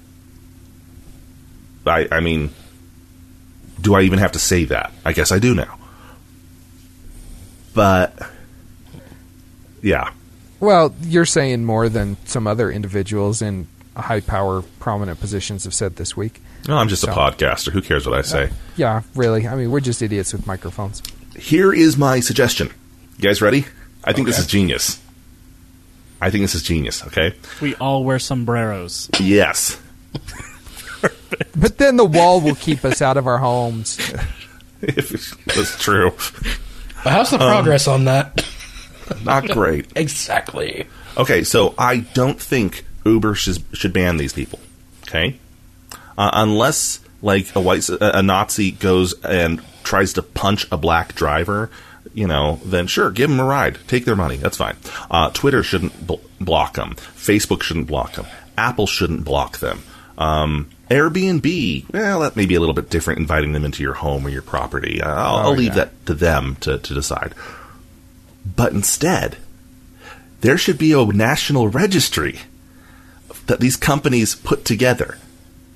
I, 1.87 2.09
I 2.11 2.21
mean, 2.21 2.51
do 3.81 3.95
I 3.95 4.03
even 4.03 4.19
have 4.19 4.33
to 4.33 4.39
say 4.39 4.65
that? 4.67 4.93
I 5.05 5.13
guess 5.13 5.31
I 5.33 5.39
do 5.39 5.55
now. 5.55 5.79
But, 7.75 8.19
yeah. 9.83 10.11
Well, 10.61 10.95
you're 11.03 11.27
saying 11.27 11.65
more 11.65 11.89
than 11.89 12.17
some 12.25 12.47
other 12.47 12.71
individuals 12.71 13.43
in 13.43 13.67
high 13.97 14.21
power, 14.21 14.63
prominent 14.81 15.21
positions 15.21 15.65
have 15.65 15.75
said 15.75 15.97
this 15.97 16.17
week. 16.17 16.41
No, 16.67 16.77
I'm 16.79 16.89
just 16.89 17.05
a 17.05 17.09
podcaster. 17.09 17.71
Who 17.73 17.83
cares 17.83 18.07
what 18.07 18.19
I 18.19 18.23
say? 18.23 18.45
Uh, 18.45 18.51
yeah, 18.77 19.03
really. 19.15 19.47
I 19.47 19.55
mean, 19.55 19.71
we're 19.71 19.81
just 19.81 20.01
idiots 20.01 20.33
with 20.33 20.47
microphones. 20.47 21.03
Here 21.37 21.73
is 21.73 21.97
my 21.97 22.21
suggestion. 22.21 22.69
You 23.19 23.23
guys 23.23 23.43
ready? 23.43 23.67
I 24.05 24.13
think 24.13 24.27
this 24.27 24.39
is 24.39 24.47
genius. 24.47 25.01
I 26.21 26.31
think 26.31 26.43
this 26.43 26.55
is 26.55 26.63
genius, 26.63 27.05
okay? 27.09 27.35
We 27.61 27.75
all 27.75 28.05
wear 28.05 28.19
sombreros. 28.19 29.11
Yes. 29.21 29.81
But 31.57 31.79
then 31.79 31.97
the 31.97 32.05
wall 32.05 32.41
will 32.41 32.55
keep 32.55 32.85
us 32.85 33.03
out 33.03 33.17
of 33.17 33.27
our 33.27 33.39
homes. 33.39 33.99
If 34.87 35.35
that's 35.47 35.83
true. 35.83 36.13
How's 37.05 37.33
Um, 37.33 37.39
the 37.39 37.45
progress 37.47 37.87
on 37.89 38.05
that? 38.07 38.45
Not 39.25 39.49
great. 39.51 39.93
exactly. 39.97 40.87
Okay, 41.17 41.45
so 41.45 41.75
I 41.79 41.99
don't 41.99 42.41
think 42.41 42.85
Uber 43.05 43.35
should, 43.35 43.63
should 43.73 43.93
ban 43.93 44.17
these 44.17 44.33
people. 44.33 44.59
Okay, 45.07 45.39
uh, 46.19 46.31
unless 46.33 47.01
like 47.23 47.55
a 47.55 47.61
white 47.61 47.89
a 47.89 48.23
Nazi 48.23 48.71
goes 48.73 49.13
and 49.23 49.63
tries 49.85 50.15
to 50.15 50.23
punch 50.23 50.67
a 50.73 50.77
black 50.79 51.15
driver, 51.15 51.71
you 52.15 52.27
know, 52.27 52.59
then 52.65 52.87
sure, 52.87 53.11
give 53.11 53.29
them 53.31 53.39
a 53.41 53.45
ride, 53.45 53.79
take 53.87 54.05
their 54.07 54.17
money. 54.17 54.37
That's 54.37 54.57
fine. 54.57 54.77
Uh, 55.11 55.31
Twitter 55.31 55.63
shouldn't 55.63 56.07
bl- 56.07 56.15
block 56.41 56.75
them. 56.75 56.95
Facebook 56.95 57.63
shouldn't 57.63 57.87
block 57.87 58.15
them. 58.15 58.27
Apple 58.57 58.87
shouldn't 58.87 59.25
block 59.25 59.59
them. 59.59 59.83
Um, 60.17 60.71
Airbnb, 60.91 61.93
well, 61.93 62.21
that 62.21 62.37
may 62.37 62.47
be 62.47 62.55
a 62.55 62.61
little 62.61 62.75
bit 62.75 62.91
different, 62.91 63.21
inviting 63.21 63.53
them 63.53 63.65
into 63.65 63.83
your 63.83 63.95
home 63.95 64.27
or 64.27 64.31
your 64.31 64.43
property. 64.43 65.01
Uh, 65.03 65.09
I'll, 65.13 65.37
I'll 65.37 65.49
Oh, 65.49 65.53
leave 65.53 65.69
yeah. 65.69 65.85
that 65.85 66.07
to 66.07 66.15
them 66.15 66.57
to, 66.61 66.79
to 66.79 66.95
decide. 66.95 67.35
But 68.57 68.73
instead, 68.73 69.39
there 70.43 70.59
should 70.59 70.77
be 70.79 70.93
a 70.93 71.05
national 71.07 71.69
registry 71.69 72.41
that 73.47 73.61
these 73.61 73.77
companies 73.77 74.35
put 74.35 74.65
together. 74.65 75.19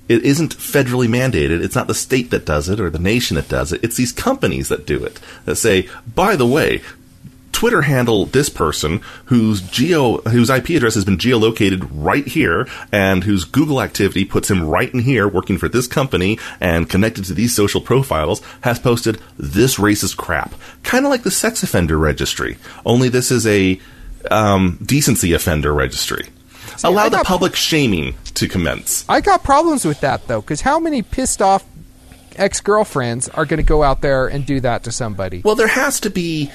It 0.07 0.23
isn't 0.23 0.55
federally 0.55 1.07
mandated. 1.07 1.61
It's 1.63 1.75
not 1.75 1.87
the 1.87 1.93
state 1.93 2.31
that 2.31 2.45
does 2.45 2.67
it 2.69 2.79
or 2.79 2.89
the 2.89 2.97
nation 2.99 3.35
that 3.35 3.47
does 3.49 3.71
it. 3.73 3.83
It's 3.83 3.97
these 3.97 4.11
companies 4.11 4.69
that 4.69 4.85
do 4.87 5.03
it. 5.03 5.19
That 5.45 5.55
say, 5.55 5.87
by 6.15 6.35
the 6.35 6.47
way, 6.47 6.81
Twitter 7.59 7.81
handle 7.81 8.25
this 8.25 8.47
person 8.47 9.01
whose 9.25 9.59
geo 9.59 10.19
whose 10.21 10.49
IP 10.49 10.69
address 10.69 10.93
has 10.95 11.03
been 11.03 11.17
geolocated 11.17 11.85
right 11.91 12.25
here 12.25 12.65
and 12.89 13.25
whose 13.25 13.43
Google 13.43 13.81
activity 13.81 14.23
puts 14.23 14.49
him 14.49 14.65
right 14.65 14.89
in 14.93 15.01
here 15.01 15.27
working 15.27 15.57
for 15.57 15.67
this 15.67 15.85
company 15.85 16.39
and 16.61 16.89
connected 16.89 17.25
to 17.25 17.33
these 17.33 17.53
social 17.53 17.81
profiles 17.81 18.41
has 18.61 18.79
posted 18.79 19.19
this 19.37 19.75
racist 19.75 20.15
crap. 20.15 20.53
Kind 20.83 21.03
of 21.03 21.11
like 21.11 21.23
the 21.23 21.31
sex 21.31 21.61
offender 21.61 21.97
registry, 21.97 22.57
only 22.85 23.09
this 23.09 23.29
is 23.29 23.45
a 23.45 23.77
um, 24.31 24.79
decency 24.81 25.33
offender 25.33 25.73
registry. 25.73 26.29
Allow 26.81 27.07
I 27.07 27.09
the 27.09 27.23
public 27.25 27.57
shaming 27.57 28.15
to 28.35 28.47
commence. 28.47 29.03
I 29.09 29.19
got 29.19 29.43
problems 29.43 29.83
with 29.83 29.99
that 29.99 30.25
though, 30.29 30.39
because 30.39 30.61
how 30.61 30.79
many 30.79 31.01
pissed 31.01 31.41
off 31.41 31.65
ex 32.37 32.61
girlfriends 32.61 33.27
are 33.27 33.45
going 33.45 33.57
to 33.57 33.63
go 33.63 33.83
out 33.83 33.99
there 33.99 34.27
and 34.27 34.45
do 34.45 34.61
that 34.61 34.83
to 34.85 34.93
somebody? 34.93 35.41
Well, 35.43 35.55
there 35.55 35.67
has 35.67 35.99
to 35.99 36.09
be. 36.09 36.53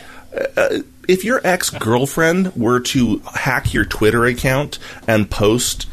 Uh, 0.57 0.79
if 1.09 1.25
your 1.25 1.41
ex 1.45 1.71
girlfriend 1.71 2.55
were 2.57 2.81
to 2.81 3.19
hack 3.35 3.73
your 3.73 3.85
Twitter 3.85 4.25
account 4.27 4.79
and 5.07 5.31
post 5.31 5.87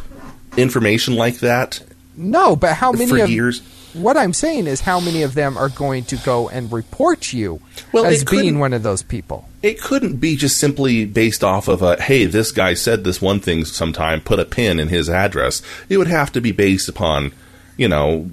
information 0.58 1.16
like 1.16 1.40
that 1.40 1.82
No, 2.16 2.56
but 2.56 2.76
how 2.76 2.92
many 2.92 3.10
for 3.10 3.24
of 3.24 3.30
years, 3.30 3.62
what 3.94 4.18
I'm 4.18 4.34
saying 4.34 4.68
is 4.68 4.82
how 4.82 5.00
many 5.00 5.24
of 5.24 5.34
them 5.34 5.58
are 5.58 5.70
going 5.70 6.04
to 6.06 6.16
go 6.18 6.50
and 6.50 6.72
report 6.72 7.34
you 7.34 7.62
Well, 7.92 8.06
as 8.06 8.24
being 8.24 8.60
one 8.60 8.74
of 8.74 8.84
those 8.84 9.04
people? 9.04 9.48
it 9.62 9.80
couldn't 9.80 10.18
be 10.18 10.36
just 10.36 10.58
simply 10.58 11.06
based 11.06 11.44
off 11.44 11.68
of 11.68 11.82
a 11.82 12.02
hey, 12.02 12.26
this 12.26 12.52
guy 12.52 12.74
said 12.74 13.04
this 13.04 13.22
one 13.22 13.40
thing 13.40 13.64
sometime, 13.64 14.20
put 14.22 14.40
a 14.40 14.46
pin 14.46 14.80
in 14.80 14.88
his 14.88 15.10
address. 15.10 15.62
It 15.88 15.98
would 15.98 16.08
have 16.08 16.32
to 16.32 16.42
be 16.42 16.52
based 16.52 16.90
upon, 16.90 17.32
you 17.78 17.88
know, 17.88 18.30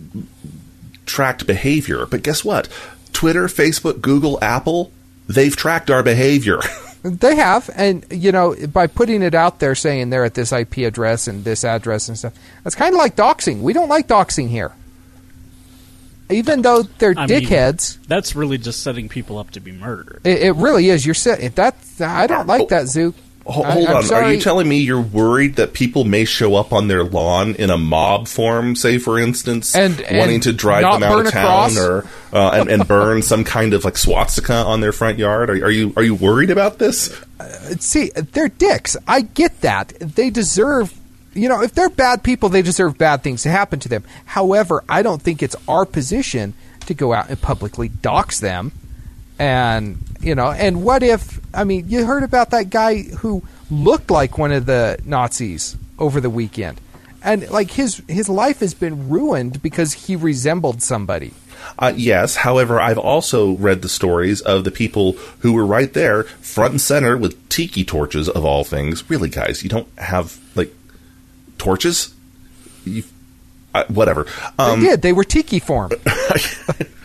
tracked 1.06 1.46
behavior. 1.46 2.06
But 2.06 2.22
guess 2.22 2.44
what? 2.44 2.68
Twitter, 3.12 3.46
Facebook, 3.46 4.00
Google, 4.00 4.38
Apple, 4.42 4.90
they've 5.28 5.54
tracked 5.54 5.90
our 5.90 6.02
behavior. 6.02 6.60
They 7.04 7.36
have, 7.36 7.70
and 7.76 8.04
you 8.10 8.32
know, 8.32 8.56
by 8.66 8.88
putting 8.88 9.22
it 9.22 9.32
out 9.32 9.60
there, 9.60 9.76
saying 9.76 10.10
they're 10.10 10.24
at 10.24 10.34
this 10.34 10.50
IP 10.50 10.78
address 10.78 11.28
and 11.28 11.44
this 11.44 11.62
address 11.64 12.08
and 12.08 12.18
stuff, 12.18 12.34
that's 12.64 12.74
kind 12.74 12.92
of 12.92 12.98
like 12.98 13.14
doxing. 13.14 13.60
We 13.60 13.72
don't 13.72 13.88
like 13.88 14.08
doxing 14.08 14.48
here, 14.48 14.72
even 16.28 16.62
though 16.62 16.82
they're 16.82 17.14
I 17.16 17.26
mean- 17.26 17.40
dickheads. 17.40 18.04
That's 18.08 18.34
really 18.34 18.58
just 18.58 18.82
setting 18.82 19.08
people 19.08 19.38
up 19.38 19.52
to 19.52 19.60
be 19.60 19.70
murdered. 19.70 20.22
it, 20.24 20.42
it 20.42 20.56
really 20.56 20.88
is. 20.88 21.06
You're 21.06 21.14
set. 21.14 21.54
That 21.54 21.76
I 22.00 22.26
don't 22.26 22.48
like 22.48 22.62
oh. 22.62 22.66
that, 22.66 22.88
Zook. 22.88 23.14
Ho- 23.48 23.62
Hold 23.62 23.88
I'm 23.88 23.96
on. 23.96 24.12
Are 24.12 24.32
you 24.32 24.40
telling 24.40 24.68
me 24.68 24.78
you're 24.80 25.00
worried 25.00 25.56
that 25.56 25.72
people 25.72 26.04
may 26.04 26.24
show 26.26 26.54
up 26.54 26.72
on 26.72 26.88
their 26.88 27.02
lawn 27.02 27.54
in 27.54 27.70
a 27.70 27.78
mob 27.78 28.28
form, 28.28 28.76
say 28.76 28.98
for 28.98 29.18
instance, 29.18 29.74
And- 29.74 29.96
wanting 29.96 30.34
and 30.34 30.42
to 30.44 30.52
drive 30.52 30.82
them 30.82 31.02
out 31.02 31.26
of 31.26 31.32
town 31.32 31.76
or 31.78 32.04
uh, 32.32 32.50
and, 32.60 32.68
and 32.68 32.86
burn 32.86 33.22
some 33.22 33.44
kind 33.44 33.72
of 33.72 33.84
like 33.84 33.96
swastika 33.96 34.52
on 34.54 34.80
their 34.82 34.92
front 34.92 35.18
yard? 35.18 35.48
Are, 35.48 35.54
are 35.64 35.70
you 35.70 35.94
are 35.96 36.02
you 36.02 36.14
worried 36.14 36.50
about 36.50 36.78
this? 36.78 37.08
See, 37.80 38.10
they're 38.14 38.48
dicks. 38.48 38.96
I 39.06 39.22
get 39.22 39.60
that. 39.62 39.88
They 40.00 40.28
deserve, 40.30 40.92
you 41.34 41.48
know, 41.48 41.62
if 41.62 41.72
they're 41.72 41.88
bad 41.88 42.22
people, 42.22 42.48
they 42.50 42.62
deserve 42.62 42.98
bad 42.98 43.22
things 43.22 43.42
to 43.44 43.48
happen 43.50 43.78
to 43.80 43.88
them. 43.88 44.04
However, 44.26 44.84
I 44.88 45.02
don't 45.02 45.22
think 45.22 45.42
it's 45.42 45.56
our 45.66 45.86
position 45.86 46.52
to 46.86 46.94
go 46.94 47.12
out 47.14 47.28
and 47.30 47.40
publicly 47.40 47.88
dox 47.88 48.40
them. 48.40 48.72
And, 49.38 49.98
you 50.20 50.34
know, 50.34 50.50
and 50.50 50.82
what 50.82 51.02
if, 51.02 51.40
I 51.54 51.64
mean, 51.64 51.88
you 51.88 52.04
heard 52.04 52.24
about 52.24 52.50
that 52.50 52.70
guy 52.70 53.02
who 53.02 53.42
looked 53.70 54.10
like 54.10 54.38
one 54.38 54.52
of 54.52 54.66
the 54.66 54.98
Nazis 55.04 55.76
over 55.98 56.20
the 56.20 56.30
weekend. 56.30 56.80
And 57.22 57.50
like 57.50 57.72
his 57.72 58.00
his 58.08 58.28
life 58.28 58.60
has 58.60 58.74
been 58.74 59.08
ruined 59.08 59.60
because 59.60 59.92
he 59.92 60.14
resembled 60.14 60.82
somebody. 60.82 61.32
Uh, 61.78 61.92
yes. 61.94 62.36
However, 62.36 62.80
I've 62.80 62.98
also 62.98 63.56
read 63.56 63.82
the 63.82 63.88
stories 63.88 64.40
of 64.40 64.64
the 64.64 64.70
people 64.70 65.12
who 65.40 65.52
were 65.52 65.66
right 65.66 65.92
there, 65.92 66.24
front 66.24 66.72
and 66.72 66.80
center, 66.80 67.16
with 67.16 67.48
tiki 67.48 67.84
torches 67.84 68.28
of 68.28 68.44
all 68.44 68.62
things. 68.62 69.08
Really, 69.10 69.28
guys, 69.28 69.62
you 69.64 69.68
don't 69.68 69.88
have 69.98 70.38
like 70.54 70.72
torches. 71.58 72.14
You, 72.84 73.02
uh, 73.74 73.84
whatever. 73.88 74.26
Um, 74.58 74.80
they 74.80 74.86
did. 74.86 75.02
They 75.02 75.12
were 75.12 75.24
tiki 75.24 75.58
form. 75.58 75.90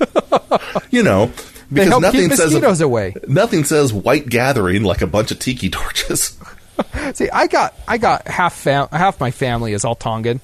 you 0.91 1.03
know, 1.03 1.31
because 1.71 1.99
nothing 2.01 2.29
says 2.31 2.81
away. 2.81 3.15
nothing 3.27 3.63
says 3.63 3.93
white 3.93 4.27
gathering 4.29 4.83
like 4.83 5.01
a 5.01 5.07
bunch 5.07 5.31
of 5.31 5.39
tiki 5.39 5.69
torches. 5.69 6.37
See, 7.13 7.29
I 7.29 7.47
got 7.47 7.73
I 7.87 7.97
got 7.97 8.27
half 8.27 8.53
fam- 8.55 8.89
half 8.91 9.19
my 9.19 9.31
family 9.31 9.73
is 9.73 9.85
all 9.85 9.95
Tongan, 9.95 10.41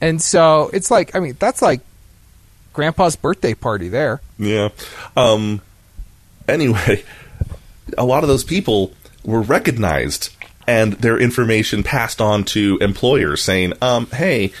and 0.00 0.22
so 0.22 0.70
it's 0.72 0.90
like 0.90 1.14
I 1.14 1.20
mean 1.20 1.36
that's 1.38 1.60
like 1.62 1.80
Grandpa's 2.72 3.16
birthday 3.16 3.54
party 3.54 3.88
there. 3.88 4.20
Yeah. 4.38 4.68
Um. 5.16 5.60
Anyway, 6.46 7.04
a 7.96 8.04
lot 8.04 8.22
of 8.22 8.28
those 8.28 8.44
people 8.44 8.92
were 9.24 9.42
recognized 9.42 10.32
and 10.66 10.92
their 10.94 11.18
information 11.18 11.82
passed 11.82 12.20
on 12.20 12.44
to 12.44 12.78
employers, 12.80 13.42
saying, 13.42 13.72
"Um, 13.82 14.06
hey, 14.12 14.52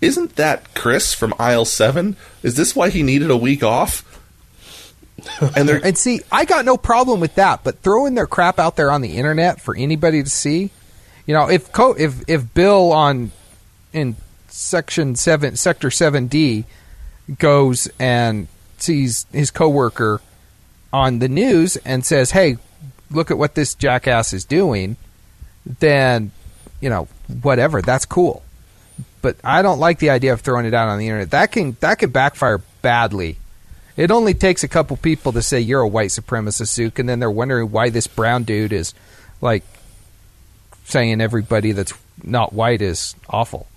isn't 0.00 0.36
that 0.36 0.74
Chris 0.74 1.14
from 1.14 1.34
aisle 1.38 1.64
seven? 1.64 2.16
Is 2.42 2.54
this 2.56 2.76
why 2.76 2.90
he 2.90 3.02
needed 3.02 3.30
a 3.30 3.36
week 3.36 3.62
off?" 3.64 4.13
And 5.56 5.68
And 5.68 5.98
see, 5.98 6.20
I 6.30 6.44
got 6.44 6.64
no 6.64 6.76
problem 6.76 7.20
with 7.20 7.36
that, 7.36 7.64
but 7.64 7.80
throwing 7.80 8.14
their 8.14 8.26
crap 8.26 8.58
out 8.58 8.76
there 8.76 8.90
on 8.90 9.00
the 9.00 9.16
internet 9.16 9.60
for 9.60 9.76
anybody 9.76 10.22
to 10.22 10.30
see, 10.30 10.70
you 11.26 11.34
know, 11.34 11.48
if 11.48 11.72
co- 11.72 11.94
if 11.94 12.28
if 12.28 12.52
Bill 12.54 12.92
on 12.92 13.32
in 13.92 14.16
section 14.48 15.16
seven, 15.16 15.56
sector 15.56 15.90
seven 15.90 16.26
D, 16.26 16.64
goes 17.38 17.88
and 17.98 18.48
sees 18.78 19.26
his 19.32 19.50
coworker 19.50 20.20
on 20.92 21.18
the 21.18 21.28
news 21.28 21.76
and 21.78 22.04
says, 22.04 22.30
"Hey, 22.30 22.58
look 23.10 23.30
at 23.30 23.38
what 23.38 23.54
this 23.54 23.74
jackass 23.74 24.32
is 24.32 24.44
doing," 24.44 24.96
then 25.64 26.32
you 26.80 26.90
know, 26.90 27.08
whatever, 27.40 27.80
that's 27.80 28.04
cool. 28.04 28.42
But 29.22 29.36
I 29.42 29.62
don't 29.62 29.80
like 29.80 30.00
the 30.00 30.10
idea 30.10 30.34
of 30.34 30.42
throwing 30.42 30.66
it 30.66 30.74
out 30.74 30.88
on 30.88 30.98
the 30.98 31.06
internet. 31.06 31.30
That 31.30 31.50
can 31.50 31.78
that 31.80 31.98
could 31.98 32.12
backfire 32.12 32.60
badly. 32.82 33.38
It 33.96 34.10
only 34.10 34.34
takes 34.34 34.64
a 34.64 34.68
couple 34.68 34.96
people 34.96 35.32
to 35.32 35.42
say 35.42 35.60
you're 35.60 35.80
a 35.80 35.88
white 35.88 36.10
supremacist, 36.10 36.74
Zook, 36.74 36.98
and 36.98 37.08
then 37.08 37.20
they're 37.20 37.30
wondering 37.30 37.70
why 37.70 37.90
this 37.90 38.06
brown 38.06 38.42
dude 38.42 38.72
is 38.72 38.92
like 39.40 39.62
saying 40.84 41.20
everybody 41.20 41.72
that's 41.72 41.94
not 42.22 42.52
white 42.52 42.82
is 42.82 43.14
awful. 43.28 43.68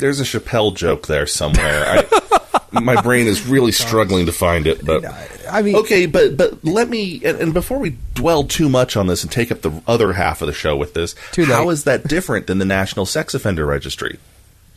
there's 0.00 0.20
a 0.20 0.24
Chappelle 0.24 0.74
joke 0.74 1.06
there 1.06 1.26
somewhere. 1.26 1.84
I, 1.86 2.60
My 2.80 3.00
brain 3.02 3.26
is 3.26 3.46
really 3.46 3.72
struggling 3.72 4.26
to 4.26 4.32
find 4.32 4.66
it, 4.68 4.84
but 4.84 5.04
I 5.50 5.60
mean, 5.62 5.74
okay. 5.76 6.06
But 6.06 6.36
but 6.36 6.64
let 6.64 6.88
me 6.88 7.20
and, 7.24 7.38
and 7.40 7.54
before 7.54 7.78
we 7.78 7.96
dwell 8.14 8.44
too 8.44 8.68
much 8.68 8.96
on 8.96 9.08
this 9.08 9.24
and 9.24 9.30
take 9.30 9.50
up 9.50 9.62
the 9.62 9.82
other 9.88 10.12
half 10.12 10.40
of 10.40 10.46
the 10.46 10.52
show 10.52 10.76
with 10.76 10.94
this, 10.94 11.16
how 11.36 11.70
is 11.70 11.82
that 11.84 12.06
different 12.06 12.46
than 12.46 12.58
the 12.58 12.64
National 12.64 13.06
Sex 13.06 13.34
Offender 13.34 13.66
Registry? 13.66 14.18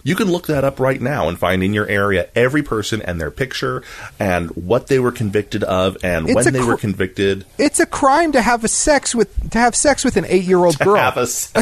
You 0.06 0.16
can 0.16 0.30
look 0.30 0.48
that 0.48 0.64
up 0.66 0.80
right 0.82 1.00
now 1.02 1.30
and 1.30 1.40
find 1.40 1.64
in 1.64 1.74
your 1.74 1.88
area 1.88 2.28
every 2.36 2.62
person 2.62 3.02
and 3.02 3.22
their 3.22 3.32
picture 3.32 3.84
and 4.20 4.50
what 4.52 4.88
they 4.88 5.00
were 5.00 5.14
convicted 5.14 5.64
of 5.64 5.98
and 6.04 6.28
It's 6.28 6.36
when 6.44 6.54
they 6.54 6.60
cr- 6.60 6.66
were 6.66 6.78
convicted. 6.78 7.46
it's 7.58 7.80
a 7.80 7.86
crime 7.86 8.34
to 8.34 8.42
have 8.42 8.64
a 8.66 8.68
sex 8.68 9.16
with 9.16 9.52
to 9.52 9.58
have 9.60 9.76
sex 9.78 10.04
with 10.04 10.18
an 10.18 10.26
eight 10.28 10.44
year 10.44 10.58
old 10.66 10.78
girl. 10.80 10.96
Have 10.98 11.18
us. 11.18 11.52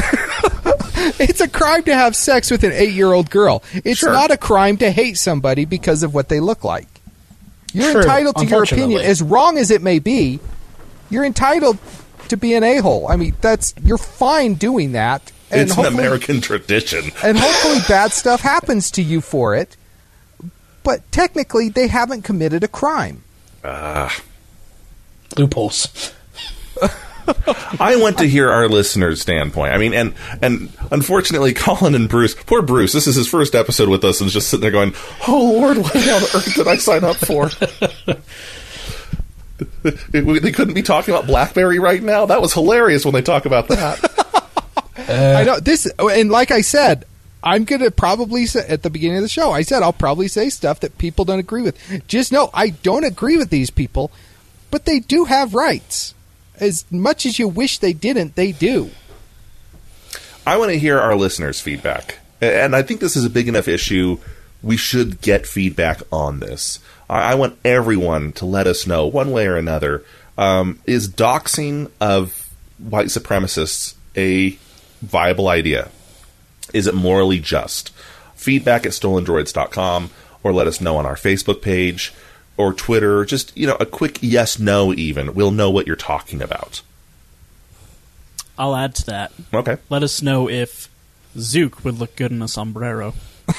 It's 1.18 1.40
a 1.40 1.48
crime 1.48 1.82
to 1.84 1.94
have 1.94 2.14
sex 2.14 2.50
with 2.50 2.62
an 2.62 2.70
eight 2.72 2.92
year 2.92 3.12
old 3.12 3.28
girl. 3.30 3.62
It's 3.84 3.98
Sure. 4.00 4.12
not 4.12 4.30
a 4.30 4.36
crime 4.36 4.76
to 4.78 4.90
hate 4.90 5.18
somebody 5.18 5.64
because 5.64 6.02
of 6.04 6.14
what 6.14 6.28
they 6.28 6.38
look 6.40 6.62
like. 6.64 6.86
You're 7.72 7.90
True, 7.92 8.00
entitled 8.02 8.36
to 8.36 8.46
your 8.46 8.62
opinion, 8.62 9.00
as 9.02 9.20
wrong 9.22 9.58
as 9.58 9.70
it 9.72 9.82
may 9.82 9.98
be. 9.98 10.38
You're 11.10 11.24
entitled 11.24 11.78
to 12.28 12.36
be 12.36 12.54
an 12.54 12.62
a 12.62 12.78
hole. 12.78 13.08
I 13.08 13.16
mean, 13.16 13.34
that's 13.40 13.74
you're 13.82 13.98
fine 13.98 14.54
doing 14.54 14.92
that. 14.92 15.32
And 15.52 15.60
it's 15.62 15.76
an 15.76 15.86
American 15.86 16.40
tradition. 16.40 17.12
and 17.22 17.38
hopefully 17.38 17.78
bad 17.88 18.12
stuff 18.12 18.40
happens 18.40 18.90
to 18.92 19.02
you 19.02 19.20
for 19.20 19.54
it. 19.54 19.76
But 20.82 21.10
technically, 21.12 21.68
they 21.68 21.86
haven't 21.88 22.22
committed 22.22 22.64
a 22.64 22.68
crime. 22.68 23.22
Ah. 23.64 24.14
Loopholes. 25.38 26.12
I 27.78 27.96
want 27.96 28.18
to 28.18 28.24
hear 28.24 28.50
our 28.50 28.68
listeners' 28.68 29.20
standpoint. 29.20 29.72
I 29.72 29.78
mean, 29.78 29.94
and 29.94 30.14
and 30.40 30.72
unfortunately, 30.90 31.54
Colin 31.54 31.94
and 31.94 32.08
Bruce, 32.08 32.34
poor 32.34 32.62
Bruce, 32.62 32.92
this 32.92 33.06
is 33.06 33.14
his 33.14 33.28
first 33.28 33.54
episode 33.54 33.88
with 33.88 34.02
us, 34.04 34.20
and 34.20 34.26
is 34.26 34.34
just 34.34 34.48
sitting 34.48 34.62
there 34.62 34.72
going, 34.72 34.94
"Oh 35.28 35.52
Lord, 35.60 35.78
what 35.78 35.94
on 35.96 36.22
earth 36.22 36.52
did 36.54 36.66
I 36.66 36.76
sign 36.76 37.04
up 37.04 37.16
for?" 37.16 37.48
they 40.10 40.52
couldn't 40.52 40.74
be 40.74 40.82
talking 40.82 41.14
about 41.14 41.28
BlackBerry 41.28 41.78
right 41.78 42.02
now. 42.02 42.26
That 42.26 42.42
was 42.42 42.52
hilarious 42.52 43.04
when 43.04 43.14
they 43.14 43.22
talk 43.22 43.46
about 43.46 43.68
that. 43.68 44.00
I 44.96 45.44
know 45.44 45.60
this, 45.60 45.86
and 45.98 46.30
like 46.30 46.50
I 46.50 46.60
said, 46.60 47.04
I'm 47.42 47.64
going 47.64 47.82
to 47.82 47.90
probably 47.90 48.46
say 48.46 48.66
at 48.68 48.82
the 48.82 48.90
beginning 48.90 49.18
of 49.18 49.22
the 49.22 49.28
show, 49.28 49.50
I 49.50 49.62
said 49.62 49.82
I'll 49.82 49.92
probably 49.92 50.28
say 50.28 50.48
stuff 50.48 50.80
that 50.80 50.98
people 50.98 51.24
don't 51.24 51.38
agree 51.38 51.62
with. 51.62 52.06
Just 52.06 52.32
know 52.32 52.50
I 52.54 52.70
don't 52.70 53.04
agree 53.04 53.36
with 53.36 53.50
these 53.50 53.70
people, 53.70 54.12
but 54.70 54.84
they 54.84 55.00
do 55.00 55.24
have 55.24 55.54
rights. 55.54 56.14
As 56.60 56.84
much 56.90 57.26
as 57.26 57.38
you 57.38 57.48
wish 57.48 57.78
they 57.78 57.92
didn't, 57.92 58.36
they 58.36 58.52
do. 58.52 58.90
I 60.46 60.56
want 60.58 60.70
to 60.70 60.78
hear 60.78 60.98
our 60.98 61.16
listeners' 61.16 61.60
feedback, 61.60 62.18
and 62.40 62.76
I 62.76 62.82
think 62.82 63.00
this 63.00 63.16
is 63.16 63.24
a 63.24 63.30
big 63.30 63.48
enough 63.48 63.68
issue. 63.68 64.18
We 64.62 64.76
should 64.76 65.20
get 65.20 65.46
feedback 65.46 66.02
on 66.12 66.40
this. 66.40 66.78
I 67.08 67.32
I 67.32 67.34
want 67.34 67.58
everyone 67.64 68.32
to 68.32 68.46
let 68.46 68.66
us 68.66 68.86
know, 68.86 69.06
one 69.06 69.30
way 69.32 69.46
or 69.46 69.56
another, 69.56 70.04
um, 70.38 70.78
is 70.86 71.08
doxing 71.08 71.90
of 72.00 72.50
white 72.78 73.06
supremacists 73.06 73.94
a 74.16 74.58
viable 75.02 75.48
idea? 75.48 75.90
Is 76.72 76.86
it 76.86 76.94
morally 76.94 77.40
just? 77.40 77.90
Feedback 78.34 78.86
at 78.86 78.92
stolendroids.com 78.92 80.10
or 80.42 80.52
let 80.52 80.66
us 80.66 80.80
know 80.80 80.96
on 80.96 81.06
our 81.06 81.14
Facebook 81.16 81.62
page 81.62 82.12
or 82.56 82.72
Twitter. 82.72 83.24
Just, 83.24 83.56
you 83.56 83.66
know, 83.66 83.76
a 83.78 83.86
quick 83.86 84.18
yes 84.20 84.58
no, 84.58 84.92
even. 84.92 85.34
We'll 85.34 85.50
know 85.50 85.70
what 85.70 85.86
you're 85.86 85.96
talking 85.96 86.42
about. 86.42 86.82
I'll 88.58 88.76
add 88.76 88.94
to 88.96 89.06
that. 89.06 89.32
Okay. 89.52 89.76
Let 89.88 90.02
us 90.02 90.22
know 90.22 90.48
if 90.48 90.88
Zook 91.36 91.84
would 91.84 91.98
look 91.98 92.16
good 92.16 92.32
in 92.32 92.42
a 92.42 92.48
sombrero. 92.48 93.14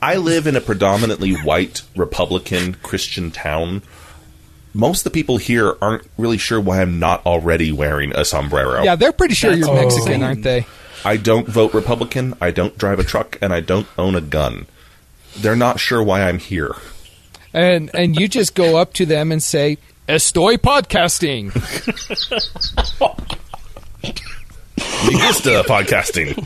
I 0.00 0.16
live 0.16 0.46
in 0.46 0.54
a 0.54 0.60
predominantly 0.60 1.34
white 1.34 1.82
Republican 1.96 2.74
Christian 2.74 3.30
town. 3.30 3.82
Most 4.74 5.00
of 5.00 5.04
the 5.04 5.10
people 5.10 5.38
here 5.38 5.76
aren't 5.80 6.02
really 6.16 6.38
sure 6.38 6.60
why 6.60 6.82
I'm 6.82 6.98
not 6.98 7.24
already 7.26 7.72
wearing 7.72 8.14
a 8.14 8.24
sombrero. 8.24 8.82
Yeah, 8.82 8.96
they're 8.96 9.12
pretty 9.12 9.34
sure 9.34 9.50
That's 9.50 9.66
you're 9.66 9.74
Mexican, 9.74 10.12
insane. 10.12 10.22
aren't 10.22 10.42
they? 10.42 10.66
I 11.04 11.16
don't 11.16 11.46
vote 11.46 11.74
Republican, 11.74 12.34
I 12.40 12.50
don't 12.50 12.76
drive 12.76 12.98
a 12.98 13.04
truck, 13.04 13.38
and 13.40 13.52
I 13.52 13.60
don't 13.60 13.86
own 13.96 14.14
a 14.14 14.20
gun. 14.20 14.66
They're 15.36 15.56
not 15.56 15.80
sure 15.80 16.02
why 16.02 16.22
I'm 16.22 16.38
here. 16.38 16.74
And 17.52 17.90
and 17.94 18.18
you 18.18 18.28
just 18.28 18.54
go 18.54 18.76
up 18.76 18.92
to 18.94 19.06
them 19.06 19.32
and 19.32 19.42
say, 19.42 19.78
"Estoy 20.08 20.58
podcasting." 20.58 21.54
Me 25.06 25.12
gusta 25.12 25.64
podcasting. 25.66 26.36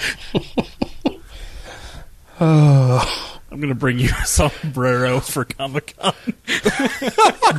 I'm 3.52 3.58
going 3.60 3.68
to 3.68 3.74
bring 3.74 3.98
you 3.98 4.08
a 4.20 4.24
sombrero 4.24 5.20
for 5.20 5.44
Comic 5.44 5.94
Con. 5.98 6.14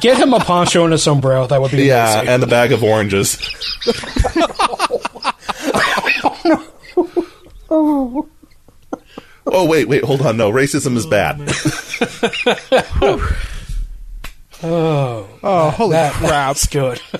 Get 0.01 0.17
him 0.17 0.33
a 0.33 0.39
poncho 0.39 0.85
and 0.85 0.93
a 0.93 0.97
sombrero. 0.97 1.45
That 1.45 1.61
would 1.61 1.71
be 1.71 1.83
Yeah, 1.83 2.13
amazing. 2.21 2.29
and 2.29 2.43
a 2.43 2.47
bag 2.47 2.71
of 2.71 2.83
oranges. 2.83 3.37
oh 7.69 8.27
wait, 9.45 9.87
wait, 9.87 10.03
hold 10.03 10.21
on. 10.21 10.37
No, 10.37 10.51
racism 10.51 10.95
is 10.97 11.05
oh, 11.05 11.09
bad. 11.09 11.39
oh, 14.63 15.27
Oh, 15.43 15.69
holy 15.71 15.91
that, 15.91 16.13
crap! 16.13 16.29
that's 16.29 16.67
good. 16.67 16.99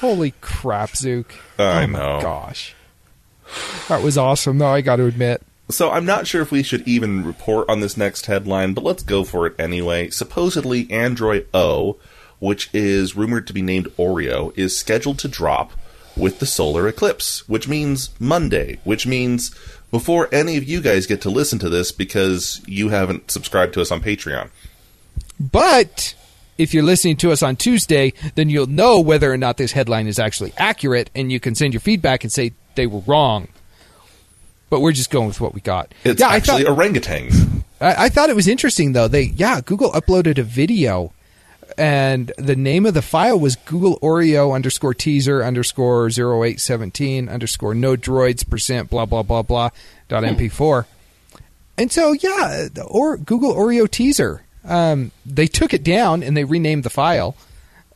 Holy 0.00 0.34
crap, 0.42 0.94
Zook! 0.96 1.32
I 1.58 1.84
oh 1.84 1.86
my 1.86 1.98
know. 1.98 2.20
gosh, 2.20 2.74
that 3.88 4.02
was 4.02 4.18
awesome. 4.18 4.58
Though 4.58 4.66
I 4.68 4.82
got 4.82 4.96
to 4.96 5.06
admit, 5.06 5.42
So 5.68 5.90
I'm 5.90 6.04
not 6.06 6.26
sure 6.26 6.42
if 6.42 6.52
we 6.52 6.62
should 6.62 6.86
even 6.86 7.24
report 7.24 7.68
on 7.68 7.80
this 7.80 7.96
next 7.96 8.26
headline, 8.26 8.72
but 8.72 8.84
let's 8.84 9.02
go 9.02 9.24
for 9.24 9.46
it 9.46 9.54
anyway. 9.58 10.10
Supposedly, 10.10 10.88
Android 10.90 11.48
O, 11.52 11.98
which 12.38 12.70
is 12.72 13.16
rumored 13.16 13.46
to 13.48 13.52
be 13.52 13.62
named 13.62 13.86
Oreo, 13.96 14.56
is 14.56 14.78
scheduled 14.78 15.18
to 15.20 15.28
drop 15.28 15.72
with 16.16 16.38
the 16.38 16.46
solar 16.46 16.86
eclipse, 16.86 17.46
which 17.48 17.66
means 17.68 18.10
Monday, 18.20 18.78
which 18.84 19.06
means 19.06 19.54
before 19.90 20.28
any 20.32 20.56
of 20.56 20.64
you 20.64 20.80
guys 20.80 21.06
get 21.06 21.20
to 21.22 21.30
listen 21.30 21.58
to 21.58 21.68
this 21.68 21.92
because 21.92 22.62
you 22.66 22.88
haven't 22.90 23.30
subscribed 23.30 23.74
to 23.74 23.80
us 23.80 23.90
on 23.90 24.00
Patreon. 24.00 24.50
but 25.38 26.14
if 26.58 26.72
you're 26.72 26.82
listening 26.82 27.16
to 27.18 27.32
us 27.32 27.42
on 27.42 27.56
Tuesday, 27.56 28.14
then 28.34 28.48
you'll 28.48 28.66
know 28.66 28.98
whether 29.00 29.30
or 29.30 29.36
not 29.36 29.58
this 29.58 29.72
headline 29.72 30.06
is 30.06 30.18
actually 30.18 30.54
accurate, 30.56 31.10
and 31.14 31.30
you 31.30 31.38
can 31.38 31.54
send 31.54 31.74
your 31.74 31.80
feedback 31.80 32.24
and 32.24 32.32
say 32.32 32.52
they 32.76 32.86
were 32.86 33.02
wrong. 33.06 33.48
But 34.68 34.80
we're 34.80 34.92
just 34.92 35.10
going 35.10 35.28
with 35.28 35.40
what 35.40 35.54
we 35.54 35.60
got. 35.60 35.92
It's 36.04 36.20
yeah, 36.20 36.28
I 36.28 36.36
actually 36.36 36.64
thought, 36.64 36.76
orangutans. 36.76 37.62
I, 37.80 38.06
I 38.06 38.08
thought 38.08 38.30
it 38.30 38.36
was 38.36 38.48
interesting 38.48 38.92
though. 38.92 39.08
They 39.08 39.22
yeah, 39.22 39.60
Google 39.60 39.92
uploaded 39.92 40.38
a 40.38 40.42
video, 40.42 41.12
and 41.78 42.32
the 42.36 42.56
name 42.56 42.86
of 42.86 42.94
the 42.94 43.02
file 43.02 43.38
was 43.38 43.56
Google 43.56 43.98
Oreo 44.00 44.54
underscore 44.54 44.94
teaser 44.94 45.44
underscore 45.44 46.06
0817 46.08 47.28
underscore 47.28 47.74
no 47.74 47.96
droids 47.96 48.48
percent 48.48 48.90
blah 48.90 49.06
blah 49.06 49.22
blah 49.22 49.42
blah 49.42 49.70
dot 50.08 50.24
mp4. 50.24 50.86
And 51.78 51.92
so 51.92 52.12
yeah, 52.12 52.68
the 52.72 52.84
or 52.84 53.16
Google 53.16 53.54
Oreo 53.54 53.90
teaser. 53.90 54.42
Um, 54.64 55.12
they 55.24 55.46
took 55.46 55.72
it 55.72 55.84
down 55.84 56.24
and 56.24 56.36
they 56.36 56.42
renamed 56.42 56.82
the 56.82 56.90
file. 56.90 57.36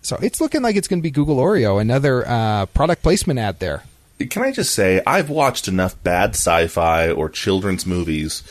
So 0.03 0.17
it's 0.23 0.41
looking 0.41 0.63
like 0.63 0.77
it's 0.77 0.89
going 0.89 1.01
to 1.01 1.03
be 1.03 1.11
Google 1.11 1.37
Oreo, 1.37 1.81
another 1.81 2.27
uh, 2.27 2.67
product 2.67 3.03
placement 3.03 3.39
ad 3.39 3.59
there. 3.59 3.83
Can 4.29 4.43
I 4.43 4.53
just 4.53 4.75
say, 4.75 5.03
I've 5.07 5.31
watched 5.31 5.67
enough 5.69 6.01
bad 6.03 6.31
sci 6.31 6.67
fi 6.69 7.11
or 7.11 7.29
children's 7.29 7.87
movies 7.87 8.43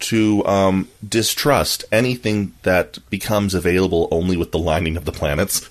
to 0.00 0.44
um, 0.44 0.88
distrust 1.08 1.84
anything 1.92 2.52
that 2.62 2.98
becomes 3.10 3.54
available 3.54 4.08
only 4.10 4.36
with 4.36 4.50
the 4.50 4.58
lining 4.58 4.96
of 4.96 5.04
the 5.04 5.12
planets. 5.12 5.70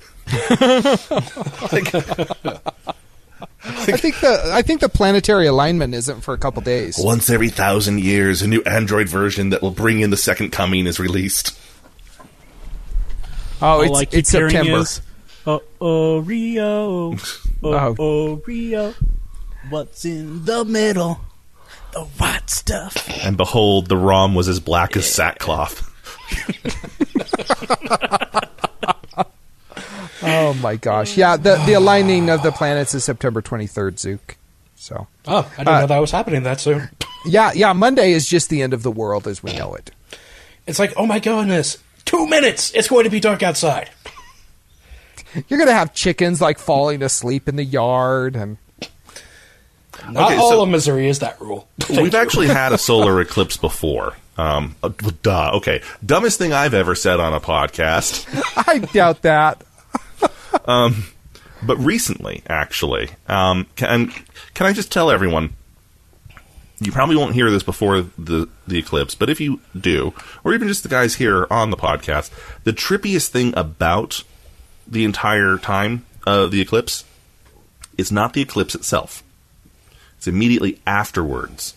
I 3.66 3.98
think 3.98 4.20
the 4.20 4.50
I 4.54 4.62
think 4.62 4.82
the 4.82 4.90
planetary 4.90 5.48
alignment 5.48 5.94
isn't 5.94 6.22
for 6.22 6.34
a 6.34 6.38
couple 6.38 6.62
days. 6.62 6.96
Once 7.00 7.30
every 7.30 7.50
thousand 7.50 8.00
years, 8.02 8.42
a 8.42 8.48
new 8.48 8.62
Android 8.64 9.08
version 9.10 9.50
that 9.50 9.62
will 9.62 9.72
bring 9.72 10.00
in 10.00 10.10
the 10.10 10.18
second 10.18 10.52
coming 10.52 10.88
is 10.88 11.00
released. 11.00 11.58
Oh, 13.62 13.68
All 13.68 13.82
it's 13.82 13.98
I 14.00 14.06
keep 14.06 14.20
it's 14.20 14.30
September. 14.30 14.78
is, 14.80 15.02
oh, 15.48 15.62
Oreo, 15.80 17.40
oh, 17.64 17.74
Oh. 17.74 18.42
Oreo, 18.46 18.94
what's 19.70 20.06
in 20.06 20.46
the 20.46 20.64
middle? 20.66 21.20
The 21.94 22.02
white 22.02 22.50
stuff. 22.50 23.08
And 23.24 23.38
behold, 23.38 23.88
the 23.88 23.98
ROM 23.98 24.36
was 24.36 24.48
as 24.48 24.60
black 24.60 24.96
as 24.98 25.12
sackcloth. 25.12 25.90
Oh 30.26 30.54
my 30.62 30.78
gosh! 30.78 31.18
Yeah, 31.18 31.36
the 31.36 31.62
the 31.66 31.74
aligning 31.74 32.30
of 32.30 32.44
the 32.44 32.52
planets 32.54 32.96
is 32.96 33.04
September 33.04 33.42
twenty 33.42 33.68
third, 33.68 34.00
Zook. 34.00 34.38
So 34.76 35.08
Oh, 35.28 35.40
I 35.54 35.58
didn't 35.58 35.68
Uh, 35.68 35.80
know 35.82 35.88
that 35.88 36.00
was 36.00 36.12
happening 36.12 36.44
that 36.44 36.62
soon. 36.62 36.90
yeah, 37.26 37.52
yeah. 37.54 37.74
Monday 37.74 38.14
is 38.14 38.26
just 38.28 38.50
the 38.50 38.62
end 38.62 38.74
of 38.74 38.84
the 38.84 38.92
world 38.92 39.28
as 39.28 39.44
we 39.44 39.52
know 39.54 39.74
it. 39.76 39.92
It's 40.66 40.80
like, 40.80 40.94
oh 40.96 41.06
my 41.06 41.20
goodness, 41.20 41.78
two 42.06 42.26
minutes. 42.28 42.72
It's 42.74 42.88
going 42.88 43.04
to 43.04 43.10
be 43.10 43.20
dark 43.20 43.44
outside. 43.44 43.90
You're 45.50 45.60
gonna 45.60 45.74
have 45.74 45.94
chickens 45.94 46.40
like 46.40 46.58
falling 46.58 47.04
asleep 47.04 47.50
in 47.50 47.58
the 47.58 47.66
yard, 47.66 48.38
and 48.38 48.58
Not 50.10 50.32
Okay, 50.32 50.38
all 50.40 50.50
so- 50.52 50.64
of 50.64 50.70
Missouri 50.70 51.08
is 51.08 51.20
that 51.20 51.40
rule. 51.42 51.68
We've 51.90 52.16
actually 52.16 52.48
had 52.48 52.74
a 52.74 52.78
solar 52.90 53.20
eclipse 53.22 53.58
before. 53.58 54.16
Um, 54.38 54.76
uh, 54.82 54.90
duh. 55.22 55.52
Okay, 55.58 55.82
dumbest 56.04 56.40
thing 56.40 56.54
I've 56.54 56.74
ever 56.74 56.96
said 56.96 57.20
on 57.20 57.34
a 57.34 57.40
podcast. 57.40 58.26
I 58.68 58.80
doubt 58.80 59.22
that. 59.22 59.64
but 60.66 61.78
recently, 61.78 62.42
actually, 62.48 63.10
um, 63.28 63.68
can 63.76 64.12
can 64.54 64.66
I 64.68 64.74
just 64.74 64.92
tell 64.92 65.12
everyone? 65.12 65.54
You 66.80 66.92
probably 66.92 67.16
won't 67.16 67.34
hear 67.34 67.50
this 67.52 67.64
before 67.64 68.02
the 68.18 68.50
the 68.68 68.80
eclipse, 68.80 69.16
but 69.16 69.30
if 69.30 69.40
you 69.40 69.60
do, 69.80 70.14
or 70.44 70.54
even 70.54 70.68
just 70.68 70.84
the 70.84 70.90
guys 70.90 71.16
here 71.16 71.48
on 71.50 71.70
the 71.70 71.78
podcast, 71.78 72.32
the 72.64 72.74
trippiest 72.74 73.28
thing 73.30 73.54
about 73.56 74.24
the 74.88 75.06
entire 75.06 75.58
time 75.58 76.06
of 76.26 76.52
the 76.52 76.60
eclipse 76.60 77.06
is 77.98 78.12
not 78.12 78.34
the 78.34 78.42
eclipse 78.42 78.74
itself. 78.76 79.24
It's 80.24 80.28
immediately 80.30 80.80
afterwards 80.88 81.74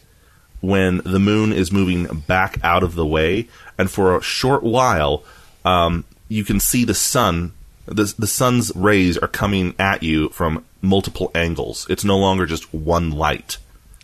when 0.61 0.99
the 0.99 1.19
moon 1.19 1.53
is 1.53 1.73
moving 1.73 2.05
back 2.29 2.61
out 2.63 2.85
of 2.85 2.95
the 2.95 3.05
way, 3.05 3.49
and 3.77 3.91
for 3.91 4.17
a 4.17 4.23
short 4.23 4.63
while, 4.63 5.25
um, 5.65 6.05
you 6.29 6.45
can 6.45 6.61
see 6.61 6.85
the 6.85 6.95
sun. 6.95 7.53
The, 7.87 8.15
the 8.17 8.29
sun's 8.29 8.71
rays 8.77 9.19
are 9.19 9.27
coming 9.27 9.75
at 9.81 10.05
you 10.05 10.29
from 10.29 10.65
multiple 10.81 11.33
angles. 11.35 11.89
It's 11.91 12.05
no 12.05 12.17
longer 12.19 12.47
just 12.47 12.73
one 12.73 13.11
light. 13.11 13.59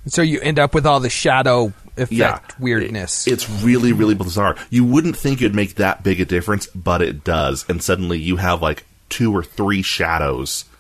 So 0.07 0.23
you 0.23 0.41
end 0.41 0.59
up 0.59 0.75
with 0.75 0.87
all 0.87 0.99
the 0.99 1.09
shadow 1.09 1.73
effect 1.97 2.11
Yeah, 2.11 2.41
weirdness. 2.59 3.29
It- 3.29 3.35
it's 3.35 3.49
really, 3.49 3.93
really 3.93 4.17
bizarre. 4.17 4.57
You 4.71 4.85
wouldn't 4.85 5.17
think 5.17 5.41
it'd 5.41 5.55
make 5.55 5.77
that 5.77 6.03
big 6.03 6.21
a 6.21 6.25
difference, 6.25 6.67
but 6.75 7.01
it 7.01 7.23
does. 7.23 7.65
And 7.69 7.81
suddenly 7.81 8.19
you 8.19 8.39
have 8.39 8.61
like 8.61 8.87
two 9.09 9.33
or 9.33 9.45
three 9.45 9.83
shadows. 9.83 10.65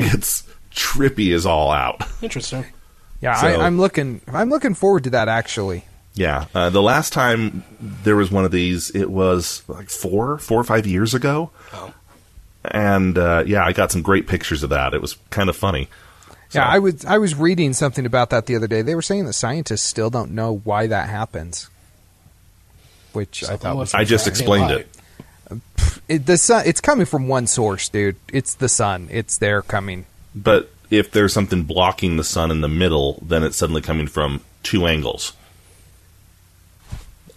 It's 0.00 0.42
trippy 0.78 1.34
as 1.34 1.44
all 1.44 1.70
out. 1.72 2.02
Interesting. 2.22 2.64
yeah, 3.20 3.34
so- 3.40 3.48
I, 3.48 3.66
I'm 3.66 3.78
looking. 3.78 4.20
I'm 4.28 4.48
looking 4.50 4.74
forward 4.74 5.04
to 5.04 5.10
that 5.10 5.28
actually. 5.28 5.84
Yeah, 6.14 6.46
uh, 6.54 6.70
the 6.70 6.82
last 6.82 7.12
time 7.12 7.62
there 7.80 8.16
was 8.16 8.30
one 8.30 8.44
of 8.44 8.50
these, 8.50 8.90
it 8.90 9.08
was 9.10 9.62
like 9.68 9.88
four, 9.88 10.38
four 10.38 10.60
or 10.60 10.64
five 10.64 10.84
years 10.86 11.14
ago. 11.14 11.50
Oh. 11.72 11.92
And 12.64 13.16
uh, 13.16 13.44
yeah, 13.46 13.64
I 13.64 13.72
got 13.72 13.92
some 13.92 14.02
great 14.02 14.26
pictures 14.26 14.62
of 14.64 14.70
that. 14.70 14.94
It 14.94 15.00
was 15.00 15.16
kind 15.30 15.48
of 15.48 15.56
funny. 15.56 15.88
So- 16.48 16.58
Yeah, 16.60 16.66
I 16.66 16.78
was 16.80 17.04
I 17.04 17.18
was 17.18 17.34
reading 17.36 17.72
something 17.72 18.04
about 18.06 18.30
that 18.30 18.46
the 18.46 18.56
other 18.56 18.66
day. 18.66 18.82
They 18.82 18.94
were 18.96 19.02
saying 19.02 19.26
that 19.26 19.34
scientists 19.34 19.82
still 19.82 20.10
don't 20.10 20.32
know 20.32 20.60
why 20.64 20.86
that 20.88 21.08
happens, 21.08 21.68
which 23.12 23.44
I 23.48 23.56
thought 23.56 23.76
was 23.76 23.94
I 23.94 24.04
just 24.04 24.26
explained 24.26 24.70
it. 24.72 24.88
it, 26.08 26.26
the 26.26 26.36
sun. 26.36 26.64
It's 26.66 26.80
coming 26.80 27.06
from 27.06 27.28
one 27.28 27.46
source, 27.46 27.88
dude. 27.88 28.16
It's 28.32 28.54
the 28.54 28.68
sun. 28.68 29.08
It's 29.10 29.38
there 29.38 29.62
coming. 29.62 30.06
But 30.42 30.70
if 30.90 31.10
there's 31.10 31.32
something 31.32 31.64
blocking 31.64 32.16
the 32.16 32.24
sun 32.24 32.50
in 32.50 32.60
the 32.60 32.68
middle, 32.68 33.22
then 33.26 33.42
it's 33.42 33.56
suddenly 33.56 33.80
coming 33.82 34.06
from 34.06 34.40
two 34.62 34.86
angles. 34.86 35.32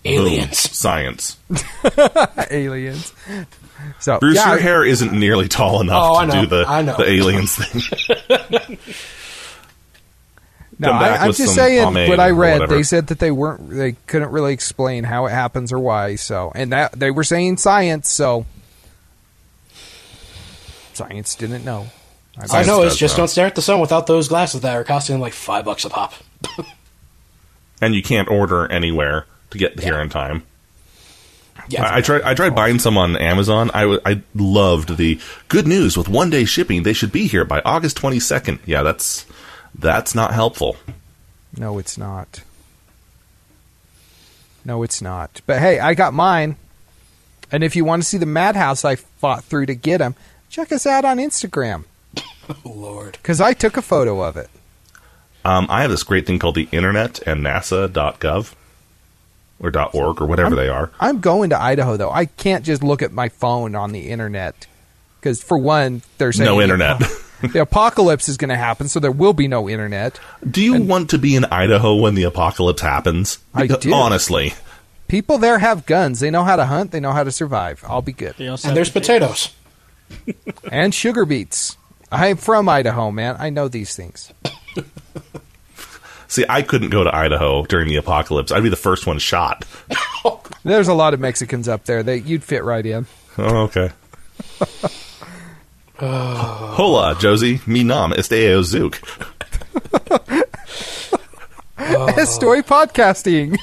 Boom. 0.03 0.13
Aliens. 0.13 0.57
Science. 0.57 1.37
Aliens. 2.51 3.13
So 3.99 4.19
Bruce, 4.19 4.35
yeah, 4.35 4.49
your 4.49 4.59
I- 4.59 4.61
hair 4.61 4.85
isn't 4.85 5.11
nearly 5.13 5.47
tall 5.47 5.81
enough 5.81 6.03
Oh, 6.03 6.21
to 6.21 6.27
know. 6.27 6.41
do 6.41 6.47
the, 6.47 6.65
I 6.67 6.81
know. 6.81 6.97
the 6.97 7.09
aliens 7.09 7.55
thing. 7.55 8.77
No, 10.79 10.89
I, 10.91 11.17
I'm 11.17 11.33
just 11.33 11.53
saying 11.53 11.83
pomade 11.83 12.09
what 12.09 12.19
I 12.19 12.31
read. 12.31 12.67
They 12.67 12.81
said 12.81 13.07
that 13.07 13.19
they 13.19 13.29
weren't, 13.29 13.69
they 13.69 13.91
couldn't 14.07 14.31
really 14.31 14.51
explain 14.51 15.03
how 15.03 15.27
it 15.27 15.29
happens 15.29 15.71
or 15.71 15.77
why. 15.77 16.15
So, 16.15 16.51
and 16.55 16.71
that 16.71 16.93
they 16.99 17.11
were 17.11 17.23
saying 17.23 17.57
science. 17.57 18.09
So, 18.09 18.47
science 20.93 21.35
didn't 21.35 21.63
know. 21.65 21.85
I 22.37 22.45
Science 22.45 22.67
know 22.67 22.81
it's 22.83 22.97
just 22.97 23.15
know. 23.15 23.23
don't 23.23 23.27
stare 23.27 23.45
at 23.47 23.55
the 23.55 23.61
sun 23.61 23.79
without 23.79 24.07
those 24.07 24.27
glasses 24.27 24.61
that 24.61 24.75
are 24.75 24.83
costing 24.83 25.19
like 25.19 25.33
five 25.33 25.65
bucks 25.65 25.83
a 25.85 25.89
pop. 25.89 26.13
and 27.81 27.93
you 27.93 28.01
can't 28.01 28.29
order 28.29 28.71
anywhere 28.71 29.25
to 29.49 29.57
get 29.57 29.79
here 29.79 29.99
in 29.99 30.09
time. 30.09 30.43
Yeah, 31.67 31.83
I, 31.85 31.97
I 31.97 32.01
tried. 32.01 32.21
I 32.21 32.33
tried 32.33 32.55
buying 32.55 32.79
some 32.79 32.97
on 32.97 33.15
Amazon. 33.17 33.69
I, 33.73 33.81
w- 33.81 33.99
I 34.05 34.21
loved 34.33 34.97
the 34.97 35.19
good 35.49 35.67
news 35.67 35.97
with 35.97 36.07
one 36.07 36.29
day 36.29 36.45
shipping. 36.45 36.83
They 36.83 36.93
should 36.93 37.11
be 37.11 37.27
here 37.27 37.45
by 37.45 37.61
August 37.63 37.97
twenty 37.97 38.19
second. 38.19 38.59
Yeah, 38.65 38.81
that's 38.83 39.25
that's 39.75 40.15
not 40.15 40.33
helpful. 40.33 40.77
No, 41.57 41.77
it's 41.77 41.97
not. 41.97 42.41
No, 44.63 44.83
it's 44.83 45.01
not. 45.01 45.41
But 45.45 45.59
hey, 45.59 45.79
I 45.79 45.93
got 45.93 46.13
mine. 46.13 46.55
And 47.51 47.63
if 47.63 47.75
you 47.75 47.83
want 47.83 48.01
to 48.01 48.07
see 48.07 48.17
the 48.17 48.25
madhouse 48.25 48.85
I 48.85 48.95
fought 48.95 49.43
through 49.43 49.65
to 49.65 49.75
get 49.75 49.97
them, 49.97 50.15
check 50.49 50.71
us 50.71 50.85
out 50.85 51.03
on 51.03 51.17
Instagram 51.17 51.83
Lord. 52.63 53.13
because 53.13 53.41
I 53.41 53.53
took 53.53 53.77
a 53.77 53.81
photo 53.81 54.21
of 54.21 54.37
it. 54.37 54.49
Um, 55.43 55.67
I 55.69 55.81
have 55.81 55.91
this 55.91 56.03
great 56.03 56.27
thing 56.27 56.37
called 56.39 56.55
the 56.55 56.69
Internet 56.71 57.19
and 57.25 57.43
NASA.gov 57.43 58.53
or 59.59 59.89
.org 59.93 60.21
or 60.21 60.25
whatever 60.25 60.55
they 60.55 60.69
are. 60.69 60.91
I'm 60.99 61.19
going 61.19 61.51
to 61.51 61.59
Idaho 61.59 61.97
though. 61.97 62.11
I 62.11 62.25
can't 62.25 62.65
just 62.65 62.83
look 62.83 63.01
at 63.01 63.11
my 63.11 63.29
phone 63.29 63.75
on 63.75 63.91
the 63.91 64.09
internet 64.09 64.67
because, 65.19 65.41
for 65.41 65.57
one, 65.57 66.01
there's 66.17 66.39
No 66.39 66.61
internet. 66.61 66.99
the 67.41 67.61
apocalypse 67.61 68.27
is 68.27 68.37
going 68.37 68.49
to 68.49 68.57
happen, 68.57 68.87
so 68.87 68.99
there 68.99 69.11
will 69.11 69.33
be 69.33 69.47
no 69.47 69.69
internet. 69.69 70.19
Do 70.49 70.61
you 70.61 70.81
want 70.81 71.11
to 71.11 71.17
be 71.17 71.35
in 71.35 71.45
Idaho 71.45 71.95
when 71.95 72.15
the 72.15 72.23
apocalypse 72.23 72.81
happens? 72.81 73.37
I 73.53 73.67
do. 73.67 73.93
Honestly, 73.93 74.53
People 75.11 75.39
there 75.39 75.59
have 75.59 75.85
guns. 75.85 76.21
They 76.21 76.31
know 76.31 76.45
how 76.45 76.55
to 76.55 76.65
hunt. 76.65 76.91
They 76.91 77.01
know 77.01 77.11
how 77.11 77.25
to 77.25 77.33
survive. 77.33 77.83
I'll 77.85 78.01
be 78.01 78.13
good. 78.13 78.33
And 78.39 78.57
have 78.57 78.73
there's 78.73 78.89
potatoes. 78.89 79.53
And 80.71 80.95
sugar 80.95 81.25
beets. 81.25 81.75
I'm 82.11 82.37
from 82.37 82.67
Idaho, 82.67 83.11
man. 83.11 83.35
I 83.39 83.49
know 83.49 83.67
these 83.67 83.95
things. 83.95 84.31
see, 86.27 86.43
I 86.49 86.61
couldn't 86.61 86.89
go 86.89 87.03
to 87.03 87.15
Idaho 87.15 87.63
during 87.65 87.87
the 87.87 87.95
apocalypse. 87.95 88.51
I'd 88.51 88.63
be 88.63 88.69
the 88.69 88.75
first 88.75 89.07
one 89.07 89.17
shot. 89.19 89.65
There's 90.63 90.87
a 90.89 90.93
lot 90.93 91.13
of 91.13 91.19
Mexicans 91.19 91.67
up 91.67 91.85
there. 91.85 92.03
They 92.03 92.17
you'd 92.17 92.43
fit 92.43 92.63
right 92.63 92.85
in. 92.85 93.05
Oh, 93.37 93.63
okay. 93.63 93.91
Hola, 95.99 97.15
Josie. 97.19 97.61
Mi 97.65 97.83
nom 97.83 98.11
este 98.13 98.61
Zook. 98.63 98.95
Story 102.25 102.61
podcasting. 102.63 103.57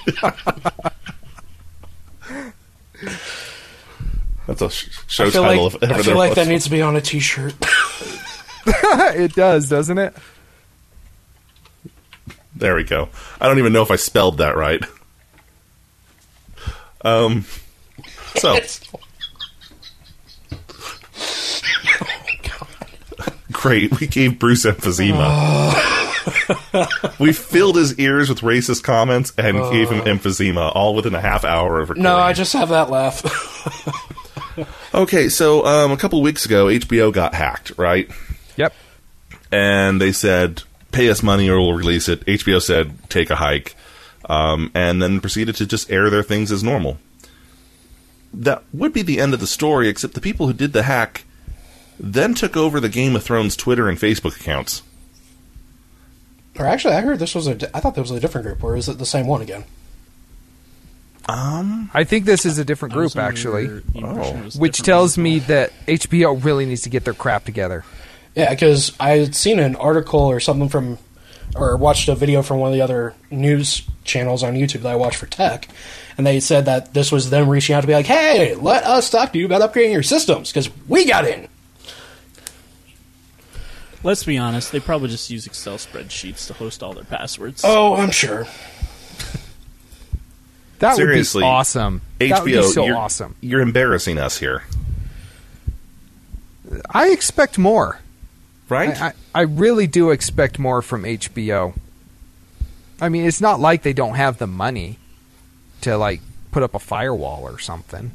That's 4.46 4.62
a 4.62 4.70
sh- 4.70 4.88
show 5.06 5.26
I 5.26 5.30
feel 5.30 5.42
title. 5.42 5.64
like, 5.64 5.74
if 5.74 5.82
ever 5.82 5.92
I 5.92 5.96
there 5.96 6.04
feel 6.04 6.16
like 6.16 6.30
was. 6.30 6.36
that 6.36 6.48
needs 6.48 6.64
to 6.64 6.70
be 6.70 6.80
on 6.82 6.96
a 6.96 7.00
T-shirt. 7.00 7.54
it 9.16 9.34
does, 9.34 9.68
doesn't 9.68 9.98
it? 9.98 10.14
There 12.54 12.74
we 12.74 12.84
go. 12.84 13.08
I 13.40 13.46
don't 13.46 13.58
even 13.58 13.72
know 13.72 13.82
if 13.82 13.90
I 13.90 13.96
spelled 13.96 14.38
that 14.38 14.56
right. 14.56 14.84
Um. 17.02 17.44
So 18.36 18.58
great. 23.52 24.00
We 24.00 24.06
gave 24.06 24.38
Bruce 24.38 24.64
emphysema. 24.66 25.74
we 27.18 27.32
filled 27.32 27.76
his 27.76 27.98
ears 27.98 28.28
with 28.28 28.40
racist 28.40 28.82
comments 28.82 29.32
and 29.38 29.56
gave 29.70 29.90
him 29.90 30.00
emphysema, 30.02 30.72
all 30.74 30.94
within 30.94 31.14
a 31.14 31.20
half 31.20 31.44
hour 31.44 31.80
of 31.80 31.90
recording. 31.90 32.02
no, 32.02 32.16
I 32.16 32.32
just 32.32 32.52
have 32.54 32.70
that 32.70 32.90
laugh. 32.90 33.22
okay. 34.94 35.28
So 35.28 35.64
um, 35.64 35.92
a 35.92 35.96
couple 35.96 36.20
weeks 36.22 36.44
ago, 36.44 36.66
HBO 36.66 37.12
got 37.12 37.34
hacked, 37.34 37.72
right? 37.76 38.10
Yep. 38.58 38.74
and 39.50 40.00
they 40.00 40.12
said, 40.12 40.62
"Pay 40.92 41.08
us 41.08 41.22
money 41.22 41.48
or 41.48 41.58
we'll 41.58 41.72
release 41.74 42.08
it." 42.08 42.24
HBO 42.26 42.60
said, 42.60 42.92
"Take 43.08 43.30
a 43.30 43.36
hike," 43.36 43.74
um, 44.28 44.70
and 44.74 45.00
then 45.02 45.20
proceeded 45.20 45.56
to 45.56 45.66
just 45.66 45.90
air 45.90 46.10
their 46.10 46.22
things 46.22 46.52
as 46.52 46.62
normal. 46.62 46.98
That 48.34 48.62
would 48.74 48.92
be 48.92 49.02
the 49.02 49.20
end 49.20 49.32
of 49.32 49.40
the 49.40 49.46
story, 49.46 49.88
except 49.88 50.12
the 50.14 50.20
people 50.20 50.46
who 50.46 50.52
did 50.52 50.74
the 50.74 50.82
hack 50.82 51.24
then 51.98 52.34
took 52.34 52.56
over 52.56 52.78
the 52.78 52.88
Game 52.88 53.16
of 53.16 53.22
Thrones 53.24 53.56
Twitter 53.56 53.88
and 53.88 53.98
Facebook 53.98 54.38
accounts. 54.38 54.82
or 56.58 56.66
actually, 56.66 56.94
I 56.94 57.00
heard 57.00 57.18
this 57.18 57.34
was 57.34 57.46
a. 57.48 57.54
I 57.76 57.80
thought 57.80 57.94
there 57.94 58.02
was 58.02 58.10
a 58.10 58.20
different 58.20 58.46
group, 58.46 58.62
or 58.62 58.76
is 58.76 58.88
it 58.88 58.98
the 58.98 59.06
same 59.06 59.26
one 59.26 59.40
again? 59.42 59.64
Um, 61.28 61.90
I 61.92 62.04
think 62.04 62.24
this 62.24 62.46
is 62.46 62.58
a 62.58 62.64
different 62.64 62.94
group 62.94 63.14
actually, 63.16 63.66
the 63.66 63.82
impression 63.96 64.38
it 64.38 64.44
was 64.46 64.56
which 64.56 64.80
tells 64.80 65.18
me 65.18 65.40
that 65.40 65.72
HBO 65.86 66.42
really 66.42 66.64
needs 66.64 66.82
to 66.82 66.88
get 66.88 67.04
their 67.04 67.12
crap 67.12 67.44
together. 67.44 67.84
Yeah, 68.38 68.50
because 68.50 68.92
I 69.00 69.16
had 69.16 69.34
seen 69.34 69.58
an 69.58 69.74
article 69.74 70.20
or 70.20 70.38
something 70.38 70.68
from, 70.68 70.98
or 71.56 71.76
watched 71.76 72.08
a 72.08 72.14
video 72.14 72.40
from 72.40 72.60
one 72.60 72.68
of 72.70 72.74
the 72.74 72.82
other 72.82 73.14
news 73.32 73.82
channels 74.04 74.44
on 74.44 74.54
YouTube 74.54 74.82
that 74.82 74.92
I 74.92 74.94
watch 74.94 75.16
for 75.16 75.26
tech, 75.26 75.66
and 76.16 76.24
they 76.24 76.38
said 76.38 76.66
that 76.66 76.94
this 76.94 77.10
was 77.10 77.30
them 77.30 77.48
reaching 77.48 77.74
out 77.74 77.80
to 77.80 77.88
be 77.88 77.94
like, 77.94 78.06
"Hey, 78.06 78.54
let 78.54 78.84
us 78.84 79.10
talk 79.10 79.32
to 79.32 79.40
you 79.40 79.44
about 79.44 79.60
upgrading 79.60 79.90
your 79.90 80.04
systems 80.04 80.52
because 80.52 80.70
we 80.86 81.04
got 81.04 81.26
in." 81.26 81.48
Let's 84.04 84.22
be 84.22 84.38
honest, 84.38 84.70
they 84.70 84.78
probably 84.78 85.08
just 85.08 85.28
use 85.30 85.44
Excel 85.44 85.74
spreadsheets 85.74 86.46
to 86.46 86.52
host 86.52 86.80
all 86.84 86.92
their 86.92 87.02
passwords. 87.02 87.62
Oh, 87.64 87.96
I'm 87.96 88.12
sure. 88.12 88.46
That 90.78 90.94
Seriously, 90.94 91.40
would 91.42 91.46
be 91.46 91.50
awesome. 91.50 92.02
HBO, 92.20 92.28
that 92.28 92.42
would 92.44 92.52
be 92.52 92.62
so 92.62 92.86
you're, 92.86 92.96
awesome. 92.96 93.34
You're 93.40 93.62
embarrassing 93.62 94.16
us 94.16 94.38
here. 94.38 94.62
I 96.88 97.08
expect 97.08 97.58
more. 97.58 97.98
Right? 98.68 99.00
I, 99.00 99.06
I, 99.06 99.12
I 99.34 99.40
really 99.42 99.86
do 99.86 100.10
expect 100.10 100.58
more 100.58 100.82
from 100.82 101.04
HBO. 101.04 101.74
I 103.00 103.08
mean, 103.08 103.26
it's 103.26 103.40
not 103.40 103.60
like 103.60 103.82
they 103.82 103.92
don't 103.92 104.14
have 104.14 104.38
the 104.38 104.46
money 104.46 104.98
to 105.82 105.96
like 105.96 106.20
put 106.50 106.62
up 106.62 106.74
a 106.74 106.78
firewall 106.78 107.42
or 107.42 107.58
something. 107.58 108.12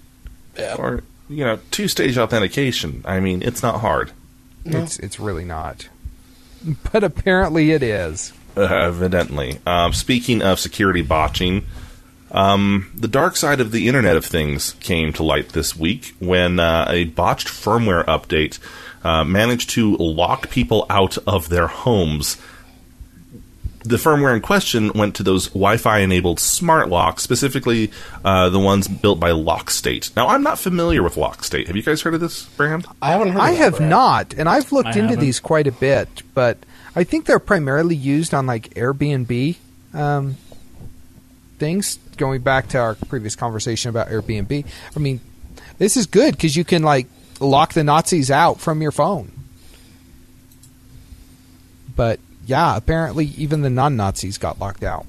Yeah. 0.58 0.76
or 0.78 1.04
you 1.30 1.44
know, 1.44 1.60
two-stage 1.72 2.18
authentication. 2.18 3.02
I 3.06 3.20
mean, 3.20 3.42
it's 3.42 3.64
not 3.64 3.80
hard. 3.80 4.12
It's 4.66 5.00
it's 5.00 5.20
really 5.20 5.46
not. 5.46 5.90
But 6.92 7.04
apparently 7.04 7.72
it 7.72 7.84
is. 7.84 8.32
Uh, 8.56 8.62
evidently. 8.62 9.60
Um, 9.66 9.94
speaking 9.94 10.42
of 10.42 10.60
security 10.60 11.02
botching, 11.02 11.66
um, 12.32 12.92
the 12.96 13.08
dark 13.08 13.36
side 13.36 13.60
of 13.60 13.72
the 13.72 13.88
Internet 13.88 14.16
of 14.16 14.26
Things 14.26 14.74
came 14.80 15.12
to 15.14 15.24
light 15.24 15.50
this 15.50 15.76
week 15.76 16.16
when 16.20 16.60
uh, 16.60 16.86
a 16.88 17.06
botched 17.06 17.48
firmware 17.48 18.06
update 18.06 18.60
uh, 19.04 19.24
managed 19.24 19.70
to 19.72 19.96
lock 19.98 20.50
people 20.50 20.86
out 20.90 21.18
of 21.28 21.50
their 21.50 21.68
homes. 21.68 22.38
The 23.86 23.98
firmware 23.98 24.34
in 24.34 24.42
question 24.42 24.94
went 24.96 25.14
to 25.16 25.24
those 25.24 25.48
Wi-Fi 25.48 26.00
enabled 26.00 26.40
smart 26.40 26.88
locks, 26.88 27.22
specifically 27.22 27.92
uh, 28.24 28.48
the 28.50 28.60
ones 28.60 28.88
built 28.88 29.20
by 29.20 29.32
Lockstate. 29.32 30.16
Now, 30.16 30.30
I'm 30.30 30.42
not 30.42 30.58
familiar 30.58 31.04
with 31.04 31.16
Lockstate. 31.16 31.68
Have 31.68 31.76
you 31.76 31.84
guys 31.84 32.02
heard 32.02 32.14
of 32.14 32.22
this 32.22 32.46
brand? 32.46 32.86
I 33.02 33.12
haven't 33.12 33.34
heard. 33.34 33.42
I 33.42 33.52
of 33.52 33.58
have 33.58 33.76
brand. 33.76 33.90
not, 33.90 34.34
and 34.36 34.48
I've 34.48 34.72
looked 34.72 34.88
I 34.88 34.92
into 34.92 35.02
haven't. 35.02 35.20
these 35.20 35.42
quite 35.42 35.68
a 35.68 35.74
bit, 35.74 36.08
but 36.34 36.60
I 36.96 37.04
think 37.04 37.26
they're 37.26 37.40
primarily 37.40 37.96
used 37.98 38.34
on 38.34 38.46
like 38.48 38.74
Airbnb 38.76 39.58
um, 39.94 40.38
things. 41.60 42.00
Going 42.16 42.42
back 42.42 42.70
to 42.70 42.78
our 42.78 42.96
previous 42.96 43.36
conversation 43.36 43.90
about 43.90 44.08
Airbnb, 44.08 44.66
I 44.96 45.00
mean, 45.00 45.20
this 45.78 45.98
is 45.98 46.06
good 46.06 46.36
because 46.36 46.56
you 46.56 46.64
can 46.64 46.84
like 46.84 47.08
lock 47.40 47.74
the 47.74 47.84
Nazis 47.84 48.30
out 48.32 48.60
from 48.60 48.82
your 48.82 48.92
phone. 48.92 49.32
But 51.96 52.20
yeah, 52.46 52.76
apparently 52.76 53.26
even 53.38 53.62
the 53.62 53.70
non-Nazis 53.70 54.38
got 54.38 54.60
locked 54.60 54.84
out. 54.84 55.06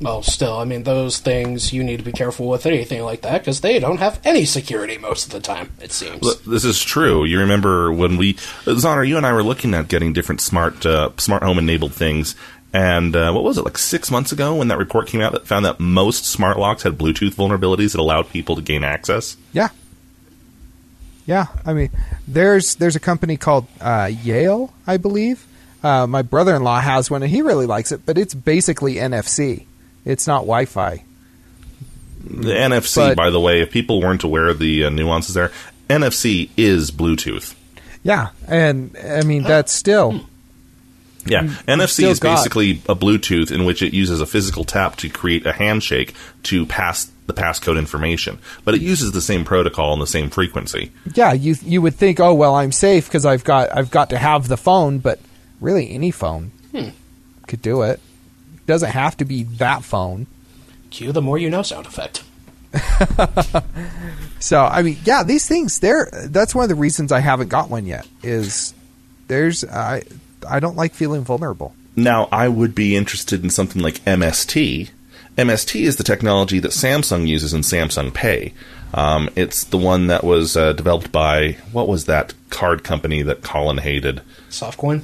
Well, 0.00 0.22
still, 0.22 0.58
I 0.58 0.64
mean, 0.64 0.82
those 0.82 1.18
things 1.20 1.72
you 1.72 1.84
need 1.84 1.98
to 1.98 2.04
be 2.04 2.10
careful 2.10 2.48
with 2.48 2.66
anything 2.66 3.02
like 3.02 3.20
that 3.22 3.38
because 3.42 3.60
they 3.60 3.78
don't 3.78 3.98
have 3.98 4.18
any 4.24 4.44
security 4.44 4.98
most 4.98 5.26
of 5.26 5.30
the 5.32 5.38
time. 5.40 5.70
It 5.80 5.92
seems. 5.92 6.26
L- 6.26 6.34
This 6.44 6.64
is 6.64 6.82
true. 6.82 7.24
You 7.24 7.38
remember 7.38 7.92
when 7.92 8.16
we, 8.16 8.34
Zoner, 8.64 9.06
you 9.06 9.16
and 9.16 9.24
I 9.24 9.32
were 9.32 9.44
looking 9.44 9.74
at 9.74 9.86
getting 9.86 10.12
different 10.12 10.40
smart, 10.40 10.84
uh, 10.84 11.10
smart 11.18 11.44
home 11.44 11.56
enabled 11.58 11.94
things, 11.94 12.34
and 12.72 13.14
uh, 13.14 13.30
what 13.32 13.44
was 13.44 13.58
it 13.58 13.64
like 13.64 13.78
six 13.78 14.10
months 14.10 14.32
ago 14.32 14.56
when 14.56 14.66
that 14.68 14.78
report 14.78 15.06
came 15.06 15.20
out 15.20 15.32
that 15.32 15.46
found 15.46 15.64
that 15.66 15.78
most 15.78 16.24
smart 16.24 16.58
locks 16.58 16.82
had 16.82 16.98
Bluetooth 16.98 17.34
vulnerabilities 17.34 17.92
that 17.92 18.00
allowed 18.00 18.28
people 18.30 18.56
to 18.56 18.62
gain 18.62 18.82
access. 18.82 19.36
Yeah. 19.52 19.68
Yeah, 21.26 21.46
I 21.64 21.72
mean, 21.72 21.90
there's 22.26 22.74
there's 22.76 22.96
a 22.96 23.00
company 23.00 23.36
called 23.36 23.66
uh, 23.80 24.10
Yale, 24.22 24.72
I 24.86 24.96
believe. 24.96 25.46
Uh, 25.82 26.06
my 26.06 26.22
brother-in-law 26.22 26.80
has 26.80 27.10
one, 27.10 27.22
and 27.22 27.30
he 27.30 27.42
really 27.42 27.66
likes 27.66 27.92
it. 27.92 28.04
But 28.06 28.18
it's 28.18 28.34
basically 28.34 28.94
NFC. 28.94 29.66
It's 30.04 30.26
not 30.26 30.38
Wi-Fi. 30.40 31.04
The 32.24 32.52
NFC, 32.54 32.96
But- 32.96 33.16
by 33.16 33.30
the 33.30 33.40
way, 33.40 33.60
if 33.62 33.70
people 33.70 34.00
weren't 34.00 34.24
aware 34.24 34.48
of 34.48 34.58
the 34.58 34.84
uh, 34.84 34.90
nuances 34.90 35.34
there, 35.34 35.52
NFC 35.88 36.50
is 36.56 36.90
Bluetooth. 36.90 37.54
Yeah, 38.02 38.30
and 38.48 38.96
I 38.96 39.22
mean 39.22 39.44
that's 39.44 39.70
still 39.72 40.22
Yeah, 41.24 41.42
NFC 41.68 41.88
still 41.90 42.10
is 42.10 42.18
got- 42.18 42.36
basically 42.38 42.82
a 42.88 42.96
Bluetooth 42.96 43.52
in 43.52 43.64
which 43.64 43.80
it 43.80 43.94
uses 43.94 44.20
a 44.20 44.26
physical 44.26 44.64
tap 44.64 44.96
to 44.96 45.08
create 45.08 45.46
a 45.46 45.52
handshake 45.52 46.14
to 46.44 46.66
pass 46.66 47.11
the 47.26 47.34
passcode 47.34 47.78
information, 47.78 48.38
but 48.64 48.74
it 48.74 48.82
uses 48.82 49.12
the 49.12 49.20
same 49.20 49.44
protocol 49.44 49.92
and 49.92 50.02
the 50.02 50.06
same 50.06 50.30
frequency. 50.30 50.90
yeah. 51.14 51.32
You 51.32 51.56
you 51.62 51.82
would 51.82 51.94
think, 51.94 52.20
oh 52.20 52.34
well, 52.34 52.54
I'm 52.54 52.72
safe 52.72 53.06
because 53.06 53.24
I've 53.24 53.44
got 53.44 53.74
I've 53.76 53.90
got 53.90 54.10
to 54.10 54.18
have 54.18 54.48
the 54.48 54.56
phone, 54.56 54.98
but 54.98 55.20
really 55.60 55.90
any 55.90 56.10
phone 56.10 56.52
hmm. 56.72 56.88
could 57.46 57.62
do 57.62 57.82
it. 57.82 58.00
Doesn't 58.66 58.90
have 58.90 59.16
to 59.18 59.24
be 59.24 59.44
that 59.44 59.84
phone. 59.84 60.26
Cue 60.90 61.12
the 61.12 61.22
more 61.22 61.38
you 61.38 61.50
know 61.50 61.62
sound 61.62 61.86
effect. 61.86 62.24
So 64.42 64.60
I 64.60 64.82
mean, 64.82 64.98
yeah, 65.04 65.22
these 65.22 65.46
things. 65.46 65.78
They're 65.78 66.08
that's 66.12 66.54
one 66.54 66.64
of 66.64 66.68
the 66.68 66.74
reasons 66.74 67.12
I 67.12 67.20
haven't 67.20 67.48
got 67.48 67.70
one 67.70 67.86
yet. 67.86 68.06
Is 68.24 68.74
there's 69.28 69.64
I 69.64 70.02
I 70.48 70.58
don't 70.58 70.76
like 70.76 70.94
feeling 70.94 71.22
vulnerable. 71.22 71.74
Now, 71.94 72.28
I 72.32 72.48
would 72.48 72.74
be 72.74 72.96
interested 72.96 73.44
in 73.44 73.50
something 73.50 73.80
like 73.80 74.04
MST. 74.04 74.90
MST 75.36 75.80
is 75.80 75.96
the 75.96 76.04
technology 76.04 76.58
that 76.58 76.72
Samsung 76.72 77.26
uses 77.26 77.54
in 77.54 77.62
Samsung 77.62 78.12
Pay. 78.12 78.52
Um, 78.94 79.30
it's 79.34 79.64
the 79.64 79.78
one 79.78 80.08
that 80.08 80.22
was 80.22 80.56
uh, 80.56 80.74
developed 80.74 81.10
by 81.10 81.56
what 81.72 81.88
was 81.88 82.04
that 82.04 82.34
card 82.50 82.84
company 82.84 83.22
that 83.22 83.42
Colin 83.42 83.78
hated? 83.78 84.20
Softcoin. 84.50 85.02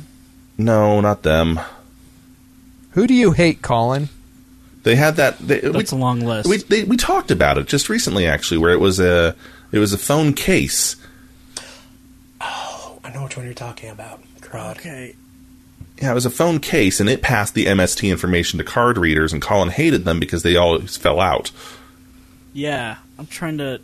No, 0.59 1.01
not 1.01 1.23
them. 1.23 1.61
Who 2.91 3.07
do 3.07 3.15
you 3.15 3.33
hate, 3.33 3.63
Colin? 3.63 4.09
They 4.83 4.97
had 4.97 5.17
that. 5.17 5.39
They, 5.39 5.61
That's 5.61 5.93
a 5.93 5.97
long 5.97 6.21
list. 6.21 6.49
We 6.49 6.59
they, 6.59 6.85
we 6.85 6.97
talked 6.97 7.31
about 7.31 7.59
it 7.59 7.67
just 7.67 7.89
recently, 7.89 8.27
actually, 8.27 8.59
where 8.59 8.73
it 8.73 8.81
was 8.81 9.01
a 9.01 9.35
it 9.73 9.79
was 9.79 9.93
a 9.93 9.99
phone 9.99 10.35
case. 10.35 10.97
Oh, 12.41 12.99
I 13.05 13.11
know 13.11 13.25
which 13.25 13.37
one 13.37 13.47
you're 13.47 13.55
talking 13.55 13.91
about. 13.91 14.23
Crud. 14.41 14.77
okay. 14.77 15.15
Yeah, 16.01 16.13
it 16.13 16.15
was 16.15 16.27
a 16.27 16.31
phone 16.31 16.61
case, 16.61 17.01
and 17.01 17.09
it 17.09 17.23
passed 17.23 17.55
the 17.55 17.67
MST 17.67 18.09
information 18.11 18.59
to 18.59 18.65
card 18.65 18.99
readers, 18.99 19.33
and 19.33 19.43
Colin 19.43 19.69
hated 19.71 20.05
them 20.05 20.21
because 20.21 20.43
they 20.45 20.57
always 20.57 20.97
fell 20.97 21.19
out. 21.21 21.51
Yeah, 22.53 22.97
I'm 23.19 23.27
trying 23.27 23.59
to. 23.59 23.81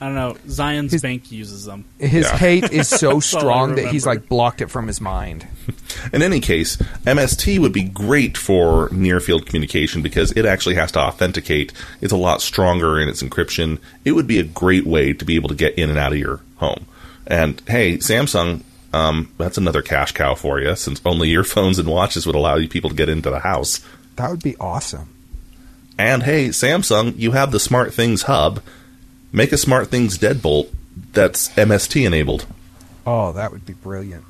I 0.00 0.06
don't 0.06 0.16
know. 0.16 0.36
Zions 0.48 0.90
His- 0.90 1.02
Bank 1.02 1.30
uses 1.32 1.64
them. 1.64 1.84
His 1.98 2.26
Yeah. 2.26 2.36
hate 2.36 2.72
is 2.72 2.88
so 2.88 3.20
strong 3.32 3.76
that 3.76 3.88
he's 3.88 4.04
like 4.04 4.28
blocked 4.28 4.60
it 4.60 4.70
from 4.70 4.86
his 4.88 5.00
mind. 5.00 5.46
In 6.12 6.20
any 6.20 6.40
case, 6.40 6.76
MST 7.06 7.58
would 7.60 7.72
be 7.72 7.84
great 7.84 8.36
for 8.36 8.88
near 8.92 9.20
field 9.20 9.46
communication 9.46 10.02
because 10.02 10.32
it 10.32 10.44
actually 10.44 10.74
has 10.74 10.92
to 10.92 10.98
authenticate. 10.98 11.72
It's 12.02 12.12
a 12.12 12.16
lot 12.18 12.42
stronger 12.42 12.98
in 13.00 13.08
its 13.08 13.22
encryption. 13.22 13.78
It 14.04 14.12
would 14.12 14.26
be 14.26 14.38
a 14.40 14.42
great 14.44 14.84
way 14.84 15.12
to 15.14 15.24
be 15.24 15.36
able 15.36 15.48
to 15.48 15.54
get 15.54 15.74
in 15.78 15.88
and 15.88 15.98
out 15.98 16.12
of 16.12 16.18
your 16.18 16.40
home. 16.56 16.86
And 17.26 17.62
hey, 17.66 17.96
Samsung, 17.98 18.62
um, 18.94 19.32
that's 19.38 19.58
another 19.58 19.82
cash 19.82 20.12
cow 20.12 20.36
for 20.36 20.60
you 20.60 20.76
since 20.76 21.00
only 21.04 21.28
your 21.28 21.42
phones 21.42 21.78
and 21.80 21.88
watches 21.88 22.26
would 22.26 22.36
allow 22.36 22.54
you 22.54 22.68
people 22.68 22.90
to 22.90 22.96
get 22.96 23.08
into 23.08 23.28
the 23.28 23.40
house. 23.40 23.80
That 24.16 24.30
would 24.30 24.42
be 24.42 24.56
awesome. 24.58 25.08
And 25.98 26.22
hey, 26.22 26.48
Samsung, 26.48 27.18
you 27.18 27.32
have 27.32 27.50
the 27.50 27.58
SmartThings 27.58 28.22
hub. 28.22 28.62
Make 29.32 29.50
a 29.50 29.56
SmartThings 29.56 30.16
deadbolt 30.18 30.72
that's 31.12 31.48
MST 31.50 32.06
enabled. 32.06 32.46
Oh, 33.04 33.32
that 33.32 33.50
would 33.50 33.66
be 33.66 33.72
brilliant. 33.72 34.24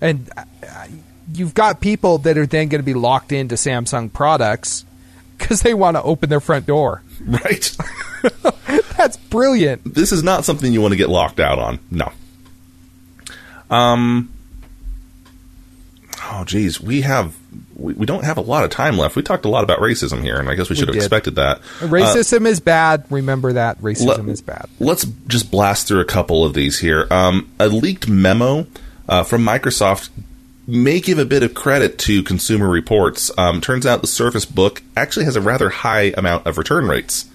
And 0.00 0.28
uh, 0.36 0.44
uh, 0.68 0.88
you've 1.32 1.54
got 1.54 1.80
people 1.80 2.18
that 2.18 2.36
are 2.36 2.46
then 2.46 2.68
going 2.68 2.80
to 2.80 2.84
be 2.84 2.94
locked 2.94 3.32
into 3.32 3.54
Samsung 3.54 4.12
products 4.12 4.84
because 5.38 5.62
they 5.62 5.72
want 5.72 5.96
to 5.96 6.02
open 6.02 6.28
their 6.28 6.40
front 6.40 6.66
door. 6.66 7.02
Right? 7.24 7.76
That's 8.96 9.16
brilliant. 9.16 9.94
this 9.94 10.12
is 10.12 10.22
not 10.22 10.44
something 10.44 10.72
you 10.72 10.82
want 10.82 10.92
to 10.92 10.98
get 10.98 11.08
locked 11.08 11.40
out 11.40 11.58
on. 11.58 11.78
No. 11.90 12.12
Um. 13.72 14.32
Oh, 16.24 16.44
geez, 16.44 16.80
we 16.80 17.00
have 17.02 17.34
we, 17.74 17.94
we 17.94 18.06
don't 18.06 18.24
have 18.24 18.36
a 18.38 18.42
lot 18.42 18.64
of 18.64 18.70
time 18.70 18.96
left. 18.96 19.16
We 19.16 19.22
talked 19.22 19.44
a 19.44 19.48
lot 19.48 19.64
about 19.64 19.80
racism 19.80 20.22
here, 20.22 20.38
and 20.38 20.48
I 20.48 20.54
guess 20.54 20.70
we 20.70 20.76
should 20.76 20.88
have 20.88 20.94
did. 20.94 21.02
expected 21.02 21.34
that. 21.34 21.60
Racism 21.80 22.46
is 22.46 22.60
bad. 22.60 23.04
Remember 23.10 23.52
that. 23.54 23.80
Racism 23.80 24.06
let- 24.06 24.28
is 24.28 24.40
bad. 24.40 24.66
Let's 24.78 25.04
just 25.26 25.50
blast 25.50 25.88
through 25.88 26.00
a 26.00 26.04
couple 26.04 26.44
of 26.44 26.54
these 26.54 26.78
here. 26.78 27.06
Um, 27.10 27.50
a 27.58 27.68
leaked 27.68 28.08
memo 28.08 28.66
uh, 29.08 29.24
from 29.24 29.44
Microsoft 29.44 30.10
may 30.66 31.00
give 31.00 31.18
a 31.18 31.24
bit 31.24 31.42
of 31.42 31.54
credit 31.54 31.98
to 31.98 32.22
Consumer 32.22 32.68
Reports. 32.68 33.30
Um, 33.36 33.60
turns 33.60 33.84
out 33.84 34.00
the 34.00 34.06
Surface 34.06 34.44
Book 34.44 34.82
actually 34.96 35.24
has 35.24 35.34
a 35.36 35.40
rather 35.40 35.70
high 35.70 36.12
amount 36.16 36.46
of 36.46 36.56
return 36.56 36.86
rates. 36.86 37.28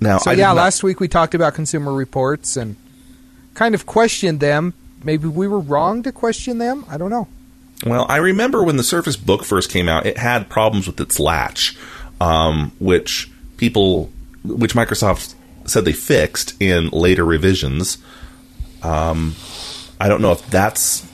Now, 0.00 0.18
So 0.18 0.30
I 0.30 0.34
yeah, 0.34 0.46
not- 0.48 0.56
last 0.56 0.82
week 0.82 1.00
we 1.00 1.08
talked 1.08 1.34
about 1.34 1.54
consumer 1.54 1.92
reports 1.92 2.56
and 2.56 2.76
kind 3.54 3.74
of 3.74 3.86
questioned 3.86 4.40
them. 4.40 4.74
Maybe 5.02 5.28
we 5.28 5.48
were 5.48 5.60
wrong 5.60 6.02
to 6.02 6.12
question 6.12 6.58
them. 6.58 6.84
I 6.88 6.96
don't 6.96 7.10
know. 7.10 7.28
Well, 7.84 8.06
I 8.08 8.16
remember 8.16 8.62
when 8.62 8.76
the 8.76 8.82
Surface 8.82 9.16
Book 9.16 9.44
first 9.44 9.70
came 9.70 9.88
out, 9.88 10.06
it 10.06 10.16
had 10.16 10.48
problems 10.48 10.86
with 10.86 11.00
its 11.00 11.18
latch, 11.18 11.76
um, 12.20 12.72
which 12.78 13.30
people, 13.56 14.10
which 14.44 14.74
Microsoft 14.74 15.34
said 15.66 15.84
they 15.84 15.92
fixed 15.92 16.60
in 16.60 16.88
later 16.88 17.24
revisions. 17.24 17.98
Um, 18.82 19.34
I 20.00 20.08
don't 20.08 20.22
know 20.22 20.32
if 20.32 20.46
that's, 20.48 21.06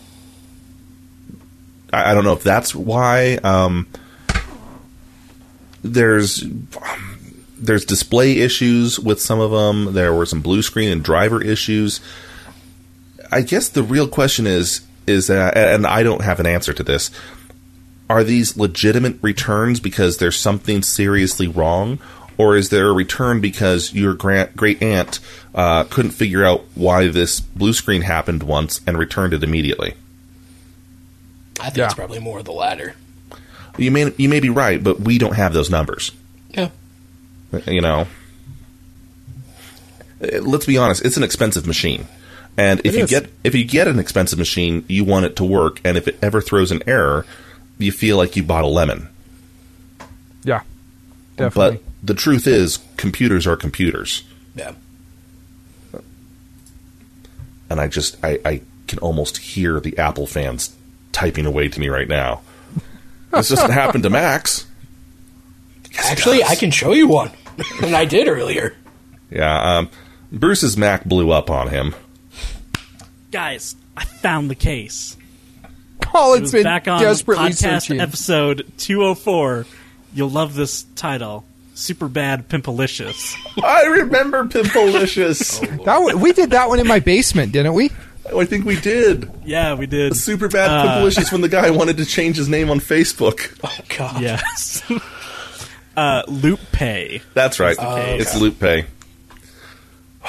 I 1.92 2.14
don't 2.14 2.24
know 2.24 2.34
if 2.34 2.42
that's 2.42 2.74
why. 2.74 3.36
Um, 3.36 3.86
there's 5.82 6.44
there's 7.58 7.84
display 7.84 8.38
issues 8.38 8.98
with 8.98 9.20
some 9.20 9.40
of 9.40 9.50
them. 9.50 9.92
There 9.92 10.14
were 10.14 10.26
some 10.26 10.40
blue 10.40 10.62
screen 10.62 10.90
and 10.90 11.04
driver 11.04 11.42
issues. 11.42 12.00
I 13.32 13.42
guess 13.42 13.68
the 13.68 13.82
real 13.82 14.08
question 14.08 14.46
is 14.46 14.82
is 15.06 15.26
that, 15.28 15.56
and 15.56 15.86
I 15.86 16.02
don't 16.02 16.22
have 16.22 16.40
an 16.40 16.46
answer 16.46 16.72
to 16.72 16.82
this. 16.82 17.10
Are 18.08 18.22
these 18.24 18.56
legitimate 18.56 19.18
returns 19.22 19.80
because 19.80 20.18
there's 20.18 20.38
something 20.38 20.82
seriously 20.82 21.46
wrong, 21.48 21.98
or 22.38 22.56
is 22.56 22.68
there 22.70 22.88
a 22.88 22.92
return 22.92 23.40
because 23.40 23.92
your 23.94 24.14
grand, 24.14 24.54
great 24.56 24.82
aunt 24.82 25.20
uh, 25.54 25.84
couldn't 25.84 26.10
figure 26.12 26.44
out 26.44 26.64
why 26.74 27.08
this 27.08 27.40
blue 27.40 27.72
screen 27.72 28.02
happened 28.02 28.42
once 28.42 28.80
and 28.86 28.98
returned 28.98 29.32
it 29.34 29.42
immediately? 29.44 29.94
I 31.60 31.64
think 31.66 31.76
Yeah. 31.78 31.84
it's 31.86 31.94
probably 31.94 32.18
more 32.18 32.38
of 32.40 32.44
the 32.46 32.52
latter. 32.52 32.94
You 33.78 33.90
may 33.90 34.12
you 34.16 34.28
may 34.28 34.40
be 34.40 34.50
right, 34.50 34.82
but 34.82 35.00
we 35.00 35.18
don't 35.18 35.36
have 35.36 35.52
those 35.52 35.70
numbers. 35.70 36.10
Yeah. 36.50 36.70
You 37.66 37.80
know, 37.80 38.06
Uh, 40.22 40.40
let's 40.42 40.66
be 40.66 40.76
honest; 40.76 41.04
it's 41.04 41.16
an 41.16 41.22
expensive 41.22 41.66
machine, 41.66 42.06
and 42.60 42.80
if 42.80 42.94
It 42.94 42.98
you 42.98 43.04
is. 43.04 43.10
get 43.10 43.30
if 43.42 43.54
you 43.54 43.64
get 43.64 43.88
an 43.88 43.98
expensive 43.98 44.38
machine, 44.38 44.84
you 44.86 45.02
want 45.04 45.24
it 45.24 45.36
to 45.36 45.44
work, 45.44 45.80
and 45.84 45.96
if 45.96 46.06
it 46.06 46.18
ever 46.20 46.40
throws 46.42 46.70
an 46.70 46.82
error, 46.86 47.24
you 47.78 47.90
feel 47.90 48.16
like 48.18 48.36
you 48.36 48.42
bought 48.42 48.64
a 48.64 48.66
lemon. 48.68 49.08
Yeah, 50.44 50.60
definitely. 51.36 51.76
But 51.78 52.06
the 52.06 52.14
truth 52.14 52.46
is, 52.46 52.78
computers 52.98 53.46
are 53.46 53.56
computers, 53.56 54.24
Yeah. 54.54 54.72
and 57.68 57.80
I 57.80 57.88
just 57.88 58.22
I, 58.24 58.38
I 58.44 58.60
can 58.86 58.98
almost 58.98 59.38
hear 59.38 59.80
the 59.80 59.96
Apple 59.98 60.26
fans 60.26 60.74
typing 61.12 61.46
away 61.46 61.68
to 61.68 61.80
me 61.80 61.88
right 61.88 62.08
now. 62.08 62.42
This 63.30 63.48
doesn't 63.48 63.70
happen 63.82 64.02
to 64.02 64.10
Macs. 64.10 64.66
Yes, 65.92 66.06
Actually. 66.10 66.44
I 66.44 66.54
can 66.56 66.70
show 66.70 66.92
you 66.92 67.08
one, 67.08 67.30
and 67.82 67.94
I 67.96 68.04
did 68.04 68.28
earlier. 68.28 68.74
Yeah, 69.30 69.78
um, 69.78 69.90
Bruce's 70.32 70.76
Mac 70.76 71.04
blew 71.04 71.30
up 71.30 71.50
on 71.50 71.68
him. 71.68 71.94
Guys, 73.30 73.76
I 73.96 74.04
found 74.04 74.50
the 74.50 74.54
case. 74.54 75.16
It 75.62 75.70
Colin's 76.06 76.42
was 76.44 76.52
been 76.52 76.62
back 76.64 76.88
on 76.88 77.00
desperately 77.00 77.50
podcast 77.50 77.82
searching. 77.82 78.00
episode 78.00 78.66
204. 78.78 79.66
You'll 80.14 80.30
love 80.30 80.54
this 80.54 80.82
title. 80.96 81.44
Super 81.74 82.08
Bad 82.08 82.48
Pimpalicious. 82.48 83.34
I 83.62 83.84
remember 83.84 84.44
Pimpalicious. 84.44 85.60
That 85.84 85.98
one, 86.02 86.20
we 86.20 86.32
did 86.32 86.50
that 86.50 86.68
one 86.68 86.78
in 86.80 86.86
my 86.86 87.00
basement, 87.00 87.52
didn't 87.52 87.72
we? 87.74 87.90
I 88.36 88.44
think 88.44 88.64
we 88.66 88.78
did. 88.80 89.30
Yeah, 89.44 89.74
we 89.74 89.86
did. 89.86 90.14
Super 90.16 90.48
bad 90.48 90.70
Uh, 90.70 90.84
Pimpalicious 91.00 91.32
when 91.32 91.40
the 91.40 91.48
guy 91.48 91.70
wanted 91.70 91.96
to 91.98 92.04
change 92.04 92.36
his 92.36 92.48
name 92.48 92.70
on 92.70 92.80
Facebook. 92.80 93.56
Oh 93.64 93.96
God. 93.96 94.20
Yes. 94.20 94.82
uh, 95.96 96.22
Loop 96.28 96.60
Pay. 96.72 97.22
That's 97.34 97.60
right. 97.60 97.76
case. 97.78 98.22
It's 98.22 98.36
Loop 98.40 98.58
Pay. 98.58 98.86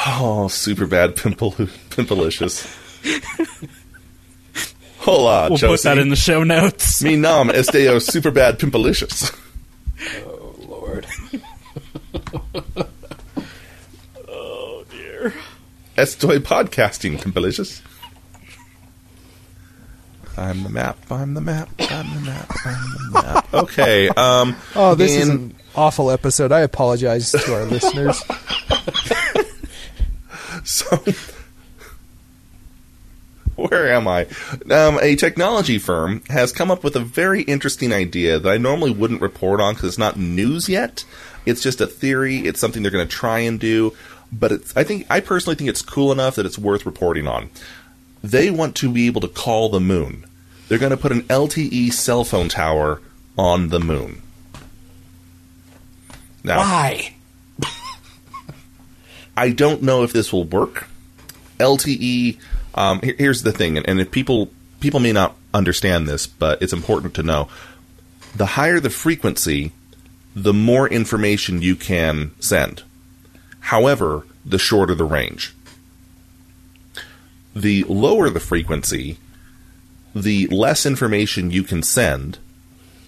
Oh, 0.06 0.48
super 0.48 0.86
bad 0.86 1.16
Pimple 1.16 1.52
Pimpalicious. 1.52 2.78
Hola, 5.00 5.50
We'll 5.50 5.58
Josie. 5.58 5.74
put 5.74 5.84
that 5.84 5.98
in 5.98 6.10
the 6.10 6.16
show 6.16 6.44
notes. 6.44 7.02
Mi 7.02 7.16
nom 7.16 7.50
esteo 7.50 8.00
super 8.02 8.32
bad 8.32 8.60
Pimpalicious. 8.60 9.36
Oh 10.26 10.56
Lord. 10.68 11.06
Oh 14.28 14.84
dear. 14.90 15.34
Estoy 15.98 16.40
podcasting 16.40 17.20
Pimpalicious. 17.20 17.82
I'm 20.38 20.64
the 20.64 20.70
map. 20.70 20.98
I'm 21.12 21.34
the 21.36 21.42
map. 21.42 21.70
I'm 21.80 22.14
the 22.16 22.22
map. 22.22 22.52
I'm 22.66 22.82
the 22.92 23.22
map. 23.22 23.54
Okay. 23.54 24.08
Um. 24.10 24.56
Oh, 24.76 24.96
this 24.96 25.12
is 25.16 25.28
in- 25.30 25.36
an 25.36 25.56
awful 25.76 26.10
episode. 26.10 26.52
I 26.52 26.62
apologize 26.62 27.32
to 27.32 27.54
our 27.54 27.66
listeners. 27.66 28.24
So, 30.64 30.86
where 33.70 33.92
am 33.92 34.08
I? 34.08 34.28
Um, 34.70 35.00
a 35.02 35.16
technology 35.16 35.78
firm 35.78 36.24
has 36.30 36.52
come 36.52 36.72
up 36.72 36.84
with 36.84 36.96
a 36.96 37.00
very 37.00 37.42
interesting 37.44 37.94
idea 37.94 38.40
that 38.40 38.50
I 38.50 38.58
normally 38.58 38.92
wouldn't 38.92 39.22
report 39.22 39.62
on 39.62 39.74
because 39.74 39.90
it's 39.90 39.98
not 39.98 40.18
news 40.18 40.68
yet. 40.68 41.06
It's 41.46 41.62
just 41.62 41.82
a 41.82 41.88
theory. 41.88 42.40
It's 42.40 42.60
something 42.60 42.82
they're 42.82 42.92
going 42.92 43.08
to 43.08 43.16
try 43.16 43.40
and 43.40 43.60
do, 43.60 43.96
but 44.32 44.52
it's, 44.52 44.76
I 44.78 44.84
think 44.84 45.06
I 45.10 45.20
personally 45.20 45.56
think 45.56 45.70
it's 45.70 45.82
cool 45.82 46.12
enough 46.12 46.36
that 46.36 46.46
it's 46.46 46.58
worth 46.58 46.86
reporting 46.86 47.28
on. 47.28 47.50
They 48.24 48.52
want 48.52 48.76
to 48.78 48.92
be 48.92 49.08
able 49.08 49.22
to 49.22 49.28
call 49.28 49.70
the 49.70 49.80
moon. 49.80 50.26
They're 50.68 50.80
going 50.80 50.92
to 50.92 50.98
put 50.98 51.12
an 51.12 51.24
LTE 51.24 51.92
cell 51.92 52.24
phone 52.24 52.50
tower 52.50 53.02
on 53.38 53.70
the 53.70 53.80
moon. 53.80 54.22
Now, 56.44 56.60
Why? 56.60 57.16
I 59.38 59.50
don't 59.50 59.82
know 59.82 60.04
if 60.04 60.14
this 60.14 60.32
will 60.32 60.46
work. 60.46 60.88
LTE. 61.60 62.38
Um, 62.76 63.02
here- 63.02 63.16
here's 63.18 63.44
the 63.44 63.52
thing, 63.52 63.78
and, 63.78 63.88
and 63.88 64.00
if 64.00 64.12
people 64.12 64.52
people 64.80 65.00
may 65.00 65.12
not 65.12 65.36
understand 65.54 66.08
this, 66.08 66.26
but 66.26 66.62
it's 66.62 66.74
important 66.74 67.14
to 67.14 67.24
know. 67.24 67.48
The 68.36 68.48
higher 68.58 68.80
the 68.80 68.90
frequency, 68.90 69.74
the 70.36 70.54
more 70.54 70.88
information 70.88 71.62
you 71.62 71.76
can 71.76 72.32
send. 72.40 72.84
However, 73.60 74.26
the 74.46 74.58
shorter 74.58 74.96
the 74.96 75.04
range. 75.06 75.54
The 77.56 77.84
lower 77.84 78.30
the 78.30 78.40
frequency, 78.40 79.18
the 80.16 80.48
less 80.48 80.86
information 80.86 81.52
you 81.52 81.64
can 81.64 81.84
send, 81.84 82.40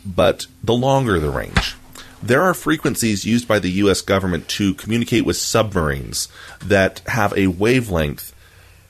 but 0.05 0.47
the 0.63 0.73
longer 0.73 1.19
the 1.19 1.29
range. 1.29 1.75
There 2.21 2.41
are 2.41 2.53
frequencies 2.53 3.25
used 3.25 3.47
by 3.47 3.59
the 3.59 3.71
US 3.71 4.01
government 4.01 4.47
to 4.49 4.73
communicate 4.75 5.25
with 5.25 5.37
submarines 5.37 6.27
that 6.61 7.01
have 7.07 7.33
a 7.37 7.47
wavelength 7.47 8.32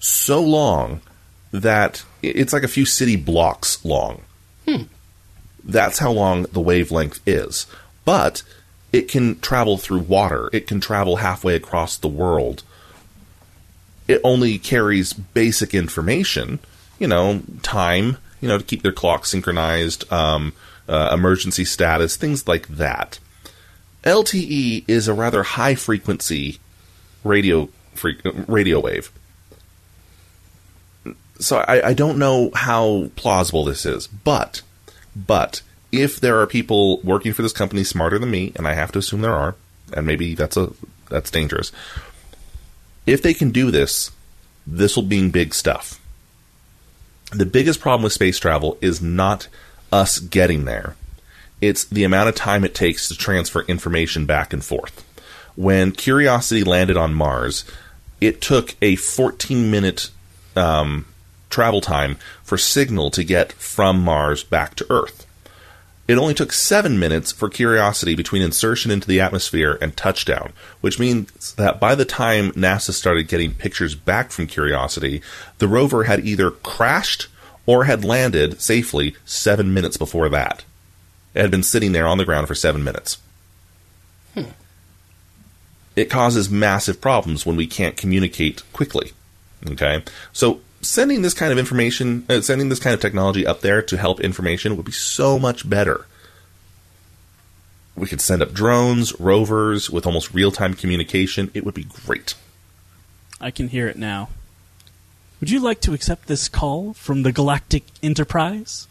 so 0.03 0.41
long 0.41 1.01
that 1.51 2.03
it's 2.21 2.51
like 2.51 2.63
a 2.63 2.67
few 2.67 2.85
city 2.85 3.15
blocks 3.15 3.83
long. 3.85 4.23
That's 5.63 5.99
how 5.99 6.11
long 6.11 6.43
the 6.43 6.59
wavelength 6.59 7.21
is. 7.25 7.67
But 8.03 8.43
it 8.91 9.07
can 9.07 9.39
travel 9.39 9.77
through 9.77 9.99
water, 9.99 10.49
it 10.51 10.67
can 10.67 10.79
travel 10.81 11.17
halfway 11.17 11.55
across 11.55 11.97
the 11.97 12.07
world. 12.07 12.63
It 14.07 14.19
only 14.23 14.59
carries 14.59 15.13
basic 15.13 15.73
information, 15.73 16.59
you 16.99 17.07
know, 17.07 17.41
time, 17.61 18.17
you 18.41 18.49
know, 18.49 18.57
to 18.57 18.63
keep 18.63 18.81
their 18.83 18.91
clock 18.91 19.25
synchronized, 19.25 20.11
um, 20.11 20.51
uh, 20.89 21.11
emergency 21.13 21.63
status, 21.63 22.17
things 22.17 22.45
like 22.45 22.67
that. 22.67 23.19
LTE 24.03 24.83
is 24.87 25.07
a 25.07 25.13
rather 25.13 25.43
high 25.43 25.75
frequency 25.75 26.59
radio 27.23 27.69
radio 28.47 28.81
wave. 28.81 29.11
So 31.39 31.57
I, 31.57 31.89
I 31.89 31.93
don't 31.93 32.19
know 32.19 32.51
how 32.53 33.09
plausible 33.15 33.65
this 33.65 33.85
is, 33.85 34.07
but 34.07 34.61
but 35.15 35.61
if 35.91 36.19
there 36.19 36.39
are 36.39 36.47
people 36.47 36.99
working 37.01 37.33
for 37.33 37.41
this 37.41 37.53
company 37.53 37.83
smarter 37.83 38.17
than 38.17 38.31
me, 38.31 38.51
and 38.55 38.67
I 38.67 38.73
have 38.73 38.91
to 38.93 38.99
assume 38.99 39.21
there 39.21 39.35
are, 39.35 39.55
and 39.93 40.05
maybe 40.05 40.35
that's 40.35 40.57
a 40.57 40.71
that's 41.09 41.31
dangerous. 41.31 41.71
If 43.05 43.21
they 43.21 43.33
can 43.33 43.51
do 43.51 43.71
this, 43.71 44.11
this 44.65 44.95
will 44.95 45.03
mean 45.03 45.29
big 45.29 45.53
stuff. 45.53 45.99
The 47.31 47.45
biggest 47.45 47.79
problem 47.79 48.03
with 48.03 48.13
space 48.13 48.39
travel 48.39 48.77
is 48.81 49.01
not 49.01 49.47
us 49.91 50.19
getting 50.19 50.65
there. 50.65 50.95
It's 51.61 51.83
the 51.85 52.03
amount 52.03 52.29
of 52.29 52.35
time 52.35 52.63
it 52.63 52.75
takes 52.75 53.07
to 53.07 53.15
transfer 53.15 53.61
information 53.63 54.25
back 54.25 54.53
and 54.53 54.63
forth. 54.63 55.05
When 55.55 55.91
Curiosity 55.91 56.63
landed 56.63 56.97
on 56.97 57.13
Mars, 57.13 57.63
it 58.19 58.41
took 58.41 58.75
a 58.81 58.95
14 58.95 59.69
minute 59.69 60.09
um, 60.55 61.05
travel 61.53 61.81
time 61.81 62.17
for 62.43 62.57
signal 62.57 63.11
to 63.11 63.23
get 63.23 63.53
from 63.53 64.01
Mars 64.01 64.43
back 64.43 64.75
to 64.75 64.87
Earth. 64.89 65.27
It 66.07 66.17
only 66.17 66.33
took 66.33 66.51
seven 66.51 66.99
minutes 66.99 67.31
for 67.31 67.47
Curiosity 67.47 68.15
between 68.15 68.41
insertion 68.41 68.91
into 68.91 69.07
the 69.07 69.21
atmosphere 69.21 69.77
and 69.79 69.95
touchdown, 69.95 70.51
which 70.81 70.99
means 70.99 71.53
that 71.53 71.79
by 71.79 71.95
the 71.95 72.05
time 72.05 72.51
NASA 72.51 72.91
started 72.91 73.29
getting 73.29 73.53
pictures 73.53 73.95
back 73.95 74.31
from 74.31 74.47
Curiosity, 74.47 75.21
the 75.59 75.67
rover 75.67 76.03
had 76.05 76.25
either 76.25 76.51
crashed 76.51 77.27
or 77.65 77.85
had 77.85 78.03
landed 78.03 78.59
safely 78.59 79.15
seven 79.23 79.73
minutes 79.73 79.95
before 79.95 80.27
that. 80.29 80.65
It 81.33 81.41
had 81.41 81.51
been 81.51 81.63
sitting 81.63 81.93
there 81.93 82.07
on 82.07 82.17
the 82.17 82.25
ground 82.25 82.47
for 82.47 82.55
seven 82.55 82.83
minutes. 82.83 83.19
It 85.95 86.09
causes 86.09 86.49
massive 86.49 86.99
problems 86.99 87.45
when 87.45 87.55
we 87.55 87.67
can't 87.67 87.95
communicate 87.95 88.63
quickly. 88.73 89.11
Okay? 89.69 90.03
So, 90.31 90.59
sending 90.83 91.21
this 91.21 91.33
kind 91.33 91.51
of 91.51 91.57
information, 91.57 92.25
uh, 92.29 92.41
sending 92.41 92.69
this 92.69 92.79
kind 92.79 92.93
of 92.93 92.99
technology 92.99 93.45
up 93.47 93.61
there 93.61 93.81
to 93.81 93.97
help 93.97 94.19
information 94.19 94.75
would 94.77 94.85
be 94.85 94.91
so 94.91 95.39
much 95.39 95.67
better. 95.69 96.05
We 97.95 98.07
could 98.07 98.21
send 98.21 98.41
up 98.41 98.53
drones, 98.53 99.19
rovers 99.19 99.89
with 99.89 100.05
almost 100.05 100.33
real 100.33 100.51
time 100.51 100.73
communication. 100.73 101.51
It 101.53 101.63
would 101.65 101.75
be 101.75 101.83
great. 102.05 102.35
I 103.39 103.51
can 103.51 103.67
hear 103.67 103.87
it 103.87 103.97
now. 103.97 104.29
Would 105.39 105.49
you 105.49 105.59
like 105.59 105.81
to 105.81 105.93
accept 105.93 106.27
this 106.27 106.47
call 106.47 106.93
from 106.93 107.23
the 107.23 107.31
Galactic 107.31 107.83
Enterprise? 108.01 108.87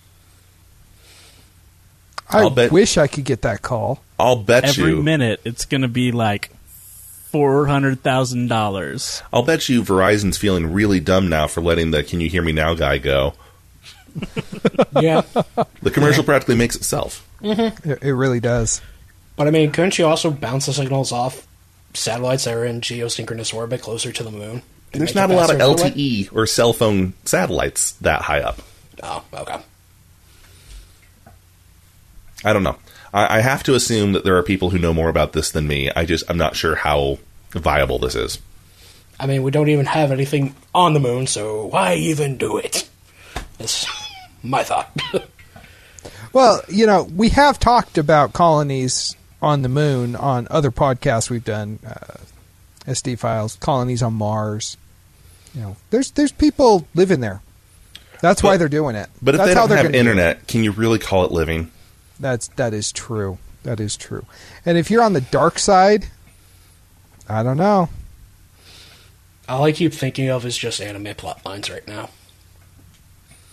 I 2.29 2.41
I'll 2.43 2.51
bet- 2.51 2.71
wish 2.73 2.97
I 2.97 3.07
could 3.07 3.25
get 3.25 3.43
that 3.43 3.63
call. 3.63 4.03
I'll 4.19 4.37
bet 4.37 4.65
Every 4.65 4.93
you. 4.93 5.03
minute, 5.03 5.41
it's 5.45 5.65
going 5.65 5.83
to 5.83 5.89
be 5.89 6.13
like 6.13 6.51
four 7.33 7.67
hundred 7.67 8.03
thousand 8.03 8.49
dollars. 8.49 9.23
I'll 9.33 9.43
bet 9.43 9.69
you 9.69 9.83
Verizon's 9.83 10.39
feeling 10.39 10.73
really 10.73 11.01
dumb 11.01 11.29
now 11.29 11.49
for 11.49 11.61
letting 11.63 11.91
the 11.91 12.05
"Can 12.05 12.21
you 12.21 12.29
hear 12.29 12.43
me 12.43 12.53
now" 12.53 12.75
guy 12.75 12.99
go. 12.99 13.35
Yeah. 15.01 15.23
The 15.81 15.91
commercial 15.91 16.23
practically 16.23 16.55
makes 16.55 16.77
itself. 16.77 17.27
Mm-hmm. 17.41 17.91
It, 17.91 18.03
it 18.03 18.13
really 18.13 18.41
does. 18.41 18.83
But 19.37 19.47
I 19.47 19.51
mean, 19.51 19.73
couldn't 19.73 19.99
you 19.99 20.07
also 20.07 20.31
bounce 20.31 20.67
the 20.67 20.75
signals 20.75 21.13
off 21.13 21.47
satellites 21.95 22.45
that 22.45 22.55
are 22.55 22.65
in 22.65 22.83
geosynchronous 22.83 23.55
orbit 23.55 23.81
closer 23.81 24.13
to 24.13 24.23
the 24.23 24.31
moon? 24.31 24.63
There's 24.93 25.15
not 25.15 25.31
a 25.31 25.35
lot 25.35 25.51
of 25.51 25.59
faster 25.59 25.89
that? 25.89 25.95
LTE 25.95 26.37
or 26.37 26.47
cell 26.47 26.75
phone 26.75 27.15
satellites 27.25 27.93
that 28.03 28.23
high 28.23 28.41
up. 28.41 28.61
Oh, 29.03 29.25
okay. 29.33 29.57
I 32.45 32.53
don't 32.53 32.63
know. 32.63 32.77
I, 33.13 33.39
I 33.39 33.41
have 33.41 33.63
to 33.65 33.75
assume 33.75 34.13
that 34.13 34.25
there 34.25 34.37
are 34.37 34.43
people 34.43 34.71
who 34.71 34.79
know 34.79 34.95
more 34.95 35.09
about 35.09 35.33
this 35.33 35.51
than 35.51 35.67
me. 35.67 35.91
I 35.95 36.05
just 36.05 36.25
I'm 36.29 36.39
not 36.39 36.57
sure 36.57 36.75
how 36.77 37.19
viable 37.51 37.99
this 37.99 38.15
is. 38.15 38.39
I 39.21 39.27
mean, 39.27 39.43
we 39.43 39.51
don't 39.51 39.69
even 39.69 39.87
have 39.87 40.11
anything 40.11 40.55
on 40.75 40.95
the 40.95 41.01
moon, 41.01 41.27
so 41.27 41.67
why 41.67 41.95
even 41.95 42.39
do 42.39 42.57
it? 42.59 42.89
That's 43.59 43.87
my 44.43 44.63
thought. 44.63 44.91
Well, 46.33 46.63
you 46.67 46.87
know, 46.87 47.03
we 47.03 47.29
have 47.29 47.59
talked 47.59 47.99
about 47.99 48.33
colonies 48.33 49.15
on 49.43 49.61
the 49.61 49.69
moon 49.69 50.17
on 50.17 50.49
other 50.51 50.71
podcasts 50.71 51.29
we've 51.29 51.45
done. 51.45 51.79
Uh, 51.87 52.17
SD 52.91 53.19
files, 53.19 53.57
colonies 53.57 54.03
on 54.03 54.15
Mars. 54.15 54.79
You 55.55 55.61
know, 55.61 55.77
there's 55.91 56.11
there's 56.13 56.33
people 56.33 56.89
living 56.95 57.21
there. 57.21 57.43
That's 58.23 58.43
why 58.43 58.57
they're 58.57 58.71
doing 58.71 58.97
it. 58.97 59.11
But 59.21 59.35
if 59.35 59.41
That's 59.41 59.51
they 59.51 59.55
how 59.55 59.61
don't 59.63 59.69
they're 59.69 59.77
have 59.85 59.95
it. 59.95 59.95
internet, 59.95 60.47
can 60.49 60.65
you 60.65 60.73
really 60.73 60.99
call 60.99 61.25
it 61.27 61.33
living? 61.33 61.71
That's 62.23 62.47
that 62.49 62.73
is 62.73 62.93
true. 62.93 63.39
That 63.65 63.81
is 63.81 63.97
true. 63.97 64.25
And 64.65 64.79
if 64.79 64.91
you're 64.91 65.03
on 65.03 65.13
the 65.13 65.21
dark 65.21 65.59
side, 65.59 66.07
I 67.29 67.43
don't 67.43 67.57
know. 67.57 67.89
All 69.49 69.65
I 69.65 69.73
keep 69.73 69.93
thinking 69.93 70.31
of 70.31 70.47
is 70.47 70.57
just 70.57 70.81
anime 70.81 71.15
plot 71.17 71.45
lines 71.45 71.69
right 71.69 71.87
now. 71.87 72.11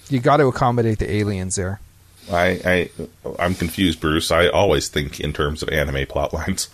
You 0.09 0.20
got 0.20 0.38
to 0.38 0.45
accommodate 0.47 0.99
the 0.99 1.11
aliens 1.11 1.55
there. 1.55 1.80
I, 2.32 2.47
I 2.63 2.89
I'm 3.39 3.55
confused, 3.55 3.99
Bruce. 3.99 4.30
I 4.32 4.47
always 4.47 4.88
think 4.88 5.20
in 5.20 5.34
terms 5.34 5.63
of 5.63 5.70
anime 5.70 6.05
plot 6.05 6.32
lines. 6.34 6.70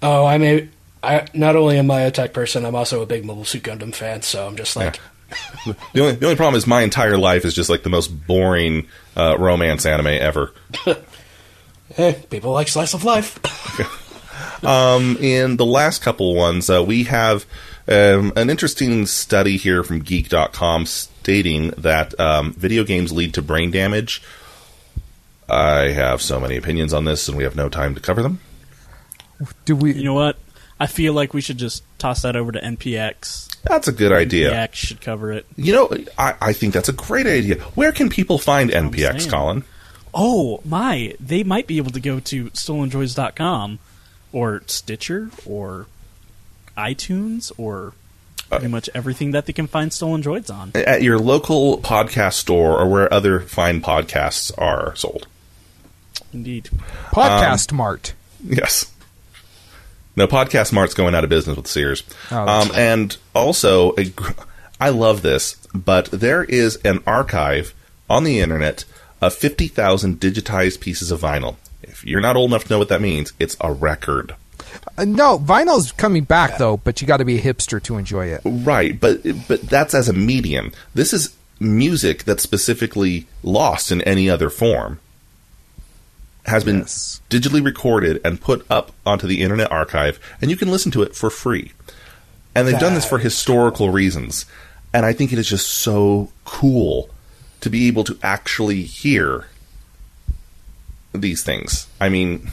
Oh, 0.00 0.24
I 0.24 0.38
may. 0.38 0.68
I 1.02 1.26
not 1.34 1.56
only 1.56 1.76
am 1.78 1.90
I 1.90 2.02
a 2.02 2.10
tech 2.12 2.32
person, 2.32 2.64
I'm 2.64 2.76
also 2.76 3.02
a 3.02 3.06
big 3.06 3.24
Mobile 3.24 3.44
Suit 3.44 3.64
Gundam 3.64 3.92
fan. 3.92 4.22
So 4.22 4.46
I'm 4.46 4.56
just 4.56 4.76
like, 4.76 5.00
The 5.92 6.00
only 6.00 6.14
the 6.14 6.26
only 6.26 6.36
problem 6.36 6.56
is 6.56 6.66
my 6.66 6.82
entire 6.82 7.18
life 7.18 7.44
is 7.44 7.54
just 7.54 7.68
like 7.68 7.82
the 7.82 7.90
most 7.90 8.08
boring 8.08 8.86
uh, 9.16 9.36
romance 9.38 9.84
anime 9.84 10.06
ever. 10.06 10.52
eh, 11.96 12.12
people 12.30 12.52
like 12.52 12.68
slice 12.68 12.94
of 12.94 13.04
life. 13.04 13.38
um, 14.64 15.16
In 15.18 15.56
the 15.56 15.66
last 15.66 16.00
couple 16.00 16.34
ones, 16.34 16.70
uh, 16.70 16.82
we 16.82 17.04
have 17.04 17.44
um, 17.88 18.32
an 18.36 18.50
interesting 18.50 19.06
study 19.06 19.56
here 19.56 19.82
from 19.82 20.00
Geek.com 20.00 20.86
stating 20.86 21.70
that 21.70 22.18
um, 22.18 22.52
video 22.52 22.84
games 22.84 23.12
lead 23.12 23.34
to 23.34 23.42
brain 23.42 23.70
damage. 23.70 24.22
I 25.48 25.90
have 25.90 26.20
so 26.20 26.38
many 26.38 26.56
opinions 26.56 26.92
on 26.92 27.04
this, 27.04 27.28
and 27.28 27.36
we 27.36 27.44
have 27.44 27.56
no 27.56 27.68
time 27.68 27.94
to 27.94 28.00
cover 28.00 28.22
them. 28.22 28.40
Do 29.64 29.76
we? 29.76 29.94
You 29.94 30.04
know 30.04 30.14
what? 30.14 30.36
I 30.80 30.86
feel 30.86 31.12
like 31.12 31.34
we 31.34 31.40
should 31.40 31.58
just 31.58 31.82
toss 31.98 32.22
that 32.22 32.36
over 32.36 32.52
to 32.52 32.60
NPX. 32.60 33.48
That's 33.62 33.88
a 33.88 33.92
good 33.92 34.12
idea. 34.12 34.52
NPX 34.52 34.74
should 34.74 35.00
cover 35.00 35.32
it. 35.32 35.46
You 35.56 35.72
know, 35.72 35.90
I, 36.16 36.34
I 36.40 36.52
think 36.52 36.74
that's 36.74 36.88
a 36.88 36.92
great 36.92 37.26
idea. 37.26 37.56
Where 37.74 37.92
can 37.92 38.08
people 38.08 38.38
find 38.38 38.70
NPX, 38.70 39.20
saying. 39.20 39.30
Colin? 39.30 39.64
Oh 40.14 40.60
my! 40.64 41.14
They 41.20 41.44
might 41.44 41.66
be 41.66 41.76
able 41.76 41.90
to 41.90 42.00
go 42.00 42.18
to 42.20 42.46
stolendroids.com 42.50 43.78
or 44.32 44.62
Stitcher 44.66 45.30
or 45.44 45.86
iTunes 46.76 47.52
or 47.58 47.92
pretty 48.48 48.66
uh, 48.66 48.70
much 48.70 48.88
everything 48.94 49.32
that 49.32 49.46
they 49.46 49.52
can 49.52 49.66
find 49.66 49.92
stolen 49.92 50.22
droids 50.22 50.52
on. 50.52 50.72
At 50.74 51.02
your 51.02 51.18
local 51.18 51.78
podcast 51.78 52.34
store 52.34 52.78
or 52.80 52.88
where 52.88 53.12
other 53.12 53.40
fine 53.40 53.80
podcasts 53.80 54.50
are 54.56 54.94
sold. 54.96 55.26
Indeed. 56.32 56.70
Podcast 57.10 57.72
um, 57.72 57.76
Mart. 57.78 58.14
Yes. 58.44 58.92
No, 60.18 60.26
Podcast 60.26 60.72
Mart's 60.72 60.94
going 60.94 61.14
out 61.14 61.22
of 61.22 61.30
business 61.30 61.56
with 61.56 61.68
Sears. 61.68 62.02
Oh, 62.32 62.44
um, 62.44 62.72
and 62.74 63.16
also, 63.36 63.94
a 63.96 64.12
I 64.80 64.88
love 64.88 65.22
this, 65.22 65.54
but 65.72 66.06
there 66.06 66.42
is 66.42 66.74
an 66.84 67.04
archive 67.06 67.72
on 68.10 68.24
the 68.24 68.40
internet 68.40 68.84
of 69.20 69.32
50,000 69.32 70.18
digitized 70.18 70.80
pieces 70.80 71.12
of 71.12 71.20
vinyl. 71.20 71.54
If 71.84 72.04
you're 72.04 72.20
not 72.20 72.34
old 72.34 72.50
enough 72.50 72.64
to 72.64 72.70
know 72.70 72.80
what 72.80 72.88
that 72.88 73.00
means, 73.00 73.32
it's 73.38 73.56
a 73.60 73.72
record. 73.72 74.34
Uh, 74.96 75.04
no, 75.04 75.38
vinyl's 75.38 75.92
coming 75.92 76.24
back 76.24 76.58
though, 76.58 76.78
but 76.78 77.00
you 77.00 77.06
got 77.06 77.18
to 77.18 77.24
be 77.24 77.38
a 77.38 77.40
hipster 77.40 77.80
to 77.84 77.96
enjoy 77.96 78.26
it. 78.26 78.40
Right, 78.44 78.98
but 78.98 79.22
but 79.46 79.62
that's 79.62 79.94
as 79.94 80.08
a 80.08 80.12
medium. 80.12 80.72
This 80.94 81.12
is 81.12 81.36
music 81.60 82.24
that's 82.24 82.42
specifically 82.42 83.28
lost 83.44 83.92
in 83.92 84.02
any 84.02 84.28
other 84.28 84.50
form. 84.50 84.98
Has 86.48 86.64
been 86.64 86.78
Yes. 86.80 87.20
digitally 87.30 87.64
recorded 87.64 88.20
and 88.24 88.40
put 88.40 88.66
up 88.70 88.92
onto 89.06 89.26
the 89.26 89.42
Internet 89.42 89.70
Archive, 89.70 90.18
and 90.40 90.50
you 90.50 90.56
can 90.56 90.70
listen 90.70 90.90
to 90.92 91.02
it 91.02 91.14
for 91.14 91.30
free. 91.30 91.72
And 92.54 92.66
they've 92.66 92.78
done 92.78 92.94
this 92.94 93.04
for 93.04 93.18
That 93.18 93.24
historical 93.24 93.90
reasons. 93.90 94.44
And 94.92 95.04
I 95.06 95.12
think 95.12 95.32
it 95.32 95.38
is 95.38 95.48
just 95.48 95.68
so 95.68 96.30
cool 96.44 97.10
to 97.60 97.68
be 97.70 97.86
able 97.88 98.04
to 98.04 98.18
actually 98.22 98.82
hear 98.82 99.48
these 101.12 101.42
things. 101.42 101.86
I 102.00 102.08
mean, 102.08 102.50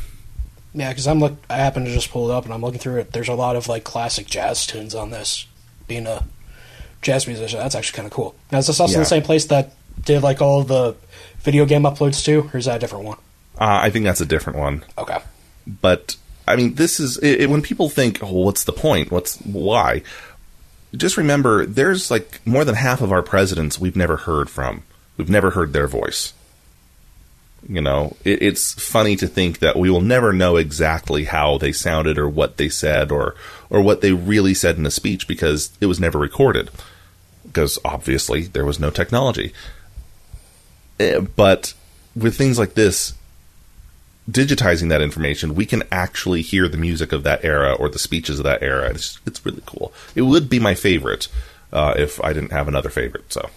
yeah, 0.73 0.89
because 0.89 1.07
I'm 1.07 1.19
look. 1.19 1.37
I 1.49 1.55
happen 1.57 1.85
to 1.85 1.91
just 1.91 2.11
pull 2.11 2.29
it 2.29 2.33
up 2.33 2.45
and 2.45 2.53
I'm 2.53 2.61
looking 2.61 2.79
through 2.79 2.99
it. 2.99 3.13
There's 3.13 3.29
a 3.29 3.33
lot 3.33 3.55
of 3.55 3.67
like 3.67 3.83
classic 3.83 4.25
jazz 4.27 4.65
tunes 4.65 4.93
on 4.93 5.11
this. 5.11 5.45
Being 5.87 6.07
a 6.07 6.23
jazz 7.01 7.27
musician, 7.27 7.59
that's 7.59 7.75
actually 7.75 7.95
kind 7.95 8.07
of 8.07 8.11
cool. 8.11 8.35
Now, 8.51 8.57
is 8.57 8.67
this 8.67 8.79
also 8.79 8.93
Yeah. 8.93 8.99
the 8.99 9.05
same 9.05 9.21
place 9.21 9.45
that 9.45 9.73
did 10.03 10.21
like 10.23 10.41
all 10.41 10.63
the 10.63 10.95
video 11.39 11.65
game 11.65 11.83
uploads 11.83 12.23
too, 12.23 12.49
or 12.53 12.57
is 12.57 12.65
that 12.65 12.77
a 12.77 12.79
different 12.79 13.05
one? 13.05 13.17
Uh, 13.59 13.79
I 13.83 13.89
think 13.89 14.05
that's 14.05 14.21
a 14.21 14.25
different 14.25 14.59
one. 14.59 14.83
Okay. 14.97 15.19
but 15.65 16.15
I 16.47 16.55
mean, 16.55 16.75
this 16.75 16.99
is 16.99 17.17
it, 17.17 17.41
it- 17.41 17.49
when 17.49 17.61
people 17.61 17.89
think, 17.89 18.19
"Oh, 18.21 18.31
what's 18.31 18.63
the 18.65 18.71
point? 18.73 19.11
What's 19.11 19.37
why?" 19.41 20.01
Just 20.95 21.17
remember, 21.17 21.65
there's 21.65 22.09
like 22.11 22.39
more 22.45 22.63
than 22.63 22.75
half 22.75 23.01
of 23.01 23.11
our 23.11 23.21
presidents 23.23 23.79
we've 23.79 23.95
never 23.97 24.15
heard 24.17 24.49
from. 24.49 24.83
We've 25.17 25.29
never 25.29 25.51
heard 25.51 25.73
their 25.73 25.87
voice. 25.87 26.33
You 27.67 27.81
know, 27.81 28.15
it, 28.23 28.41
it's 28.43 28.73
funny 28.73 29.15
to 29.15 29.27
think 29.27 29.57
that 29.59 29.75
we 29.75 29.89
will 29.89 30.01
never 30.01 30.31
know 30.31 30.55
exactly 30.55 31.23
how 31.25 31.57
they 31.57 31.71
sounded 31.71 32.17
or 32.19 32.29
what 32.29 32.57
they 32.57 32.69
said 32.69 33.11
or 33.11 33.35
or 33.71 33.81
what 33.81 34.01
they 34.01 34.11
really 34.13 34.53
said 34.53 34.77
in 34.77 34.85
a 34.85 34.91
speech 34.91 35.27
because 35.27 35.71
it 35.81 35.87
was 35.87 35.99
never 35.99 36.19
recorded. 36.19 36.69
Because 37.43 37.79
obviously 37.83 38.43
there 38.43 38.65
was 38.65 38.79
no 38.79 38.89
technology. 38.91 39.51
Eh, 40.99 41.19
But 41.19 41.73
with 42.15 42.37
things 42.37 42.59
like 42.59 42.75
this, 42.75 43.13
digitizing 44.29 44.89
that 44.89 45.01
information, 45.01 45.55
we 45.55 45.65
can 45.65 45.83
actually 45.91 46.41
hear 46.41 46.67
the 46.67 46.77
music 46.77 47.11
of 47.11 47.23
that 47.23 47.43
era 47.43 47.73
or 47.73 47.89
the 47.89 47.99
speeches 47.99 48.39
of 48.39 48.43
that 48.45 48.63
era. 48.63 48.89
It's 48.89 49.19
it's 49.25 49.45
really 49.45 49.63
cool. 49.65 49.93
It 50.15 50.23
would 50.23 50.49
be 50.49 50.59
my 50.59 50.75
favorite 50.75 51.27
uh, 51.71 51.93
if 51.97 52.23
I 52.23 52.33
didn't 52.33 52.51
have 52.51 52.67
another 52.67 52.89
favorite. 52.89 53.31
So 53.31 53.49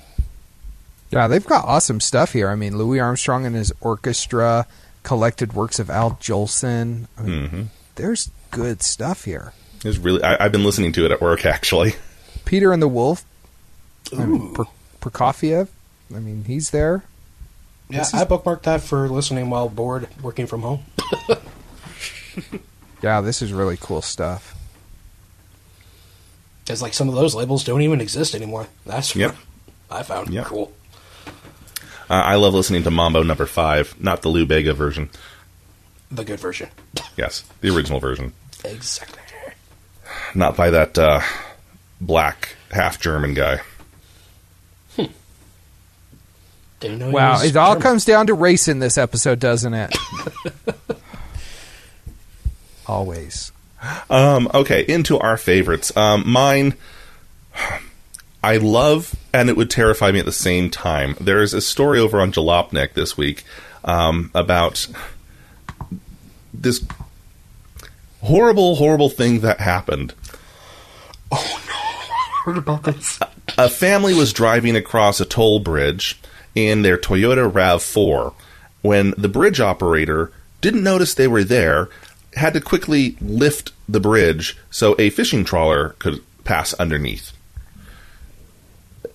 Yeah, 1.10 1.28
they've 1.28 1.44
got 1.44 1.64
awesome 1.64 2.00
stuff 2.00 2.32
here. 2.32 2.48
I 2.48 2.54
mean, 2.54 2.76
Louis 2.76 3.00
Armstrong 3.00 3.46
and 3.46 3.56
his 3.56 3.72
orchestra, 3.80 4.66
collected 5.02 5.54
works 5.54 5.78
of 5.78 5.88
Al 5.88 6.12
Jolson. 6.12 7.06
I 7.16 7.22
mean, 7.22 7.70
there's 7.94 8.30
good 8.50 8.82
stuff 8.82 9.24
here. 9.24 9.52
it's 9.84 9.98
really. 9.98 10.22
I, 10.22 10.44
I've 10.44 10.52
been 10.52 10.64
listening 10.64 10.92
to 10.92 11.04
it 11.04 11.12
at 11.12 11.20
work 11.20 11.46
actually. 11.46 11.94
Peter 12.44 12.72
and 12.72 12.82
the 12.82 12.88
Wolf. 12.88 13.24
I 14.16 14.24
mean, 14.24 14.40
Ooh. 14.40 14.52
Pro- 14.54 14.70
Prokofiev. 15.00 15.68
I 16.14 16.18
mean, 16.18 16.44
he's 16.44 16.70
there. 16.70 17.04
Yeah, 17.90 18.02
is- 18.02 18.14
I 18.14 18.24
bookmarked 18.24 18.62
that 18.62 18.80
for 18.82 19.08
listening 19.08 19.48
while 19.50 19.68
bored 19.68 20.08
working 20.22 20.46
from 20.46 20.62
home. 20.62 20.80
Yeah, 23.02 23.20
this 23.20 23.42
is 23.42 23.52
really 23.52 23.76
cool 23.80 24.02
stuff. 24.02 24.54
Because 26.64 26.82
like 26.82 26.94
some 26.94 27.08
of 27.08 27.14
those 27.14 27.34
labels 27.34 27.62
don't 27.64 27.82
even 27.82 28.00
exist 28.00 28.34
anymore. 28.34 28.66
That's 28.84 29.14
Yep. 29.14 29.36
I 29.90 30.02
found 30.02 30.30
Yep. 30.34 30.46
cool. 30.46 30.72
Uh, 32.10 32.14
I 32.14 32.34
love 32.36 32.54
listening 32.54 32.82
to 32.84 32.90
Mambo 32.90 33.22
Number 33.22 33.46
Five, 33.46 33.94
not 34.00 34.22
the 34.22 34.28
Lou 34.28 34.46
Bega 34.46 34.74
version. 34.74 35.10
The 36.10 36.24
good 36.24 36.40
version. 36.40 36.68
Yes, 37.16 37.42
the 37.60 37.74
original 37.74 37.98
version, 38.00 38.32
Exactly. 38.64 39.22
not 40.34 40.56
by 40.56 40.70
that 40.70 40.96
uh, 40.98 41.20
black 42.00 42.56
half 42.70 43.00
German 43.00 43.34
guy. 43.34 43.60
Didn't 46.80 47.12
Wow, 47.12 47.32
was 47.32 47.44
it 47.44 47.56
all 47.56 47.70
German. 47.74 47.82
comes 47.82 48.04
down 48.04 48.26
to 48.28 48.34
race 48.34 48.68
in 48.68 48.78
this 48.78 48.96
episode, 48.98 49.40
doesn't 49.40 49.74
it? 49.74 49.96
Always. 52.86 53.52
Um, 54.08 54.48
okay, 54.54 54.84
into 54.86 55.18
our 55.18 55.36
favorites. 55.36 55.94
Um, 55.96 56.28
mine, 56.28 56.74
I 58.42 58.56
love, 58.56 59.14
and 59.32 59.48
it 59.48 59.56
would 59.56 59.70
terrify 59.70 60.10
me 60.10 60.18
at 60.20 60.24
the 60.24 60.32
same 60.32 60.70
time. 60.70 61.16
There's 61.20 61.52
a 61.52 61.60
story 61.60 61.98
over 61.98 62.20
on 62.20 62.32
Jalopnik 62.32 62.94
this 62.94 63.16
week 63.16 63.44
um, 63.84 64.30
about 64.34 64.86
this 66.54 66.84
horrible, 68.22 68.76
horrible 68.76 69.10
thing 69.10 69.40
that 69.40 69.60
happened. 69.60 70.14
Oh 71.30 71.62
no! 71.66 71.72
I 71.74 72.42
heard 72.44 72.58
about 72.58 72.84
this. 72.84 73.20
A 73.58 73.68
family 73.68 74.14
was 74.14 74.32
driving 74.32 74.76
across 74.76 75.20
a 75.20 75.24
toll 75.24 75.60
bridge 75.60 76.18
in 76.58 76.82
their 76.82 76.98
Toyota 76.98 77.50
RAV4 77.50 78.34
when 78.82 79.14
the 79.16 79.28
bridge 79.28 79.60
operator 79.60 80.32
didn't 80.60 80.82
notice 80.82 81.14
they 81.14 81.28
were 81.28 81.44
there, 81.44 81.88
had 82.34 82.54
to 82.54 82.60
quickly 82.60 83.16
lift 83.20 83.72
the 83.88 84.00
bridge 84.00 84.56
so 84.70 84.94
a 84.98 85.10
fishing 85.10 85.44
trawler 85.44 85.90
could 85.98 86.22
pass 86.44 86.74
underneath. 86.74 87.32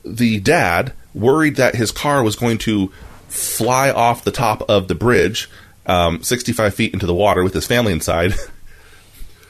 The 0.04 0.40
dad, 0.40 0.94
worried 1.14 1.56
that 1.56 1.76
his 1.76 1.92
car 1.92 2.24
was 2.24 2.36
going 2.36 2.58
to 2.60 2.92
fly 3.28 3.92
off 3.92 4.24
the 4.24 4.32
top 4.32 4.62
of 4.70 4.88
the 4.88 4.96
bridge, 4.96 5.50
um, 5.86 6.22
65 6.24 6.74
feet 6.74 6.94
into 6.94 7.06
the 7.06 7.14
water 7.14 7.44
with 7.44 7.54
his 7.54 7.68
family 7.68 7.94
inside, 7.94 8.34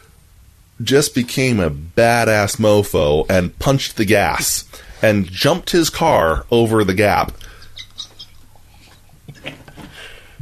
just 0.82 1.16
became 1.16 1.60
a 1.60 1.72
badass 1.72 2.58
mofo 2.58 3.26
and 3.30 3.58
punched 3.60 3.98
the 3.98 4.06
gas 4.06 4.66
and 5.02 5.26
jumped 5.26 5.72
his 5.72 5.90
car 5.90 6.46
over 6.50 6.84
the 6.84 6.94
gap. 6.94 7.32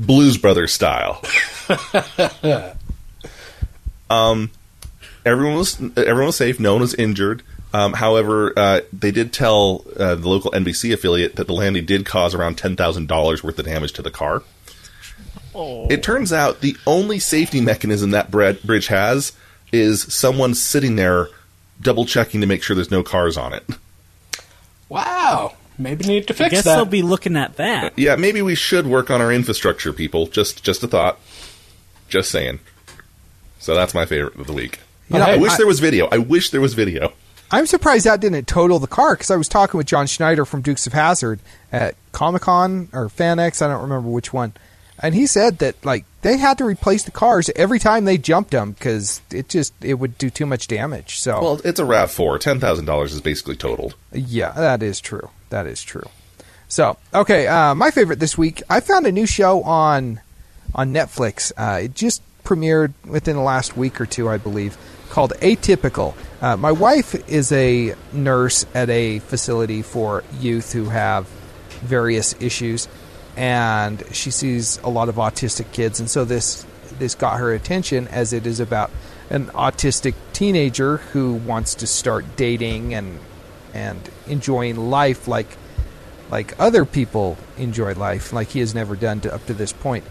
Blues 0.06 0.38
Brothers 0.38 0.74
style. 0.74 1.22
um, 4.10 4.52
everyone 5.26 5.56
was 5.56 5.80
everyone 5.97 6.28
was 6.28 6.36
safe. 6.36 6.60
No 6.60 6.74
one 6.74 6.82
was 6.82 6.93
injured. 6.95 7.43
Um, 7.74 7.93
however, 7.93 8.52
uh, 8.58 8.82
they 8.91 9.12
did 9.12 9.32
tell 9.32 9.86
uh, 9.97 10.16
the 10.16 10.28
local 10.28 10.52
NBC 10.52 10.93
affiliate 10.93 11.38
that 11.38 11.47
the 11.47 11.54
landing 11.54 11.86
did 11.86 12.06
cause 12.06 12.36
around 12.36 12.58
ten 12.58 12.76
thousand 12.76 13.08
dollars 13.08 13.43
worth 13.43 13.60
of 13.60 13.66
damage 13.66 13.93
to 13.93 14.02
the 14.02 14.12
car. 14.12 14.43
It 15.89 16.02
turns 16.02 16.34
out 16.34 16.62
the 16.62 16.76
only 16.88 17.20
safety 17.20 17.62
mechanism 17.62 18.12
that 18.12 18.32
bre- 18.32 18.54
bridge 18.64 18.88
has 18.88 19.34
is 19.72 20.02
someone 20.14 20.54
sitting 20.54 20.95
there 20.95 21.28
double 21.82 22.06
checking 22.06 22.41
to 22.41 22.47
make 22.47 22.64
sure 22.64 22.76
there's 22.76 22.91
no 22.91 23.04
cars 23.04 23.38
on 23.38 23.54
it. 23.54 23.66
Wow. 24.89 25.56
Maybe 25.82 26.05
need 26.05 26.27
to 26.27 26.34
fix 26.34 26.39
I 26.41 26.43
fix 26.45 26.51
guess 26.57 26.63
that. 26.65 26.75
they'll 26.75 26.86
be 26.86 27.01
looking 27.01 27.36
at 27.38 27.55
that. 27.57 27.84
Uh, 27.84 27.89
yeah, 27.97 28.15
maybe 28.15 28.41
we 28.41 28.55
should 28.55 28.88
work 28.88 29.09
on 29.09 29.21
our 29.21 29.32
infrastructure, 29.32 29.91
people. 29.93 30.27
Just 30.27 30.63
just 30.63 30.84
a 30.84 30.88
thought. 30.88 31.19
Just 32.09 32.32
saying. 32.32 32.59
So 33.59 33.75
that's 33.75 33.93
my 33.93 34.05
favorite 34.05 34.36
of 34.36 34.47
the 34.47 34.53
week. 34.53 34.79
You 35.09 35.19
know, 35.19 35.25
I 35.25 35.38
wish 35.38 35.53
I- 35.53 35.57
there 35.57 35.67
was 35.67 35.79
video. 35.79 36.07
I 36.11 36.17
wish 36.17 36.49
there 36.49 36.61
was 36.61 36.73
video. 36.73 37.13
I'm 37.53 37.65
surprised 37.65 38.05
that 38.05 38.21
didn't 38.21 38.47
total 38.47 38.79
the 38.79 38.88
car 38.88 39.13
because 39.13 39.29
I 39.29 39.36
was 39.36 39.49
talking 39.49 39.77
with 39.77 39.86
John 39.86 40.07
Schneider 40.07 40.45
from 40.45 40.61
Dukes 40.61 40.88
of 40.88 40.93
Hazzard 40.93 41.41
at 41.71 41.95
Comic 42.13 42.43
Con 42.43 42.88
or 42.93 43.09
FanX, 43.09 43.61
I 43.61 43.67
don't 43.67 43.82
remember 43.82 44.07
which 44.07 44.32
one, 44.32 44.53
and 44.99 45.13
he 45.13 45.27
said 45.27 45.57
that 45.57 45.84
like 45.84 46.05
they 46.21 46.38
had 46.38 46.57
to 46.59 46.63
replace 46.63 47.03
the 47.03 47.11
cars 47.11 47.49
every 47.57 47.77
time 47.77 48.05
they 48.05 48.17
jumped 48.17 48.51
them 48.51 48.71
because 48.71 49.19
it 49.34 49.49
just 49.49 49.73
it 49.82 49.95
would 49.95 50.17
do 50.17 50.29
too 50.29 50.45
much 50.45 50.67
damage. 50.69 51.19
So 51.19 51.41
Well, 51.41 51.61
it's 51.65 51.79
a 51.79 51.84
Rav 51.86 52.09
Four. 52.09 52.39
Ten 52.39 52.61
thousand 52.61 52.86
dollars 52.86 53.11
is 53.13 53.19
basically 53.19 53.57
totaled. 53.57 53.95
yeah, 54.13 54.51
that 54.53 54.82
is 54.82 55.01
true. 55.01 55.29
That 55.52 55.68
is 55.68 55.84
true. 55.84 56.10
So 56.68 56.97
okay, 57.14 57.47
uh, 57.47 57.76
my 57.76 57.91
favorite 57.91 58.20
this 58.20 58.38
week, 58.38 58.64
I 58.70 58.80
found 58.80 59.06
a 59.06 59.12
new 59.12 59.26
show 59.26 59.62
on 59.64 60.22
on 60.74 60.93
Netflix. 60.93 61.52
Uh, 61.56 61.84
it 61.84 61.93
just 61.93 62.22
premiered 62.43 62.93
within 63.06 63.36
the 63.36 63.41
last 63.41 63.78
week 63.78 64.02
or 64.02 64.06
two, 64.06 64.30
I 64.30 64.38
believe, 64.38 64.78
called 65.10 65.34
Atypical. 65.41 66.16
Uh, 66.41 66.58
my 66.58 66.72
wife 66.72 67.14
is 67.30 67.52
a 67.52 67.95
nurse 68.14 68.66
at 68.74 68.89
a 68.89 69.20
facility 69.20 69.82
for 69.82 70.24
youth 70.39 70.72
who 70.72 70.86
have 70.86 71.28
various 71.82 72.34
issues, 72.41 72.88
and 73.36 74.04
she 74.14 74.32
sees 74.32 74.78
a 74.80 74.89
lot 74.89 75.10
of 75.10 75.16
autistic 75.16 75.72
kids, 75.74 75.99
and 75.99 76.10
so 76.10 76.24
this 76.24 76.66
this 76.97 77.16
got 77.16 77.39
her 77.39 77.54
attention 77.54 78.08
as 78.08 78.32
it 78.32 78.47
is 78.47 78.62
about 78.62 78.91
an 79.30 79.47
autistic 79.47 80.14
teenager 80.32 80.97
who 80.97 81.34
wants 81.34 81.76
to 81.76 81.88
start 81.88 82.26
dating 82.38 82.93
and 82.93 83.20
and 83.74 83.99
enjoying 84.28 84.76
life 84.89 85.28
like 85.28 85.47
like 86.30 86.57
other 86.59 86.86
people 86.86 87.38
enjoy 87.57 87.93
life, 87.93 88.32
like 88.32 88.49
he 88.49 88.59
has 88.61 88.74
never 88.74 88.95
done 88.95 89.19
to, 89.22 89.34
up 89.34 89.45
to 89.47 89.53
this 89.53 89.74
point. 89.74 90.05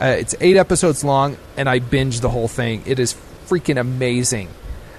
Uh, 0.00 0.06
it's 0.18 0.34
eight 0.40 0.56
episodes 0.56 1.04
long, 1.04 1.36
and 1.56 1.68
I 1.68 1.78
binge 1.78 2.18
the 2.20 2.28
whole 2.30 2.48
thing. 2.48 2.82
It 2.84 2.98
is 2.98 3.14
freaking 3.46 3.78
amazing. 3.78 4.48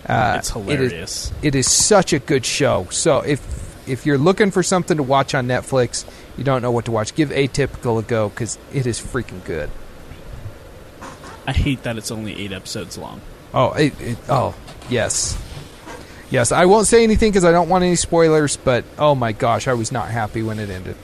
Uh, 0.07 0.35
It's 0.37 0.49
it 0.49 0.55
is- 0.57 0.63
hilarious. 0.67 1.31
It 1.41 1.55
is, 1.55 1.69
such 1.69 2.13
a 2.13 2.19
good 2.19 2.45
show. 2.45 2.87
So 2.91 3.19
if 3.19 3.41
if 3.87 4.05
you're 4.05 4.17
looking 4.17 4.51
for 4.51 4.63
something 4.63 4.95
to 4.95 5.03
watch 5.03 5.35
on 5.35 5.47
Netflix, 5.47 6.05
you 6.37 6.45
don't 6.45 6.61
know 6.61 6.71
what 6.71 6.85
to 6.85 6.91
watch, 6.91 7.13
give 7.15 7.29
Atypical 7.31 7.99
a 7.99 8.01
go 8.01 8.29
because 8.29 8.57
it 8.73 8.85
is 8.87 9.01
freaking 9.01 9.43
good. 9.43 9.69
I 11.45 11.51
hate 11.51 11.83
that 11.83 11.97
it's 11.97 12.09
only 12.11 12.39
eight 12.41 12.53
episodes 12.53 12.97
long. 12.97 13.19
Oh, 13.53 13.71
it, 13.73 13.99
it, 13.99 14.17
oh, 14.29 14.55
yes, 14.89 15.37
yes. 16.33 16.51
I 16.51 16.65
won't 16.65 16.87
say 16.87 17.03
anything 17.03 17.31
because 17.31 17.45
I 17.45 17.51
don't 17.51 17.69
want 17.69 17.83
any 17.83 17.95
spoilers. 17.95 18.57
But 18.57 18.83
oh 18.97 19.15
my 19.15 19.31
gosh, 19.31 19.67
I 19.67 19.73
was 19.73 19.91
not 19.91 20.09
happy 20.09 20.43
when 20.43 20.59
it 20.59 20.69
ended. 20.69 20.97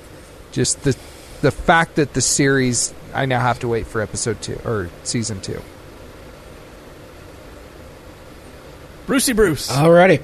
Just 0.51 0.83
the 0.83 0.97
the 1.41 1.51
fact 1.51 1.95
that 1.95 2.13
the 2.13 2.21
series, 2.21 2.93
I 3.13 3.25
now 3.25 3.39
have 3.39 3.59
to 3.59 3.67
wait 3.67 3.87
for 3.87 4.01
episode 4.01 4.41
two 4.41 4.59
or 4.65 4.89
season 5.03 5.39
two. 5.39 5.61
Brucey 9.05 9.33
Bruce. 9.33 9.71
Alrighty. 9.71 10.21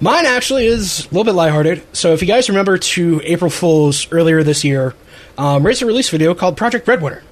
Mine 0.00 0.26
actually 0.26 0.66
is 0.66 1.00
a 1.00 1.08
little 1.08 1.24
bit 1.24 1.34
lighthearted. 1.34 1.82
So 1.92 2.12
if 2.12 2.20
you 2.20 2.28
guys 2.28 2.48
remember 2.48 2.76
to 2.76 3.20
April 3.24 3.50
Fool's 3.50 4.10
earlier 4.12 4.42
this 4.42 4.62
year, 4.64 4.94
um, 5.38 5.62
Razer 5.62 5.86
released 5.86 6.10
a 6.10 6.12
video 6.12 6.34
called 6.34 6.56
Project 6.56 6.84
Breadwinner, 6.84 7.22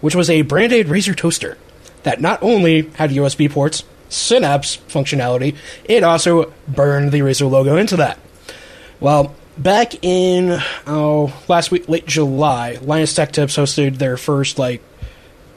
which 0.00 0.14
was 0.14 0.30
a 0.30 0.42
branded 0.42 0.86
Razer 0.86 1.16
toaster 1.16 1.58
that 2.04 2.20
not 2.20 2.42
only 2.42 2.82
had 2.94 3.10
USB 3.10 3.50
ports, 3.50 3.82
Synapse 4.08 4.76
functionality, 4.88 5.56
it 5.84 6.02
also 6.02 6.52
burned 6.68 7.12
the 7.12 7.20
Razer 7.20 7.50
logo 7.50 7.76
into 7.76 7.96
that. 7.96 8.18
Well, 9.00 9.34
back 9.58 10.04
in 10.04 10.60
oh 10.86 11.34
last 11.48 11.70
week, 11.70 11.88
late 11.88 12.06
July, 12.06 12.78
Linus 12.82 13.14
Tech 13.14 13.32
Tips 13.32 13.56
hosted 13.56 13.98
their 13.98 14.16
first 14.16 14.58
like 14.58 14.82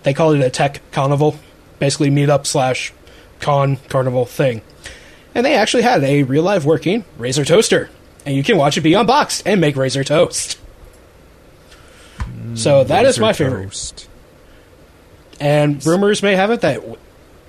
they 0.03 0.13
called 0.13 0.35
it 0.35 0.41
a 0.41 0.49
tech 0.49 0.81
carnival, 0.91 1.37
basically 1.79 2.09
meetup 2.09 2.45
slash 2.45 2.93
con 3.39 3.77
carnival 3.89 4.25
thing. 4.25 4.61
And 5.35 5.45
they 5.45 5.55
actually 5.55 5.83
had 5.83 6.03
a 6.03 6.23
real 6.23 6.43
live 6.43 6.65
working 6.65 7.05
Razer 7.17 7.45
toaster. 7.45 7.89
And 8.25 8.35
you 8.35 8.43
can 8.43 8.57
watch 8.57 8.77
it 8.77 8.81
be 8.81 8.93
unboxed 8.93 9.43
and 9.45 9.61
make 9.61 9.75
Razer 9.75 10.05
toast. 10.05 10.57
so 12.55 12.83
that 12.83 13.05
is 13.05 13.17
Razer 13.17 13.21
my 13.21 13.33
favorite. 13.33 13.63
Toast. 13.63 14.09
And 15.39 15.85
rumors 15.85 16.21
may 16.21 16.35
have 16.35 16.51
it 16.51 16.61
that, 16.61 16.83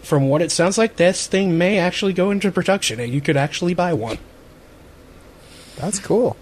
from 0.03 0.29
what 0.29 0.43
it 0.43 0.51
sounds 0.51 0.79
like, 0.79 0.97
this 0.97 1.27
thing 1.27 1.59
may 1.59 1.79
actually 1.79 2.13
go 2.13 2.31
into 2.31 2.51
production 2.51 3.01
and 3.01 3.13
you 3.13 3.21
could 3.21 3.37
actually 3.37 3.75
buy 3.75 3.93
one. 3.93 4.19
That's 5.77 5.99
cool. 5.99 6.37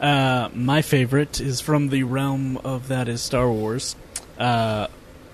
Uh, 0.00 0.48
my 0.52 0.82
favorite 0.82 1.40
is 1.40 1.60
from 1.60 1.88
the 1.90 2.02
realm 2.02 2.56
of 2.58 2.88
that 2.88 3.08
is 3.08 3.20
Star 3.20 3.50
Wars. 3.50 3.94
Uh, 4.38 4.88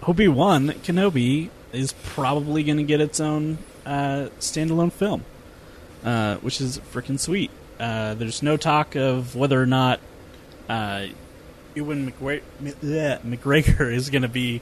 Obi 0.06 0.28
Wan 0.28 0.68
Kenobi 0.68 1.48
is 1.72 1.92
probably 2.04 2.62
going 2.62 2.76
to 2.76 2.84
get 2.84 3.00
its 3.00 3.20
own 3.20 3.58
uh, 3.86 4.28
standalone 4.38 4.92
film, 4.92 5.24
uh, 6.04 6.36
which 6.36 6.60
is 6.60 6.78
freaking 6.92 7.18
sweet. 7.18 7.50
Uh, 7.80 8.14
there's 8.14 8.42
no 8.42 8.56
talk 8.56 8.94
of 8.94 9.34
whether 9.34 9.60
or 9.60 9.66
not 9.66 10.00
uh, 10.68 11.06
Ewan 11.74 12.10
McGregor, 12.10 12.42
McGregor 13.22 13.92
is 13.94 14.10
going 14.10 14.22
to 14.22 14.28
be 14.28 14.60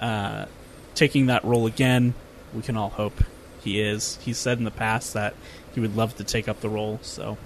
uh, 0.00 0.46
taking 0.94 1.26
that 1.26 1.44
role 1.44 1.66
again. 1.66 2.14
We 2.54 2.62
can 2.62 2.76
all 2.76 2.90
hope 2.90 3.22
he 3.62 3.80
is. 3.80 4.18
He 4.22 4.32
said 4.32 4.58
in 4.58 4.64
the 4.64 4.70
past 4.70 5.14
that 5.14 5.34
he 5.74 5.80
would 5.80 5.96
love 5.96 6.16
to 6.16 6.24
take 6.24 6.48
up 6.48 6.60
the 6.60 6.68
role, 6.68 6.98
so 7.02 7.36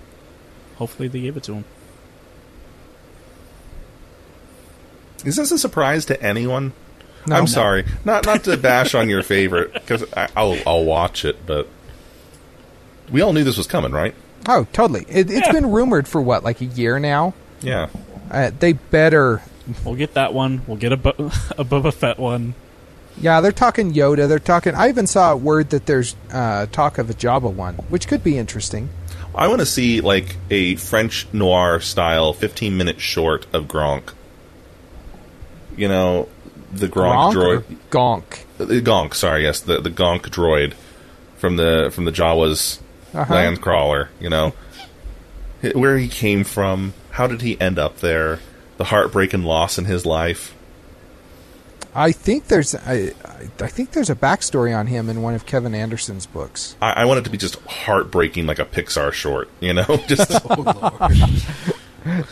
hopefully 0.77 1.09
they 1.09 1.21
gave 1.21 1.37
it 1.37 1.43
to 1.45 1.55
him. 1.55 1.65
Is 5.25 5.37
this 5.37 5.51
a 5.51 5.59
surprise 5.59 6.05
to 6.07 6.23
anyone? 6.23 6.73
No. 7.27 7.37
I'm 7.37 7.43
No. 7.43 7.47
sorry, 7.47 7.85
not 8.05 8.25
not 8.27 8.45
to 8.45 8.57
bash 8.57 8.95
on 8.95 9.09
your 9.09 9.23
favorite 9.23 9.73
because 9.75 10.05
I'll 10.37 10.57
I'll 10.67 10.85
watch 10.85 11.25
it, 11.25 11.45
but 11.47 11.67
we 13.11 13.21
all 13.21 13.33
knew 13.33 13.45
this 13.45 13.57
was 13.59 13.67
coming, 13.67 13.93
right? 13.93 14.15
Oh, 14.47 14.67
totally. 14.73 15.05
It, 15.09 15.31
it's 15.31 15.47
Yeah. 15.47 15.53
been 15.53 15.71
rumored 15.71 16.07
for 16.07 16.23
what, 16.23 16.45
like 16.45 16.61
a 16.61 16.65
year 16.67 16.99
now. 16.99 17.35
Yeah. 17.61 17.89
Uh, 18.31 18.51
they 18.59 18.73
better. 18.75 19.43
We'll 19.85 19.97
get 19.97 20.15
that 20.15 20.33
one. 20.33 20.63
We'll 20.67 20.77
get 20.77 20.93
a, 20.93 20.97
Bo- 20.97 21.11
a 21.59 21.65
Boba 21.65 21.93
Fett 21.93 22.19
one. 22.19 22.55
Yeah, 23.21 23.41
they're 23.41 23.53
talking 23.53 23.93
Yoda. 23.93 24.29
They're 24.29 24.39
talking. 24.39 24.75
I 24.75 24.89
even 24.89 25.07
saw 25.07 25.33
a 25.33 25.37
word 25.37 25.71
that 25.71 25.87
there's 25.87 26.15
uh, 26.33 26.67
talk 26.67 26.99
of 26.99 27.11
a 27.11 27.15
Jabba 27.15 27.53
one, 27.53 27.75
which 27.89 28.07
could 28.09 28.23
be 28.23 28.39
interesting. 28.39 28.89
I 29.35 29.49
want 29.49 29.61
to 29.61 29.67
see 29.67 30.01
like 30.01 30.37
a 30.51 30.77
French 30.77 31.27
noir 31.33 31.81
style 31.81 32.33
15 32.33 32.77
minute 32.77 33.01
short 33.01 33.47
of 33.53 33.65
Gronk. 33.67 34.13
You 35.77 35.89
know, 35.89 36.29
the 36.73 36.89
Gronk, 36.89 37.33
Gronk 37.35 37.63
droid. 37.63 37.77
Gonk. 37.91 38.45
The 38.59 38.81
Gonk, 38.83 39.15
sorry, 39.15 39.45
yes, 39.45 39.61
the 39.61 39.81
the 39.81 39.91
Gonk 39.91 40.23
droid 40.23 40.75
from 41.37 41.57
the 41.57 41.91
from 41.93 42.05
the 42.05 42.13
Jawas 42.13 42.81
Uh-huh. 43.15 43.33
land 43.35 43.61
crawler. 43.61 44.11
You 44.21 44.31
know, 44.31 44.55
where 45.75 45.99
he 45.99 46.09
came 46.09 46.45
from, 46.45 46.95
how 47.11 47.27
did 47.27 47.41
he 47.43 47.61
end 47.61 47.79
up 47.79 47.99
there, 47.99 48.41
the 48.77 48.85
heartbreak 48.85 49.33
and 49.33 49.45
loss 49.45 49.79
in 49.79 49.85
his 49.87 50.05
life. 50.07 50.55
I 51.99 52.13
think 52.13 52.47
there's. 52.47 52.75
I, 52.77 53.13
I 53.25 53.49
I 53.61 53.67
think 53.67 53.91
there's 53.91 54.09
a 54.09 54.15
backstory 54.15 54.77
on 54.77 54.87
him 54.87 55.09
in 55.09 55.21
one 55.21 55.35
of 55.35 55.47
Kevin 55.47 55.75
Anderson's 55.75 56.27
books. 56.27 56.77
I, 56.81 56.93
I 56.93 57.05
want 57.07 57.19
it 57.19 57.25
to 57.25 57.31
be 57.31 57.39
just 57.39 57.57
heartbreaking, 57.63 58.47
like 58.47 58.61
a 58.61 58.65
Pixar 58.65 59.13
short. 59.13 59.49
You 59.61 59.75
know, 59.75 59.85
just 60.07 60.29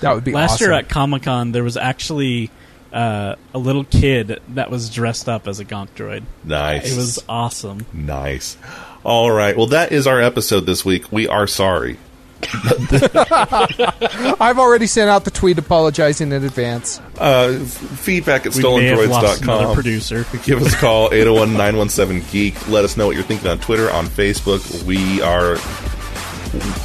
That 0.01 0.15
would 0.15 0.25
be 0.25 0.33
Last 0.33 0.53
awesome. 0.55 0.67
year 0.69 0.73
at 0.79 0.89
Comic 0.89 1.25
Con, 1.25 1.51
there 1.53 1.65
was 1.65 1.77
actually 1.77 2.51
uh, 2.93 2.97
uh, 2.97 3.37
a 3.55 3.59
little 3.59 3.85
kid 3.85 4.41
that 4.51 4.71
was 4.71 4.89
dressed 4.89 5.29
up 5.29 5.49
as 5.49 5.61
a 5.61 5.65
Gonk 5.65 5.89
droid. 5.97 6.23
Nice. 6.45 6.93
It 6.93 6.97
was 6.97 7.23
awesome. 7.29 7.85
nice. 7.93 8.57
All 9.05 9.31
right. 9.31 9.57
Well, 9.57 9.67
that 9.67 9.93
is 9.93 10.07
our 10.07 10.21
episode 10.21 10.61
this 10.61 10.85
week. 10.85 11.13
We 11.13 11.29
are 11.29 11.47
sorry. 11.47 11.99
I've 14.41 14.59
already 14.59 14.87
sent 14.87 15.11
out 15.11 15.25
the 15.25 15.31
tweet 15.31 15.59
apologizing 15.59 16.33
in 16.33 16.45
advance. 16.45 17.01
Uh, 17.19 17.59
feedback 17.61 18.47
at 18.47 18.55
We 18.55 18.63
may 18.63 18.87
have 18.87 18.99
stolendroids.com. 18.99 19.75
producer. 19.75 20.27
Give 20.45 20.63
us 20.63 20.75
a 20.75 20.77
call, 20.77 21.07
801 21.13 21.53
917 21.53 22.25
Geek. 22.31 22.69
Let 22.69 22.85
us 22.85 22.97
know 22.97 23.07
what 23.07 23.17
you're 23.17 23.25
thinking 23.25 23.49
on 23.49 23.59
Twitter, 23.59 23.91
on 23.91 24.07
Facebook. 24.07 24.83
We 24.85 25.21
are 25.23 25.57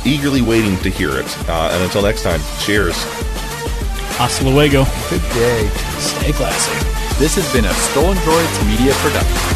eagerly 0.05 0.41
waiting 0.41 0.77
to 0.79 0.89
hear 0.89 1.11
it. 1.17 1.49
Uh, 1.49 1.69
and 1.71 1.83
until 1.83 2.01
next 2.01 2.23
time, 2.23 2.39
cheers. 2.59 2.95
Hasta 4.17 4.43
luego. 4.47 4.85
Good 5.09 5.21
day. 5.33 5.67
Stay 5.99 6.31
classy. 6.33 7.17
This 7.19 7.35
has 7.35 7.51
been 7.53 7.65
a 7.65 7.73
Stolen 7.73 8.17
Droids 8.17 8.67
Media 8.67 8.93
production. 8.95 9.50